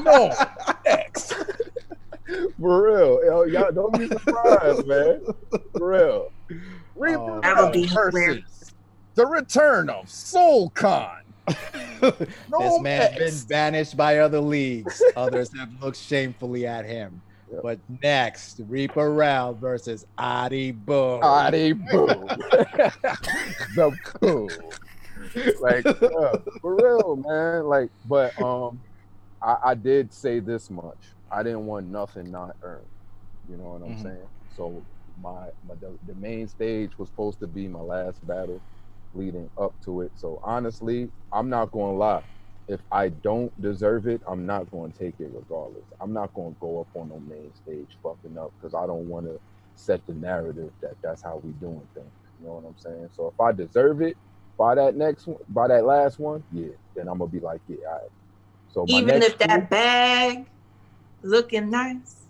[0.03, 0.33] no,
[0.87, 1.33] X.
[2.61, 3.21] For real.
[3.25, 5.21] Yo, y'all don't be surprised, man.
[5.77, 6.33] For real.
[6.97, 8.43] Reaper Oh, That'll be hilarious.
[8.45, 8.75] versus
[9.15, 11.11] the return of Soul Khan.
[12.01, 15.03] this man's been banished by other leagues.
[15.17, 17.21] Others have looked shamefully at him.
[17.53, 17.61] Yep.
[17.63, 21.21] But next, Reaper Rel versus Adi Boom.
[21.23, 22.27] Adi boom.
[23.77, 24.49] the boom.
[25.61, 27.67] Like uh, for real, man.
[27.67, 28.81] Like, but um,
[29.43, 30.97] I, I did say this much.
[31.35, 32.89] I didn't want nothing not earned.
[33.49, 33.99] You know what I'm Mhm.
[33.99, 34.29] saying?
[34.49, 34.87] So
[35.21, 38.63] my, my the, the main stage was supposed to be my last battle,
[39.15, 40.13] leading up to it.
[40.17, 42.23] So honestly, I'm not gonna lie.
[42.69, 45.87] If I don't deserve it, I'm not going to take it regardless.
[46.01, 49.09] I'm not going to go up on no main stage fucking up because I don't
[49.09, 49.41] want to
[49.77, 52.13] set the narrative that that's how we doing things.
[52.39, 53.11] You know what I'm saying?
[53.13, 54.19] So if I deserve it
[54.59, 57.79] by that next one, by that last one, yeah, then I'm gonna be like, yeah,
[57.89, 58.11] all right.
[58.69, 60.49] So Even if that bag
[61.25, 62.27] looking nice.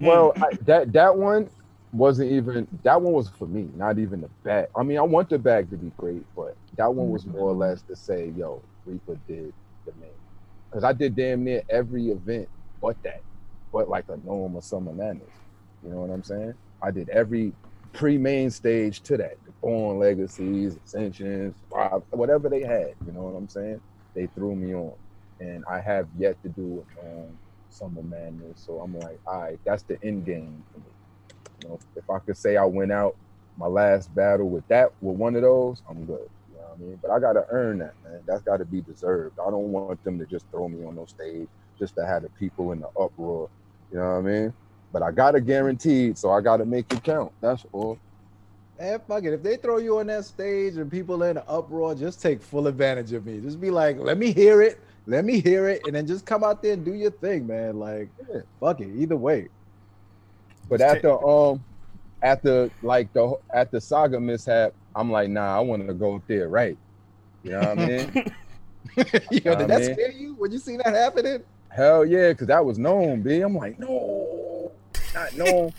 [0.00, 1.50] well, I, that that one
[1.92, 4.68] wasn't even that one was for me, not even the bag.
[4.76, 7.54] I mean, I want the bag to be great, but that one was more or
[7.54, 9.54] less to say, yo, Reaper did
[9.86, 10.10] the main.
[10.70, 12.48] Because I did damn near every event
[12.82, 13.22] but that,
[13.72, 15.28] but like a NOME or Summer Madness.
[15.82, 16.54] You know what I'm saying?
[16.82, 17.52] I did every
[17.92, 19.34] pre-main stage to that.
[19.46, 21.56] The Born Legacies, Ascensions,
[22.10, 22.94] whatever they had.
[23.06, 23.80] You know what I'm saying?
[24.14, 24.92] They threw me on,
[25.40, 27.38] and I have yet to do um,
[27.70, 28.62] Summer Madness.
[28.66, 30.86] So I'm like, all right, that's the end game for me.
[31.62, 33.16] You know, if I could say I went out
[33.56, 36.28] my last battle with that with one of those, I'm good.
[36.48, 36.98] You know what I mean?
[37.02, 38.22] But I gotta earn that, man.
[38.26, 39.36] That's gotta be deserved.
[39.44, 42.30] I don't want them to just throw me on no stage just to have the
[42.38, 43.50] people in the uproar.
[43.90, 44.54] You know what I mean?
[44.92, 47.32] But I got it guaranteed, so I gotta make it count.
[47.40, 47.98] That's all.
[48.78, 49.32] Man, fuck it.
[49.32, 52.68] If they throw you on that stage and people in an uproar, just take full
[52.68, 53.40] advantage of me.
[53.40, 54.80] Just be like, let me hear it.
[55.08, 55.80] Let me hear it.
[55.86, 57.78] And then just come out there and do your thing, man.
[57.80, 58.42] Like, Yeah.
[58.60, 58.94] fuck it.
[58.94, 59.48] Either way.
[60.68, 61.64] But Just after um
[62.22, 66.22] after like the at the saga mishap, I'm like, nah, I wanted to go up
[66.28, 66.76] there, right?
[67.42, 68.12] You know what I mean?
[69.30, 70.34] Yo, Nah, did that scare you?
[70.34, 71.42] When you see that happening?
[71.70, 73.40] Hell yeah, because that was NOME, B.
[73.40, 74.72] I'm like, no,
[75.14, 75.72] not NOME.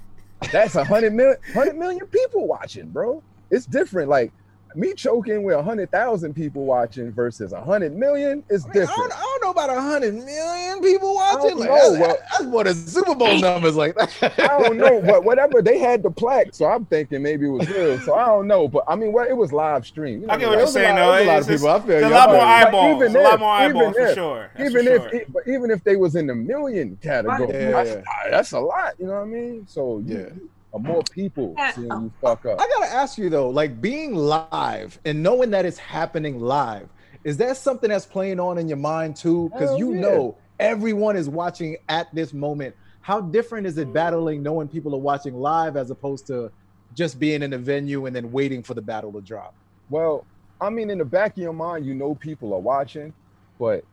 [0.52, 3.20] That's a hundred million, hundred million people watching, bro.
[3.50, 4.08] It's different.
[4.08, 4.32] Like
[4.76, 8.70] me choking with a hundred thousand people watching versus a hundred million is I, mean,
[8.76, 9.10] I, different.
[9.10, 11.50] don't, I don't know about a hundred million people watching.
[11.50, 13.96] don't Like, that's, well- that's more than Super Bowl numbers like.
[14.22, 17.68] I don't know, but whatever they had the plaque, so I'm thinking maybe it was
[17.68, 17.98] real.
[18.00, 20.20] So I don't know, but I mean, well, it was live stream.
[20.20, 21.24] You know I get what what you're saying, lot- though.
[21.24, 21.68] a lot It's, of people.
[21.68, 22.46] I feel it's a lot more feel you.
[22.46, 23.02] But eyeballs.
[23.02, 24.50] even a lot more even eyeballs for if- sure.
[24.58, 25.14] Even for if, sure.
[25.14, 28.30] it, but even if they was in the million category, Yeah, that's, yeah.
[28.30, 28.94] that's a lot.
[28.98, 29.66] You know what I mean?
[29.68, 30.28] So you, Yeah.
[30.76, 32.60] Uh, more people seeing you fuck up.
[32.60, 36.88] I gotta ask you though, like being live and knowing that it's happening live,
[37.24, 39.50] is that something that's playing on in your mind too?
[39.50, 40.00] Because you yeah.
[40.00, 42.74] know everyone is watching at this moment.
[43.00, 46.50] How different is it battling knowing people are watching live as opposed to
[46.92, 49.54] just being in a venue and then waiting for the battle to drop?
[49.88, 50.26] Well,
[50.60, 53.14] I mean, in the back of your mind, you know people are watching,
[53.58, 53.84] but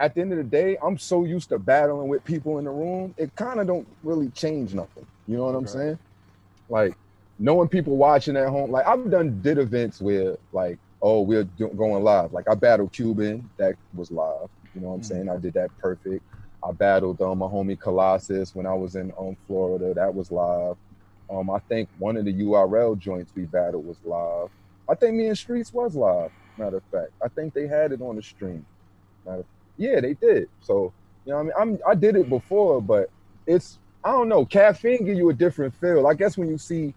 [0.00, 2.70] at the end of the day, I'm so used to battling with people in the
[2.70, 5.06] room, it kind of don't really change nothing.
[5.26, 5.72] You know what I'm Okay.
[5.72, 5.98] saying?
[6.68, 6.94] Like
[7.38, 8.70] knowing people watching at home.
[8.70, 12.32] Like I've done did events where like, oh, we're do- going live.
[12.32, 14.48] Like I battled Cuban, that was live.
[14.74, 15.04] You know what I'm Mhm.
[15.04, 15.28] saying?
[15.28, 16.24] I did that perfect.
[16.66, 19.92] I battled um, my homie Colossus when I was in um, Florida.
[19.94, 20.76] That was live.
[21.30, 24.48] Um, I think one of the URL joints we battled was live.
[24.88, 26.30] I think me and Streets was live.
[26.56, 28.64] Matter of fact, I think they had it on the stream.
[29.26, 29.46] Matter of,
[29.76, 30.48] yeah, they did.
[30.60, 30.92] So
[31.24, 33.08] you know, what I mean, I'm I did it before, but
[33.46, 34.44] it's I don't know.
[34.44, 36.06] Caffeine give you a different feel.
[36.06, 36.94] I guess when you see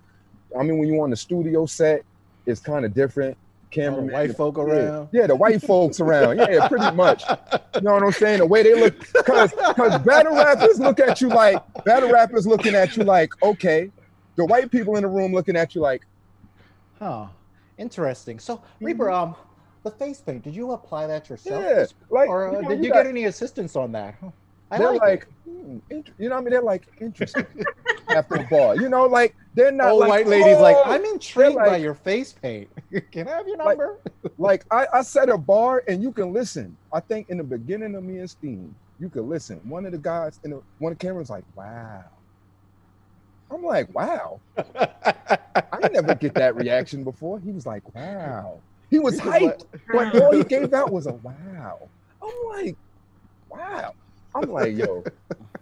[0.57, 2.03] I mean, when you on the studio set,
[2.45, 3.37] it's kind of different.
[3.69, 5.09] Camera, white folk around?
[5.11, 6.37] Yeah, the white folks around.
[6.37, 7.23] Yeah, pretty much.
[7.75, 8.39] You know what I'm saying?
[8.39, 12.75] The way they look, because because battle rappers look at you like battle rappers looking
[12.75, 13.91] at you like, okay,
[14.37, 16.05] the white people in the room looking at you like,
[16.97, 17.27] Huh.
[17.77, 18.39] Interesting.
[18.39, 19.35] So, Reaper, um,
[19.83, 21.63] the face paint, did you apply that yourself?
[21.63, 24.15] Yeah, like, or uh, you know, did you you got- get any assistance on that?
[24.69, 24.75] Huh.
[24.75, 26.51] I they're like, like, hmm, you know what I mean?
[26.51, 27.45] They're like interesting
[28.09, 28.75] after a bar.
[28.75, 31.77] You know, like they're not old like, white ladies like, "Oh." I'm intrigued They're by
[31.77, 32.69] your face paint.
[33.11, 33.97] Can I have your number?
[34.37, 36.75] like I, I set a bar and you can listen.
[36.91, 39.59] I think in the beginning of me and Steam, you could listen.
[39.63, 42.03] One of the guys in the one of the cameras like, wow.
[43.49, 44.41] I'm like, wow.
[44.75, 47.39] I never get that reaction before.
[47.39, 48.59] He was like, wow.
[48.89, 51.87] He was He was hyped, but all he gave out was a wow.
[52.21, 52.75] I'm like,
[53.49, 53.93] wow.
[54.37, 55.03] I'm like, yo,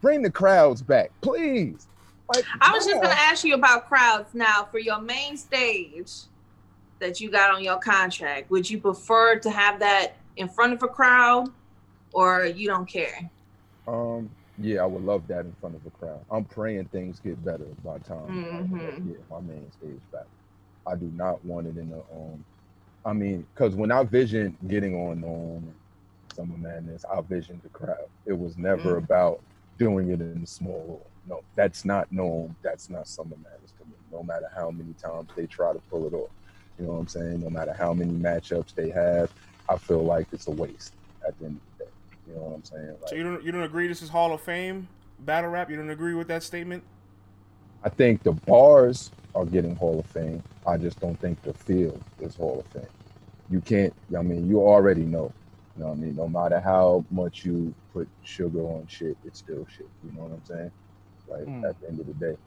[0.02, 1.88] bring the crowds back, please.
[2.30, 6.11] Like, I was just gonna ask you about crowds now for your main stage
[6.99, 8.49] that you got on your contract.
[8.52, 11.47] Would you prefer to have that in front of a crowd,
[12.11, 13.30] or you don't care?
[13.88, 16.26] Um, yeah, I would love that in front of a crowd.
[16.31, 19.07] I'm praying things get better by time I Mhm.
[19.07, 20.27] get my main stage back.
[20.88, 22.43] I do not want it in the um.
[23.06, 25.73] I mean, because when I vision getting on um
[26.36, 28.07] Summer Madness, I visioned the crowd.
[28.26, 29.03] It was never Mm.
[29.06, 29.41] about
[29.78, 30.99] doing it in the small room.
[31.28, 32.56] No, that's not NOME.
[32.62, 33.94] That's not Summer Madness to me.
[34.12, 36.30] No matter how many times they try to pull it off,
[36.78, 37.41] you know what I'm saying.
[37.41, 39.32] No matter how many matchups they have,
[39.70, 40.94] I feel like it's a waste
[41.26, 41.91] at the end of the day.
[42.28, 42.88] You know what I'm saying?
[43.02, 44.88] Like, So you don't you don't agree this is Hall of Fame
[45.20, 45.70] battle rap?
[45.70, 46.84] You don't agree with that statement?
[47.84, 50.44] I think the bars are getting Hall of Fame.
[50.68, 52.90] I just don't think the field is Hall of Fame.
[53.49, 53.94] You can't.
[54.18, 55.32] I mean, you already know.
[55.76, 56.15] You know what I mean?
[56.15, 59.89] No matter how much you put sugar on shit, it's still shit.
[60.06, 60.72] You know what I'm saying?
[61.27, 61.69] Like Mm.
[61.69, 62.38] at the end of the day,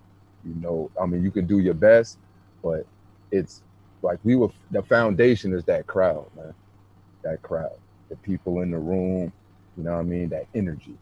[0.44, 0.90] you know.
[1.00, 2.18] I mean, you can do your best,
[2.62, 2.86] but
[3.32, 3.62] it's
[4.02, 4.50] like we were.
[4.70, 6.54] The foundation is that crowd, man.
[7.24, 7.72] That crowd,
[8.10, 9.32] the people in the room.
[9.76, 10.28] You know what I mean?
[10.30, 10.96] That energy.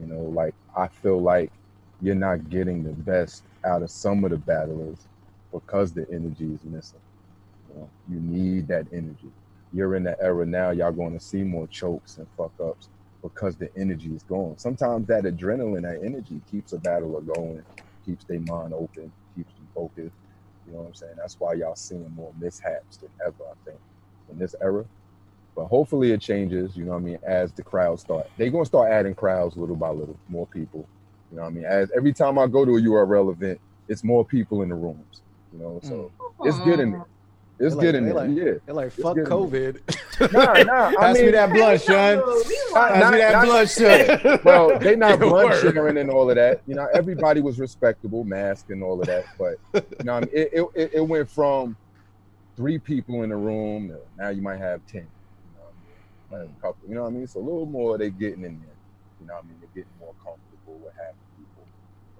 [0.00, 1.52] You know, like I feel like
[2.00, 4.98] you're not getting the best out of some of the battlers
[5.52, 7.00] because the energy is missing.
[7.68, 9.32] You, know, you need that energy.
[9.72, 12.88] You're in the era now, y'all going to see more chokes and fuck ups
[13.22, 14.58] because the energy is gone.
[14.58, 17.62] Sometimes that adrenaline, that energy keeps a battler going,
[18.04, 20.16] keeps their mind open, keeps them focused.
[20.66, 21.14] You know what I'm saying?
[21.16, 23.78] That's why y'all seeing more mishaps than ever, I think,
[24.30, 24.84] in this era.
[25.54, 28.28] But hopefully it changes, you know what I mean, as the crowds start.
[28.38, 30.88] They're gonna start adding crowds little by little, more people.
[31.30, 31.64] You know what I mean?
[31.64, 35.22] As every time I go to a URL event, it's more people in the rooms.
[35.52, 36.10] You know, so
[36.44, 37.06] it's getting there.
[37.58, 38.26] It's They like- getting they there.
[38.28, 38.52] like- yeah.
[38.66, 39.80] They're like, fuck COVID.
[40.32, 40.86] Nah, nah.
[40.88, 42.16] I Pass me that blunt, son.
[42.18, 43.68] Not- Pass me that not- blunt,
[44.24, 44.40] son.
[44.44, 46.62] well, they not It blunt sharing and all of that.
[46.66, 49.24] You know, everybody was respectable, mask and all of that.
[49.38, 51.76] But you know, I mean, it, it, it, it went from
[52.56, 55.00] three people in the room to now you might have ten.
[55.02, 55.64] You know,
[56.28, 56.48] what I mean?
[56.48, 56.88] Like a couple.
[56.88, 57.26] You know what I mean?
[57.26, 58.68] So a little more they getting in there.
[59.20, 61.64] You know, what I mean, they're getting more comfortable with having people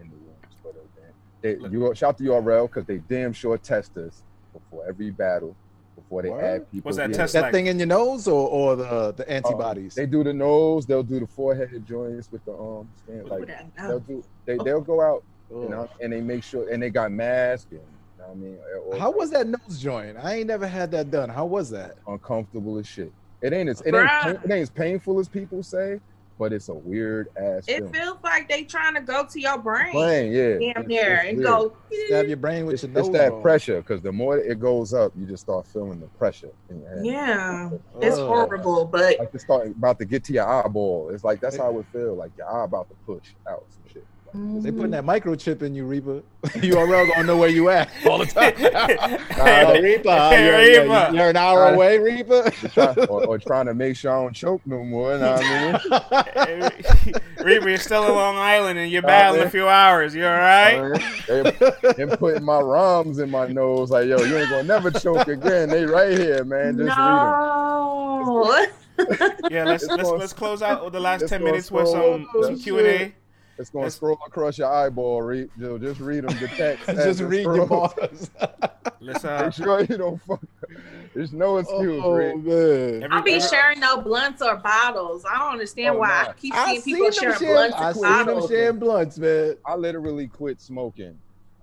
[0.01, 0.57] in the rooms.
[0.63, 4.23] But uh, they, you shout to URL because they damn sure test us
[4.53, 5.55] before every battle
[5.95, 6.89] before they add people.
[6.89, 7.17] What's that in.
[7.17, 7.53] test that like?
[7.53, 9.95] thing in your nose or, or the, the Um, antibodies?
[9.95, 10.87] they do the nose.
[10.87, 12.89] They'll do the forehead joints with the um.
[13.05, 13.47] Stand, like
[13.77, 14.25] they'll do.
[14.47, 17.81] They they'll go out, you know, and they make sure and they got masks and.
[17.81, 18.59] You know what I mean,
[18.93, 20.17] or- How was that nose joint?
[20.17, 21.29] I ain't never had that done.
[21.29, 21.97] How was that?
[22.07, 23.13] uncomfortable as shit.
[23.43, 25.99] It ain't as it ain't, it ain't as painful as people say,
[26.39, 27.93] but it's a weird ass It feeling.
[27.93, 29.93] feels like they trying to go to your brain.
[29.93, 30.73] Brain, yeah.
[30.75, 31.47] Damn near and weird.
[31.49, 31.77] go.
[32.09, 33.43] Stab your brain with It's, your it's that bone.
[33.43, 36.89] pressure because the more it goes up, you just start feeling the pressure in your
[36.91, 37.07] head.
[37.07, 38.27] Yeah, it's Ugh.
[38.27, 41.11] horrible, but Like it's starting about to get to your eyeball.
[41.11, 42.15] It's like that's how it feel.
[42.17, 44.07] Like your eye about to push out some shit.
[44.35, 46.23] They putting that microchip in you, Reaper.
[46.45, 48.55] URL gonna know where you at all the time.
[49.43, 51.15] Uh, Reaper, Hey, you're, you're- Reaper.
[51.17, 52.51] you're an hour Uh, away, Reaper.
[52.73, 55.13] Try- or, or trying to make sure I don't choke no more.
[55.15, 56.71] You know what I
[57.05, 57.15] mean?
[57.45, 59.47] Reaper, you're still in Long Island and you're Nah, battling man.
[59.49, 60.15] a few hours.
[60.15, 61.03] You all right?
[61.27, 61.43] They,
[61.93, 65.69] them putting my rhymes in my nose, like, yo, you ain't gonna never choke again.
[65.69, 66.79] They right here, man.
[66.79, 68.67] Just no.
[69.51, 72.79] Yeah, let's let's gonna- let's close out the last ten minutes with some some Q
[72.79, 73.13] and A.
[73.53, 73.63] read them.
[73.63, 75.51] It's gonna scroll across your eyeball, read.
[75.59, 76.37] Yo, just read them.
[76.39, 76.87] The text.
[76.87, 77.95] Just it read your scrolls.
[77.95, 78.31] bars.
[79.01, 80.41] Let's uh, Make sure you don't fuck.
[81.15, 82.45] There's no excuse, Oh Reed.
[82.45, 83.13] man.
[83.13, 85.25] I'll be every- sharing no blunts or bottles.
[85.29, 87.87] I don't understand Oh, why I keep seeing seen people them sharing sharing, blunts I
[87.89, 88.51] and seen them bottles.
[88.51, 89.57] sharing blunts, man.
[89.67, 91.19] I literally quit smoking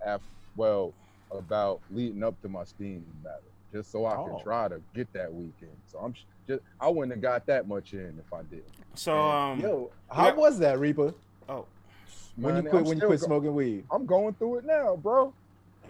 [0.06, 0.26] after,
[0.56, 0.94] well,
[1.32, 3.40] about leading up to my Steam battle,
[3.74, 4.26] just so I Oh.
[4.36, 5.72] could try to get that weekend.
[5.92, 8.64] So I'm just, I wouldn't have got that much in if I did.
[8.96, 10.34] So um, Yo, how yeah.
[10.34, 11.14] was that, Reaper?
[12.36, 13.84] When you quit I'm when you quit go- smoking weed?
[13.92, 15.34] I'm going through it now, bro.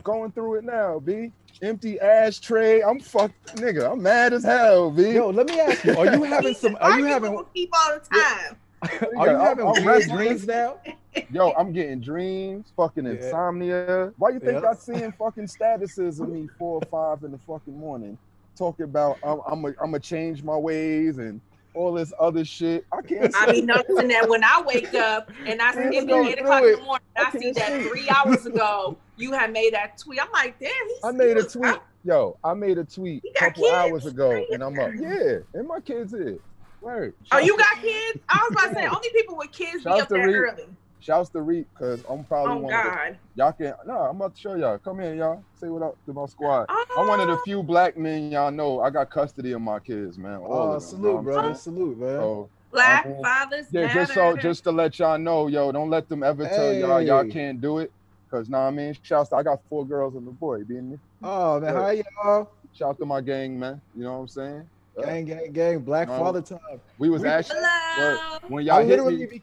[0.03, 1.31] going through it now, B.
[1.61, 2.81] Empty ashtray.
[2.81, 3.91] I'm fuck nigga.
[3.91, 5.11] I'm mad as hell, B.
[5.13, 6.77] Yo, let me ask you: Are you having some?
[6.79, 7.31] Are you having?
[7.31, 8.57] People keep all the time.
[9.17, 10.77] Are you I'm- having I'm weird dreams now?
[11.31, 13.11] Yo, I'm getting dreams, fucking Yeah.
[13.13, 14.13] insomnia.
[14.17, 14.69] Why you think Yeah.
[14.69, 18.17] I seeing fucking statuses of me four or five in the fucking morning
[18.55, 21.41] talking about I'm I'm a, I'm a change my ways and
[21.73, 22.85] all this other shit?
[22.91, 23.33] I can't.
[23.35, 26.73] I be noticing that when I wake up and I see it eight o'clock through
[26.73, 26.85] in the it.
[26.85, 30.21] morning, I I see that three hours ago you had made that tweet.
[30.21, 30.71] I'm like, damn,
[31.03, 31.75] I made a tweet.
[32.03, 33.73] Yo, I made a tweet a couple kids?
[33.75, 34.91] hours ago, and I'm up.
[34.97, 36.39] Yeah, and my kids here.
[36.81, 37.13] Word.
[37.31, 38.19] Oh, you got kids?
[38.29, 40.63] I was about to say only people with kids be up there early.
[41.01, 44.35] Shouts to Reap, cause I'm probably Oh one of the, y'all can no, I'm about
[44.35, 44.77] to show y'all.
[44.79, 45.43] Come here, y'all.
[45.55, 46.65] Say what up to my squad.
[46.97, 48.81] I'm one of the Oh, few black men y'all know.
[48.81, 50.37] I got custody of my kids, man.
[50.37, 51.53] All Oh, of them, salute, know what brother.
[51.53, 52.19] Salute, man.
[52.19, 56.07] So, Black I'm- fathers yeah, just so just to let y'all know, yo, don't let
[56.09, 57.91] them ever tell y'all y'all can't do it.
[58.29, 59.29] Cause nah, I mean, shouts.
[59.29, 60.63] To, I got four girls and a boy.
[60.65, 60.97] Being me.
[61.23, 61.81] Oh man, Yeah.
[61.81, 61.89] how
[62.33, 62.51] y'all?
[62.73, 63.81] Shout to my gang, man.
[63.95, 64.69] You know what I'm saying?
[65.01, 65.79] Gang, gang, gang.
[65.79, 66.19] Black No.
[66.19, 66.59] Father time.
[66.99, 68.37] We was We- actually Hello.
[68.49, 69.25] when y'all hit me.
[69.25, 69.41] be.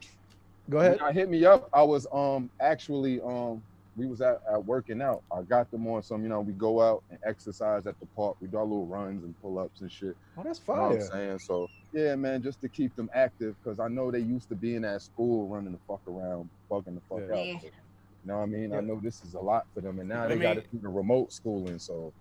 [0.68, 0.98] Go ahead.
[0.98, 3.62] y'all hit me up, I was um actually um
[3.96, 5.22] we was at, at working out.
[5.32, 8.36] I got them on some, you know, we go out and exercise at the park.
[8.42, 10.14] We do our little runs and pull ups and shit.
[10.36, 11.38] Oh, that's You know what I'm saying?
[11.38, 14.84] So yeah, man, just to keep them active because I know they used to being
[14.84, 17.36] at school running the fuck around, bugging the fuck Yeah.
[17.40, 17.46] out.
[17.46, 17.58] Yeah.
[17.60, 17.72] So, you
[18.32, 18.74] know what I mean?
[18.74, 20.60] I know this is a lot for them, and now Let they me- got to
[20.60, 22.12] do the remote schooling, so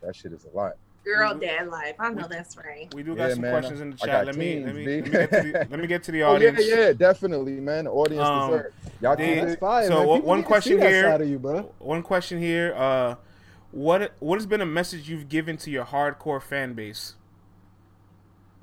[0.00, 0.74] that shit is a lot.
[1.04, 1.94] Girl dad life.
[1.98, 2.92] I know that's right.
[2.94, 4.08] We do got Yeah, some man, questions in the chat.
[4.08, 6.22] got Let me, let me let me get to the, let me get to the
[6.24, 6.66] Oh yeah, audience.
[6.68, 7.84] yeah, definitely, man.
[7.84, 8.72] The audience Um, deserve.
[9.00, 9.88] Y'all they- keep That's it.
[9.88, 10.06] So, man.
[10.08, 11.02] one- People one need to question here.
[11.04, 11.74] side of you, bro.
[11.78, 12.74] One question here.
[12.76, 13.14] Uh,
[13.70, 17.14] what what has been a message you've given to your hardcore fan base?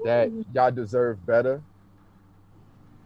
[0.05, 1.59] that y'all deserve better.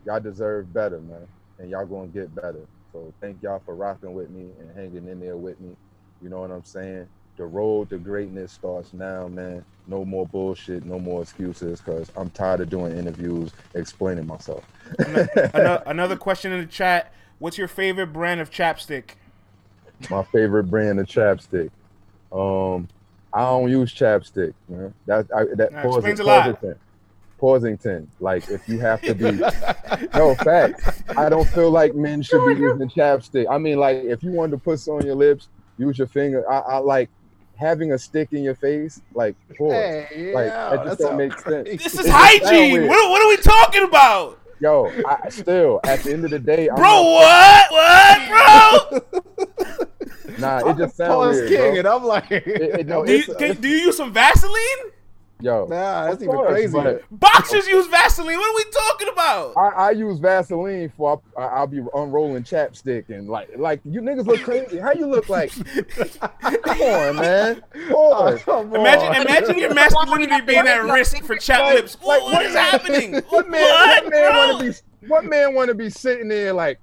[0.05, 1.25] Y'all deserve better, man.
[1.57, 2.65] And y'all gonna get better.
[2.91, 5.73] So thank y'all for rocking with me and hanging in there with me.
[6.21, 7.07] You know what I'm saying?
[7.37, 9.63] The road to greatness starts now, man.
[9.87, 14.63] No more bullshit, no more excuses, because I'm tired of doing interviews explaining myself.
[14.99, 17.13] Another, another question in the chat.
[17.39, 19.11] What's your favorite brand of chapstick?
[20.09, 21.71] My favorite brand of chapstick.
[22.31, 22.87] Um,
[23.33, 24.93] I don't use chapstick, man.
[25.07, 26.77] That I, that That explains a Pausing- lot.
[27.39, 28.07] Pausington.
[28.19, 29.31] Like if you have to be
[30.13, 31.01] no fact.
[31.17, 33.47] I don't feel like men should be using chapstick.
[33.49, 35.47] I mean, like if you wanted to put some on your lips,
[35.79, 36.49] use your finger.
[36.51, 37.09] I, I like
[37.61, 38.99] having a stick in your face.
[39.13, 39.71] Like pause.
[39.73, 41.83] Hey, like yeah, that just don't make sounds sense.
[41.83, 42.87] This is It just sound hygiene.
[42.87, 46.67] What, what are we talking about, Yo, I still at the end of the day,
[46.69, 46.83] I'm bro?
[46.89, 47.71] not- What?
[47.71, 50.37] What, bro?
[50.37, 51.79] nah, it just sounds Pause weird, king, bro.
[51.79, 54.91] and I'm like, It- it- no, Do you, it's- can, do you use some Vaseline?
[55.41, 56.73] Yo, nah, that's even course, crazy.
[56.73, 58.37] but- Boxers use Vaseline.
[58.37, 59.53] What are we talking about?
[59.57, 64.25] I, I use Vaseline for I, I'll be unrolling chapstick and like like you niggas
[64.25, 64.77] look crazy.
[64.77, 65.51] How you look like?
[65.89, 67.61] Come on, man.
[67.89, 68.43] Pause.
[68.45, 69.21] Come Imagine, on.
[69.27, 71.97] imagine your masculinity being at risk for chap lips.
[72.05, 73.15] like, what is happening?
[73.29, 73.61] What man?
[73.61, 75.07] What, What, man want to be?
[75.07, 76.79] What man want to be sitting there like?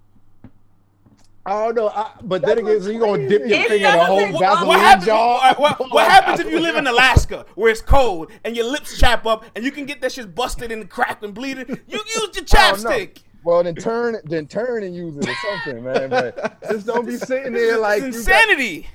[1.48, 3.68] I don't know, I, but then again, looks so you gonna dip your crazy.
[3.68, 5.54] finger in a whole doesn't- Vaseline What happens, jar?
[5.54, 8.98] what, what- what happens if you live in Alaska where it's cold and your lips
[8.98, 11.66] chap up and you can get that shit busted and cracked and bleeding?
[11.88, 13.18] You use your I chapstick.
[13.44, 16.10] Well, then turn, then turn and use it or something, man.
[16.10, 18.88] But just don't be sitting there like It's you got insanity.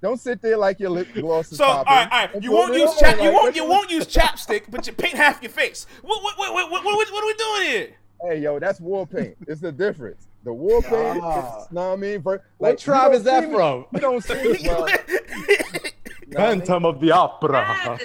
[0.00, 1.92] Don't sit there like your lip gloss is So, popping.
[1.92, 2.42] right, all right.
[2.42, 3.16] You won't use on, chap.
[3.18, 3.54] You like, won't.
[3.56, 5.86] You won't use chapstick, but you paint half your face.
[6.00, 6.22] What?
[6.24, 6.36] What?
[6.38, 6.52] What?
[6.54, 6.70] What?
[6.72, 7.88] What, what, what are we doing here?
[8.22, 9.36] Hey, yo, that's war paint.
[9.46, 10.26] It's the difference.
[10.44, 11.62] The war paint, Ah.
[11.62, 12.20] is, know what I mean?
[12.22, 13.86] Ver- What like, you tribe is that see me- from?
[13.92, 14.58] You don't see me.
[14.66, 16.84] Well, know what I mean?
[16.84, 17.98] of the Opera.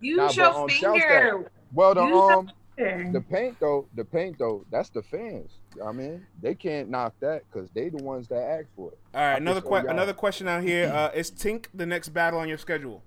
[0.00, 1.50] Use Nah, your but, finger.
[1.74, 3.12] Well, the Use um, finger.
[3.12, 5.50] the paint though, the paint though, that's the fans.
[5.86, 8.98] I mean, they can't knock that because they the ones that ask for it.
[9.14, 9.34] All right.
[9.34, 10.88] I Another just que- Another question out here.
[10.92, 13.02] Uh, is Tink the next battle on your schedule?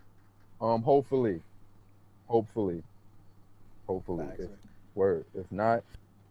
[0.61, 1.41] Um, hopefully,
[2.27, 2.83] hopefully,
[3.87, 4.25] hopefully.
[4.27, 4.49] Facts, If,
[4.95, 5.25] word.
[5.35, 5.83] If not,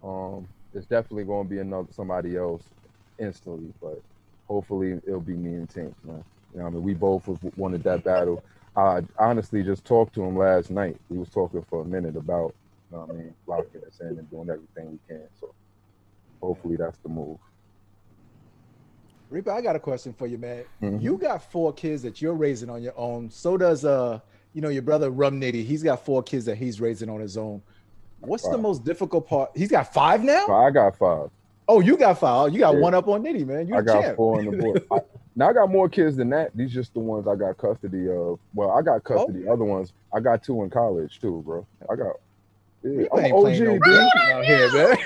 [0.02, 2.62] um, it's definitely going to be another somebody else
[3.18, 3.72] instantly.
[3.80, 4.00] But
[4.48, 6.24] hopefully, it'll be me and Tink, man.
[6.54, 8.42] You know, I mean, we both wanted that battle.
[8.76, 10.96] I honestly just talked to him last night.
[11.08, 12.54] We was talking for a minute about,
[12.90, 15.26] you know what I mean, locking us in and doing everything we can.
[15.38, 15.54] So
[16.40, 17.38] hopefully, that's the move.
[19.30, 20.64] Reaper, I got a question for you, man.
[20.82, 21.02] Mhm.
[21.02, 23.30] You got four kids that you're raising on your own.
[23.30, 24.20] So does uh,
[24.52, 25.64] you know, your brother Rum Nitty.
[25.64, 27.62] He's got four kids that he's raising on his own.
[28.22, 29.50] What's the most difficult part?
[29.54, 30.46] He's got five now.
[30.48, 31.30] I got five.
[31.68, 32.42] Oh, you got five.
[32.42, 32.80] Oh, you got Yeah.
[32.80, 33.66] one up on Nitty, man.
[33.68, 34.16] You I a got champ.
[34.16, 34.84] four on the board.
[34.90, 34.98] I,
[35.36, 36.56] now I got more kids than that.
[36.56, 38.38] These just the ones I got custody of.
[38.54, 39.00] Well, I got oh.
[39.00, 39.48] custody.
[39.48, 41.66] Other ones, I got two in college too, bro.
[41.90, 42.16] I got
[42.84, 44.32] Yeah, I I'm ain't playing no OG, game dude.
[44.32, 44.98] out here, man.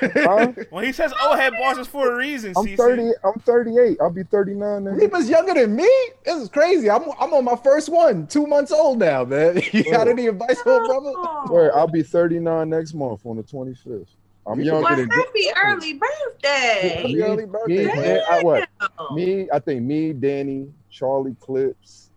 [0.57, 0.65] Huh?
[0.71, 2.55] When he says old head bars, it's for a reason.
[2.57, 2.77] I'm CC.
[2.77, 3.11] 30.
[3.23, 3.99] I'm 38.
[4.01, 4.97] I'll be 39 next.
[4.99, 5.91] Reaper's younger than me.
[6.25, 6.89] This is crazy.
[6.91, 9.61] I'm I'm on my first one, two months old now, man.
[9.73, 11.13] You got any advice for a brother?
[11.53, 14.07] Word, I'll be 39 next month on the 25th.
[14.47, 16.89] I'm Reaper- younger Well, than happy early birthday.
[17.03, 18.21] Happy early birthday, me, man.
[18.31, 18.69] I, what?
[19.13, 22.11] Me, I think me, Danny, Charlie Clips,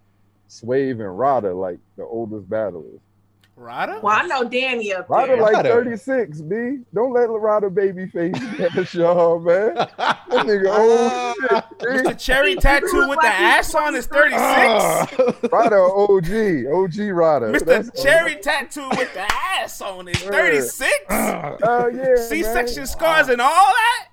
[0.48, 3.00] Swave, and Rada like the oldest battlers.
[3.60, 4.00] Rada?
[4.02, 5.42] Well, I know Danny up Rada there.
[5.42, 6.78] like 36, B.
[6.94, 9.76] Don't let Rada baby face catch y'all, man.
[9.76, 12.16] That nigga old uh, shit, The B.
[12.16, 14.42] cherry tattoo with the like he's ass on is 36.
[14.42, 15.08] Ah.
[15.52, 17.46] Rada OG, OG Rada.
[17.52, 17.66] Mr.
[17.66, 20.90] That's- Cherry tattoo with the ass on is 36.
[21.10, 22.84] Oh yeah, C-section man.
[22.84, 22.86] Ah.
[22.86, 24.06] scars and all that.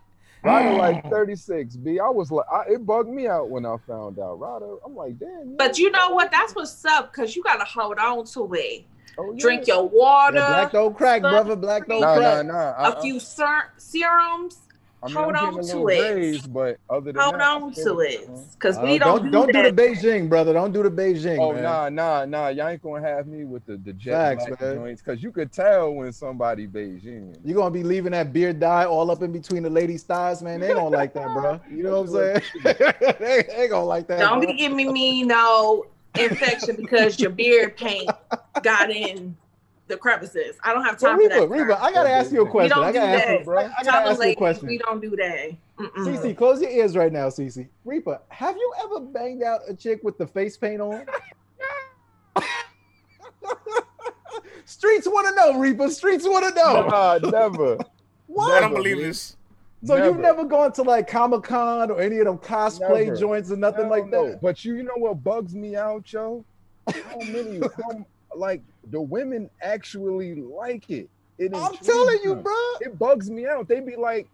[0.42, 1.98] Rada like 36, B.
[1.98, 4.38] I was like, I, it bugged me out when I found out.
[4.38, 5.56] Rada, I'm like, damn.
[5.56, 6.30] But you know what?
[6.30, 8.84] That's what's up because you got to hold on to it.
[9.18, 9.40] Oh, yeah.
[9.40, 11.56] Drink your water, Yeah, black don't crack, brother.
[11.56, 12.46] Black don't Nah, nah, crack.
[12.46, 12.98] nah.
[12.98, 14.60] a few ser- serums.
[15.02, 16.00] I mean, hold I'm on a to little it.
[16.14, 19.52] raised, but other than Hold that, on to it because Uh, we don't, do don't
[19.52, 20.52] do the Beijing, brother.
[20.52, 21.62] Don't do the Beijing, Oh man.
[21.62, 22.48] nah, nah, nah.
[22.48, 24.76] Y'all ain't gonna have me with the the jet Facts, man.
[24.76, 27.36] joints because you could tell when somebody Beijing.
[27.44, 30.58] You're gonna be leaving that beard dye all up in between the ladies' thighs, man.
[30.60, 31.60] They don't like that, bro.
[31.70, 32.64] You know what I'm saying?
[33.20, 34.18] they ain't gonna like that.
[34.18, 34.48] Don't bro.
[34.48, 35.84] be giving me no
[36.18, 38.10] infection because your beard paint
[38.62, 39.36] got in
[39.88, 40.56] the crevices.
[40.64, 41.48] I don't have time for Reba, that.
[41.48, 41.82] Reba.
[41.82, 42.76] I gotta ask you a we question.
[42.76, 43.38] don't I do gotta ask that.
[43.38, 43.58] you, bro.
[43.58, 44.68] I Tell gotta the ask you a question.
[44.68, 45.50] We don't do that.
[45.78, 45.90] Mm-mm.
[45.96, 47.68] Cece, close your ears right now, Cece.
[47.84, 51.06] Reba, have you ever banged out a chick with the face paint on?
[54.64, 55.88] Streets want to know, Reaper.
[55.90, 56.86] Streets want to know.
[56.88, 57.78] Nah, never.
[58.26, 58.52] What?
[58.54, 59.06] I don't believe man.
[59.06, 59.35] this.
[59.86, 60.08] So Never.
[60.08, 63.16] you've never gone to like Comic Con or any of them cosplay Never.
[63.16, 64.30] joints or nothing like no.
[64.30, 64.42] that?
[64.42, 66.44] But you, you know what bugs me out, yo?
[66.88, 67.60] How many?
[67.84, 68.04] how,
[68.34, 71.08] like the women actually like it.
[71.38, 72.42] It I'm telling you, them.
[72.42, 72.54] bro.
[72.80, 73.68] It bugs me out.
[73.68, 74.26] They be like,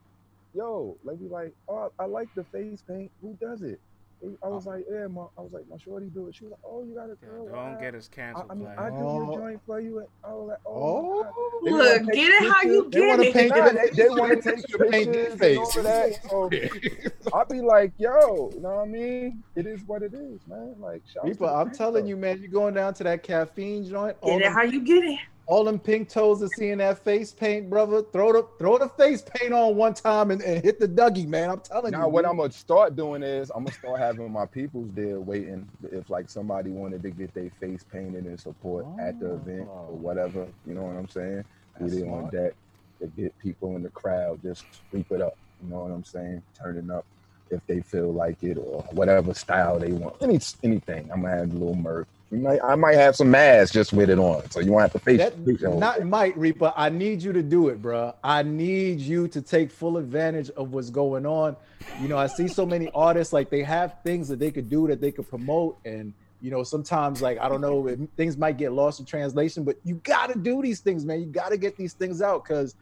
[0.54, 3.10] "Yo," they be like, "Oh, I like the face paint.
[3.20, 3.80] Who does it?"
[4.22, 4.70] They- I was oh.
[4.70, 6.94] like, "Yeah, my," I was like, "My shorty do it." She was like, "Oh, you
[6.94, 8.46] got a girl." Don't wow." get us I, canceled.
[8.50, 8.78] I mean, Black.
[8.78, 9.24] I do Oh.
[9.30, 9.98] your joint for you.
[9.98, 12.90] And I was like, "Oh." Oh, Look, get it how you pictures.
[12.92, 13.32] They get wanna it.
[13.34, 13.96] paint Nah, it.
[13.96, 16.18] they, they want to take to paint their pictures and face.
[16.20, 16.30] that.
[16.30, 19.42] So I'll be like, yo, you know what I mean?
[19.56, 20.74] It is what it is, man.
[20.78, 24.16] Like, shouts to Reaper, I'm telling you, man, you're going down to that caffeine joint.
[24.20, 25.18] All Get it how you get it.
[25.52, 28.00] All them pink toes are seeing that face paint, brother.
[28.10, 31.50] Throw the throw the face paint on one time and, and hit the Dougie, man.
[31.50, 32.02] I'm telling Now, you.
[32.04, 32.30] Now what dude.
[32.30, 35.68] I'm gonna start doing is I'm gonna start having my peoples there waiting.
[35.90, 39.88] If like somebody wanted to get their face painted and support at the event Oh.
[39.90, 41.44] or whatever, you know what I'm saying?
[41.78, 42.32] Be That's there on smart.
[42.32, 42.52] deck
[43.00, 45.36] to get people in the crowd, just sweep it up.
[45.62, 46.42] You know what I'm saying?
[46.58, 47.04] Turning up
[47.50, 50.16] if they feel like it or whatever style they want.
[50.22, 51.10] Any anything.
[51.12, 52.08] I'm gonna have a little merch.
[52.32, 54.98] Might, I might have some masks just with it on, so you won't have to
[54.98, 55.18] face.
[55.18, 56.72] That, not might Reaper.
[56.74, 58.14] I need you to do it, bro.
[58.24, 61.56] I need you to take full advantage of what's going on.
[62.00, 64.86] You know, I see so many artists like they have things that they could do
[64.88, 68.72] that they could promote, and you know, sometimes like I don't know, things might get
[68.72, 71.20] lost in translation, but you got to do these things, man.
[71.20, 72.76] You got to get these things out because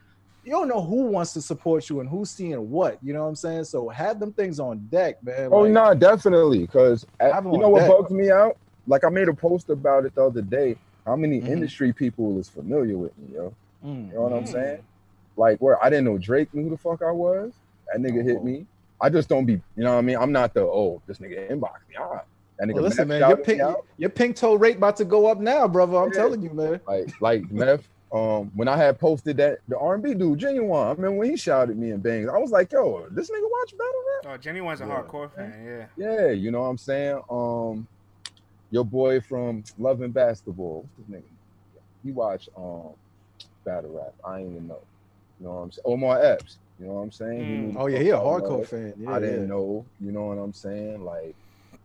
[0.45, 2.99] you don't know who wants to support you and who's seeing what.
[3.03, 3.65] You know what I'm saying?
[3.65, 5.49] So have them things on deck, man.
[5.53, 6.61] Oh Like, no, definitely.
[6.61, 7.91] Because you know on what deck.
[7.91, 8.57] bugs me out?
[8.87, 10.77] Like I made a post about it the other day.
[11.07, 11.49] How many Mhm.
[11.49, 13.55] industry people is familiar with me, yo?
[13.85, 14.49] mm, You know what I'm Mm.
[14.53, 14.83] saying?
[15.37, 17.55] Like where I didn't know Drake knew who the fuck I was.
[17.93, 18.45] That nigga hit Oh.
[18.45, 18.67] me.
[19.01, 20.17] I just don't be, you know what I mean?
[20.17, 21.95] I'm not the oh, this nigga inbox me.
[21.99, 22.21] Ah,
[22.59, 23.63] that nigga Well, listen, man, your pink,
[23.97, 25.97] your pink toe rate about to go up now, brother.
[25.97, 26.19] I'm Yeah.
[26.19, 26.81] telling you, man.
[26.87, 27.89] like like Meth.
[28.13, 30.85] Um, when I had posted that the R&B dude, Ginuwine.
[30.87, 32.29] I remember when he shouted me and bangs.
[32.29, 34.35] I was like, yo, this nigga watch battle rap.
[34.35, 34.91] Oh, Ginuwine's a Yeah.
[35.03, 35.65] hardcore fan.
[35.65, 35.87] Yeah.
[35.97, 37.21] Yeah, you know what I'm saying?
[37.31, 37.87] Um
[38.71, 41.39] your boy from Loving Basketball, what's his name?
[42.03, 42.95] He watched um
[43.65, 44.15] battle rap.
[44.25, 44.83] I ain't even know.
[45.39, 45.83] You know what I'm saying?
[45.87, 46.59] Omar Epps.
[46.79, 47.73] You know what I'm saying?
[47.73, 47.77] Mm.
[47.79, 48.95] Oh yeah, he a hardcore fan.
[48.99, 49.47] Yeah, I didn't yeah.
[49.49, 49.87] know.
[49.99, 51.05] You know what I'm saying?
[51.05, 51.37] Like,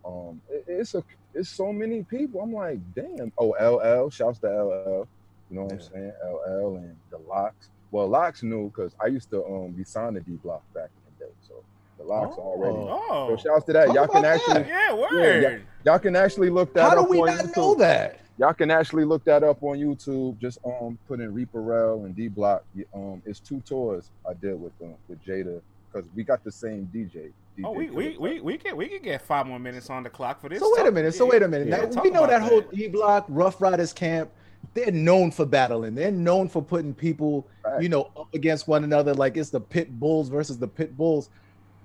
[0.06, 1.04] um, it- it's a
[1.34, 2.42] it's so many people.
[2.42, 3.32] I'm like, damn.
[3.38, 4.10] Oh, LL.
[4.10, 5.08] Shouts to LL.
[5.50, 6.14] You know what I'm saying?
[6.24, 7.70] LL and the LOX.
[7.92, 11.02] Well, LOX knew because I used to um be signed to D Block back in
[11.06, 11.32] the day.
[11.42, 11.64] So
[11.95, 12.42] the LOX Oh.
[12.42, 12.78] already.
[12.78, 13.36] Oh.
[13.36, 13.88] So shouts to that.
[13.88, 14.68] Talk Y'all can actually that.
[14.68, 15.42] Yeah, word.
[15.44, 15.58] yeah.
[15.84, 17.58] y'all can actually look that How up do we on not YouTube.
[17.58, 18.20] know that?
[18.38, 20.38] Y'all can actually look that up on YouTube.
[20.40, 22.64] Just um put in Reaper Rel and D Block.
[22.94, 25.62] Um, it's two tours I did with them with Jada
[25.92, 27.32] because we got the same DJ.
[27.58, 30.10] DJ Oh, we we we we can we can get five more minutes on the
[30.10, 30.60] clock for this.
[30.60, 31.14] So wait a minute.
[31.16, 31.68] So yeah, wait a minute.
[31.70, 34.30] yeah, now talk we know about that whole D Block Ruff Ryders camp.
[34.74, 35.96] They're known for battling.
[35.96, 37.82] They're known for putting people, Right.
[37.84, 39.14] you know, up against one another.
[39.14, 41.30] Like it's the pit bulls versus the pit bulls.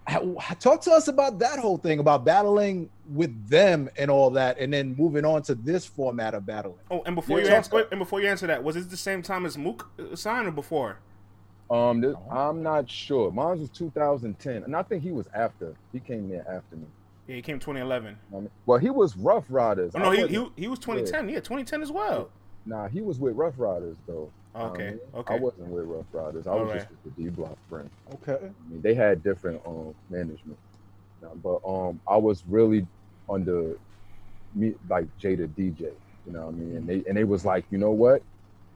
[0.07, 4.59] How- Talk to us about that whole thing about battling with them and all that,
[4.59, 6.79] and then moving on to this format of battling.
[6.91, 8.97] Oh, and before Yeah, you talk answer, and before you answer that, was it the
[8.97, 10.99] same time as Mook uh, signed or before?
[11.71, 13.31] Um, this, I'm not sure.
[13.31, 15.75] Mine was 2010, and I think he was after.
[15.93, 16.87] He came there after me.
[17.29, 18.19] Yeah, he came 2011.
[18.33, 19.93] I mean, well, he was Ruff Ryders.
[19.95, 21.29] Oh no, he, he he was 2010.
[21.29, 22.31] Yeah, 2010 as well.
[22.67, 24.33] Nah, he was with Ruff Ryders though.
[24.57, 25.35] Okay, I mean, okay.
[25.35, 26.47] I wasn't with Ruff Ryders.
[26.47, 26.81] I All was right.
[26.81, 27.91] just with the D Block friend.
[28.15, 28.53] Okay.
[28.59, 30.59] I mean, they had different um management,
[31.43, 32.89] but um, I was really
[33.31, 33.77] under
[34.55, 35.93] me like Jada DJ.
[36.25, 36.77] You know what I mean?
[36.77, 38.23] And they and they was like, you know what,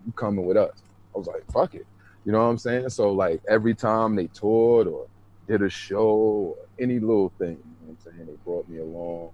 [0.05, 0.83] you coming with us?
[1.15, 1.87] I was like, fuck it.
[2.25, 2.91] You know what I'm saying?
[2.91, 5.07] So like every time they toured or
[5.49, 8.27] did a show or any little thing, you know what I'm saying?
[8.27, 9.33] They brought me along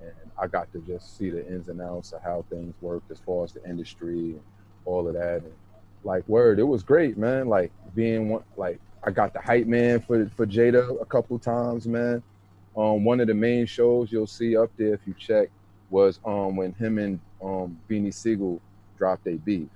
[0.00, 3.20] and I got to just see the ins and outs of how things worked as
[3.20, 4.44] far as the industry and
[4.84, 5.42] all of that.
[5.44, 5.54] And
[6.04, 7.48] like word, it was great, man.
[7.48, 11.86] Like being one like I got the hype man for for Jada a couple times,
[11.86, 12.22] man.
[12.76, 15.48] Um one of the main shows you'll see up there if you check
[15.90, 18.62] was um when him and um Beanie Sigel
[18.96, 19.70] dropped a beef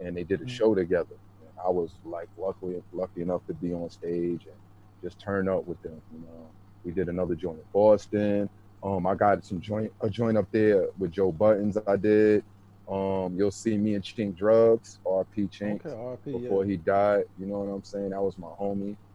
[0.00, 1.16] and they did a show together.
[1.40, 4.56] And I was like luckily lucky enough to be on stage and
[5.02, 6.00] just turn up with them.
[6.12, 6.52] You know,
[6.84, 8.50] we did another joint in Boston.
[8.82, 11.76] Um, I got some joint a joint up there with Joe Buttons.
[11.86, 12.44] I did.
[12.90, 16.70] Um, you'll see me and Chinx Drugz, RP Chinx, Okay, RP, before yeah.
[16.72, 17.24] he died.
[17.38, 18.10] You know what I'm saying?
[18.10, 18.96] That was my homie.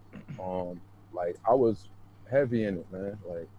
[0.42, 0.80] Um,
[1.14, 1.90] like I was
[2.32, 3.18] heavy in it, man.
[3.28, 3.50] Like,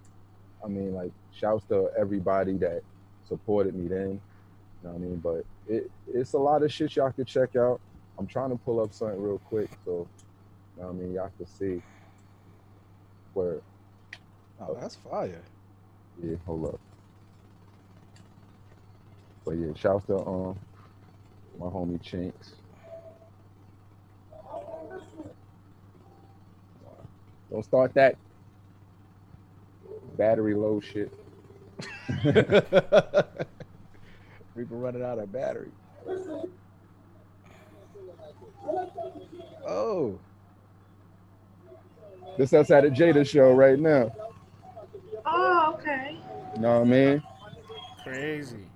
[0.65, 2.83] I mean, like shouts to everybody that
[3.29, 4.09] supported me then.
[4.09, 4.21] You
[4.85, 5.17] know what I mean?
[5.17, 7.81] But it it's a lot of shit y'all could check out.
[8.19, 10.09] I'm trying to pull up something real quick, so
[10.77, 11.83] you know what I mean y'all can see
[13.35, 13.61] where.
[14.61, 15.43] Oh, that's fire.
[16.23, 16.81] Yeah, hold up.
[19.47, 20.59] But yeah, shouts to um
[21.59, 22.35] my homie Chinx.
[27.51, 28.17] Don't start that
[30.19, 31.13] battery low shit.
[34.55, 35.71] Reaper running out of battery.
[39.67, 40.19] Oh,
[42.37, 44.13] This us at a Jada show right now.
[45.25, 46.19] Oh, okay.
[46.55, 47.23] You know what I mean?
[48.03, 48.67] Crazy.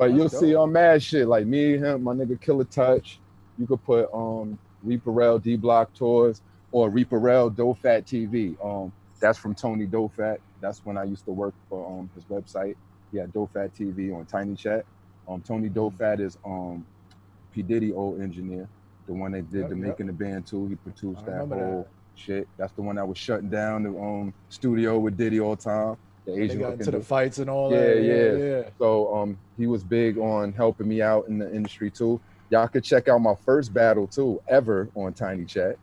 [0.00, 3.20] But you'll That's see on mad shit like me, him, my nigga Killer Touch.
[3.58, 6.40] You could put um Reaperell D Block Tours
[6.72, 8.56] or Reaperell Dofat TV.
[8.64, 10.38] Um, that's from Tony Dofat.
[10.62, 12.76] That's when I used to work for um his website.
[13.12, 14.86] He had Dofat TV on Tiny Chat.
[15.28, 16.86] Um, Tony Dofat is um
[17.52, 18.70] P Diddy old engineer,
[19.06, 19.84] the one that did the yep.
[19.84, 20.66] making the band too.
[20.66, 21.62] He produced that remember that.
[21.62, 22.48] whole shit.
[22.56, 25.98] That's the one that was shutting down the um studio with Diddy all time.
[26.26, 28.02] The they got into the fights and all Yeah, that.
[28.02, 28.44] yeah.
[28.44, 28.70] yeah.
[28.78, 32.20] So um, he was big on helping me out in the industry too.
[32.50, 35.76] Y'all could check out my first battle too, ever on Tiny Chat,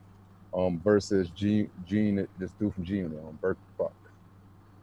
[0.56, 3.96] um, versus Gene, Gene, this dude from Gene Unit, um, Burke Buck,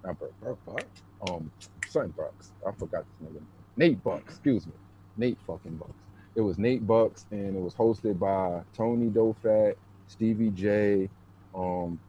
[0.04, 0.86] not Burke, Burke Buck,
[1.28, 1.50] um,
[1.88, 2.52] something Bucks.
[2.66, 3.46] I forgot his name.
[3.76, 4.72] Nate Bucks, excuse me,
[5.16, 5.92] Nate fucking Bucks.
[6.36, 9.74] It was Nate Bucks, and it was hosted by Tony Dofat,
[10.06, 11.08] Stevie J,
[11.54, 12.00] um,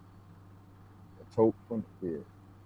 [1.35, 2.17] Tope from yeah,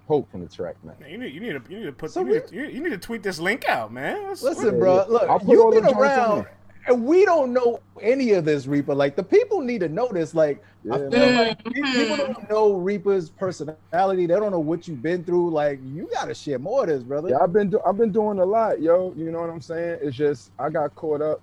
[0.10, 0.95] Hope from the track man.
[0.99, 2.64] Man, you need you need to you need to put So you, need to, you,
[2.64, 4.27] you need to tweet this link out, man.
[4.27, 5.06] Let's- Listen, Yeah, bro.
[5.07, 6.48] Look, you've been around,
[6.88, 8.95] and we don't know any of this, Reaper.
[8.95, 10.34] Like the people need to know this.
[10.34, 11.48] Like I feel man.
[11.49, 14.26] like pe- people don't know Reaper's personality.
[14.26, 15.52] They don't know what you've been through.
[15.52, 17.30] Like you got to share more of this, brother.
[17.30, 19.14] Yeah, I've been do- I've been doing a lot, yo.
[19.15, 19.99] You know what I'm saying?
[20.02, 21.40] It's just I got caught up.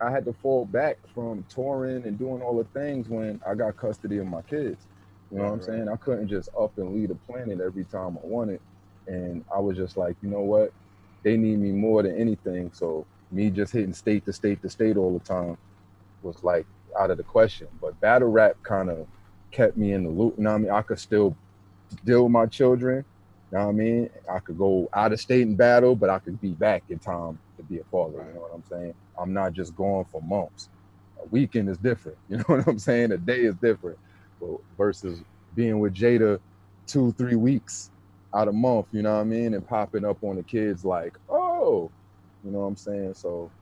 [0.00, 3.76] I had to fall back from touring and doing all the things when I got
[3.76, 4.84] custody of my kids.
[5.30, 5.88] You know what I'm Right, saying?
[5.88, 8.60] I couldn't just up and leave the planet every time I wanted.
[9.08, 10.70] And I was just like, you know what?
[11.24, 12.72] They need me more than anything.
[12.74, 15.56] So me just hitting state to state to state all the time
[16.22, 16.66] was like
[16.98, 17.68] out of the question.
[17.80, 19.08] But battle rap kind of
[19.52, 20.36] kept me in the loop.
[20.38, 20.72] You know what I mean?
[20.72, 21.38] I could still
[22.04, 23.04] deal with my children.
[23.52, 24.10] You know what I mean?
[24.32, 27.40] I could go out of state and battle, but I could be back in time
[27.58, 28.18] to be a father.
[28.26, 28.94] You know what I'm saying?
[29.20, 30.68] I'm not just going for months.
[31.22, 32.18] A weekend is different.
[32.28, 33.12] You know what I'm saying?
[33.12, 33.98] A day is different.
[34.76, 35.20] Versus
[35.54, 36.38] being with Jada
[36.86, 37.90] two, three weeks
[38.34, 39.54] out a month, you know what I mean?
[39.54, 41.92] And popping up on the kids like, oh,
[42.42, 43.14] you know what I'm saying?
[43.14, 43.52] So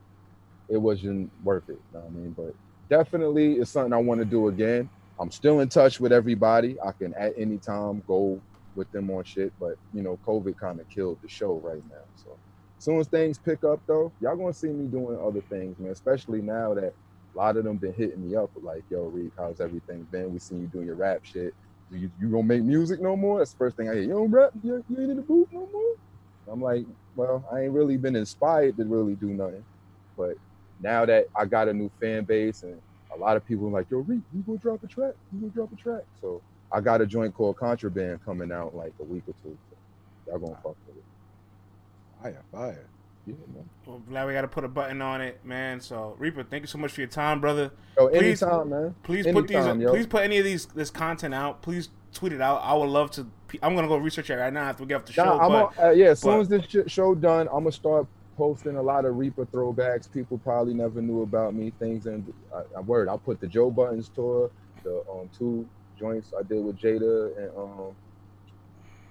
[0.68, 1.80] it wasn't worth it.
[1.92, 2.34] You know what I mean?
[2.36, 2.54] But
[2.90, 4.90] definitely it's something I want to do again.
[5.18, 6.76] I'm still in touch with everybody.
[6.84, 8.42] I can at any time go
[8.74, 12.04] with them on shit, but you know, COVID kind of killed the show right now.
[12.16, 12.38] So
[12.78, 15.92] as soon as things pick up though, y'all gonna see me doing other things, man.
[15.92, 16.92] Especially now that
[17.36, 20.32] a lot of them been hitting me up like, yo, Reek, how's everything been?
[20.32, 21.54] We seen you doing your rap shit.
[21.90, 23.38] You, you gonna make music no more?
[23.38, 24.02] That's the first thing I hear.
[24.02, 26.52] You don't rap, you, you ain't in the booth no more?
[26.52, 29.64] I'm like, well, I ain't really been inspired to really do nothing.
[30.16, 30.36] But
[30.80, 32.80] now that I got a new fan base and
[33.14, 35.14] a lot of people are like, yo, Reek, you gonna drop a track?
[35.32, 36.02] You gonna drop a track?
[36.20, 36.42] So
[36.72, 39.58] I got a joint called Contraband coming out in like a week or two.
[40.26, 41.04] Y'all gonna fuck with it.
[42.22, 42.90] Fire, fire.
[43.26, 43.68] Yeah, man.
[43.84, 45.80] Well, glad we got to put a button on it, man.
[45.80, 47.72] So Reaper, thank you so much for your time, brother.
[47.98, 48.94] Yo, Please- anytime, man.
[49.02, 49.66] Please put these.
[49.66, 49.90] Yo.
[49.90, 51.60] Please put any of these this content out.
[51.62, 52.62] Please tweet it out.
[52.62, 53.26] I would love to.
[53.62, 55.24] I'm gonna go research it right now after we get off the show.
[55.24, 56.06] Nah, I'm but on, uh, yeah.
[56.10, 60.12] As soon as this show done, I'm gonna start posting a lot of Reaper throwbacks.
[60.12, 61.72] People probably never knew about me.
[61.78, 63.08] Things and I, I word.
[63.08, 64.50] I'll put the Joe Budden's tour,
[64.84, 65.66] the um two
[65.98, 67.94] joints I did with Jada and um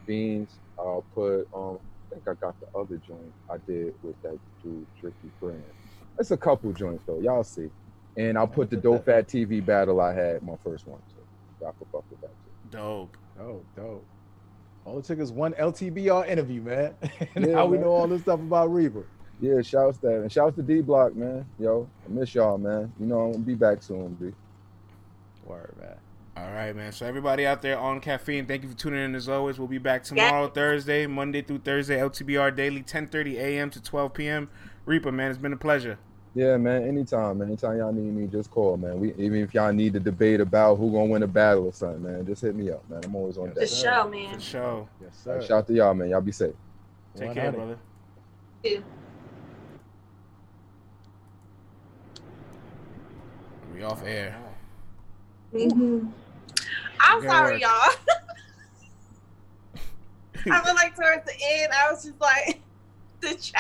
[0.05, 0.57] Beans.
[0.79, 1.79] I'll put um.
[2.15, 5.63] I think I got the other joint I did with that dude Tricky Brand.
[6.17, 7.19] It's a couple joints though.
[7.19, 7.67] Y'all see.
[8.15, 11.01] And I'll put the Dofat TV battle I had my first one.
[11.13, 11.21] So
[11.61, 12.77] y'all can fuck with that too.
[12.77, 13.17] dope.
[13.37, 14.07] Dope, dope.
[14.85, 16.95] All it took is one LTBR interview, man.
[17.35, 19.05] and Yeah, now we know all this stuff about Reaper.
[19.41, 21.45] Yeah, shouts that and shouts to D Block, man.
[21.59, 22.93] Yo, I miss y'all, man.
[22.97, 24.31] You know I'm gonna be back soon, B.
[25.43, 25.97] Word, man.
[26.37, 26.91] All right, man.
[26.91, 29.57] So everybody out there on caffeine, thank you for tuning in as always.
[29.57, 33.69] We'll be back tomorrow, Thursday, Monday through Thursday, LTBR daily, 10:30 a.m.
[33.69, 34.49] to 12 p.m.
[34.85, 35.97] Reaper, man, it's been a pleasure.
[36.33, 36.83] Yeah, man.
[36.83, 37.47] Anytime, man.
[37.47, 38.99] Anytime y'all need me, just call, man.
[38.99, 42.03] We even if y'all need to debate about who gonna win a battle or something,
[42.03, 42.99] man, just hit me up, man.
[43.05, 43.69] I'm always on The that.
[43.69, 44.33] show, man.
[44.33, 44.89] For sure.
[45.01, 45.47] Yes, All right, sir.
[45.47, 46.09] shout out to y'all, man.
[46.09, 46.53] Y'all be safe.
[47.15, 47.41] Take 100.
[47.41, 47.77] care, brother.
[48.63, 48.79] Yeah.
[53.73, 54.35] We off air.
[55.53, 56.07] hmm
[57.07, 57.61] I'm Good sorry, work.
[57.61, 57.93] y'all.
[60.51, 62.61] I feel like towards the end, I was just like,
[63.21, 63.53] the chat.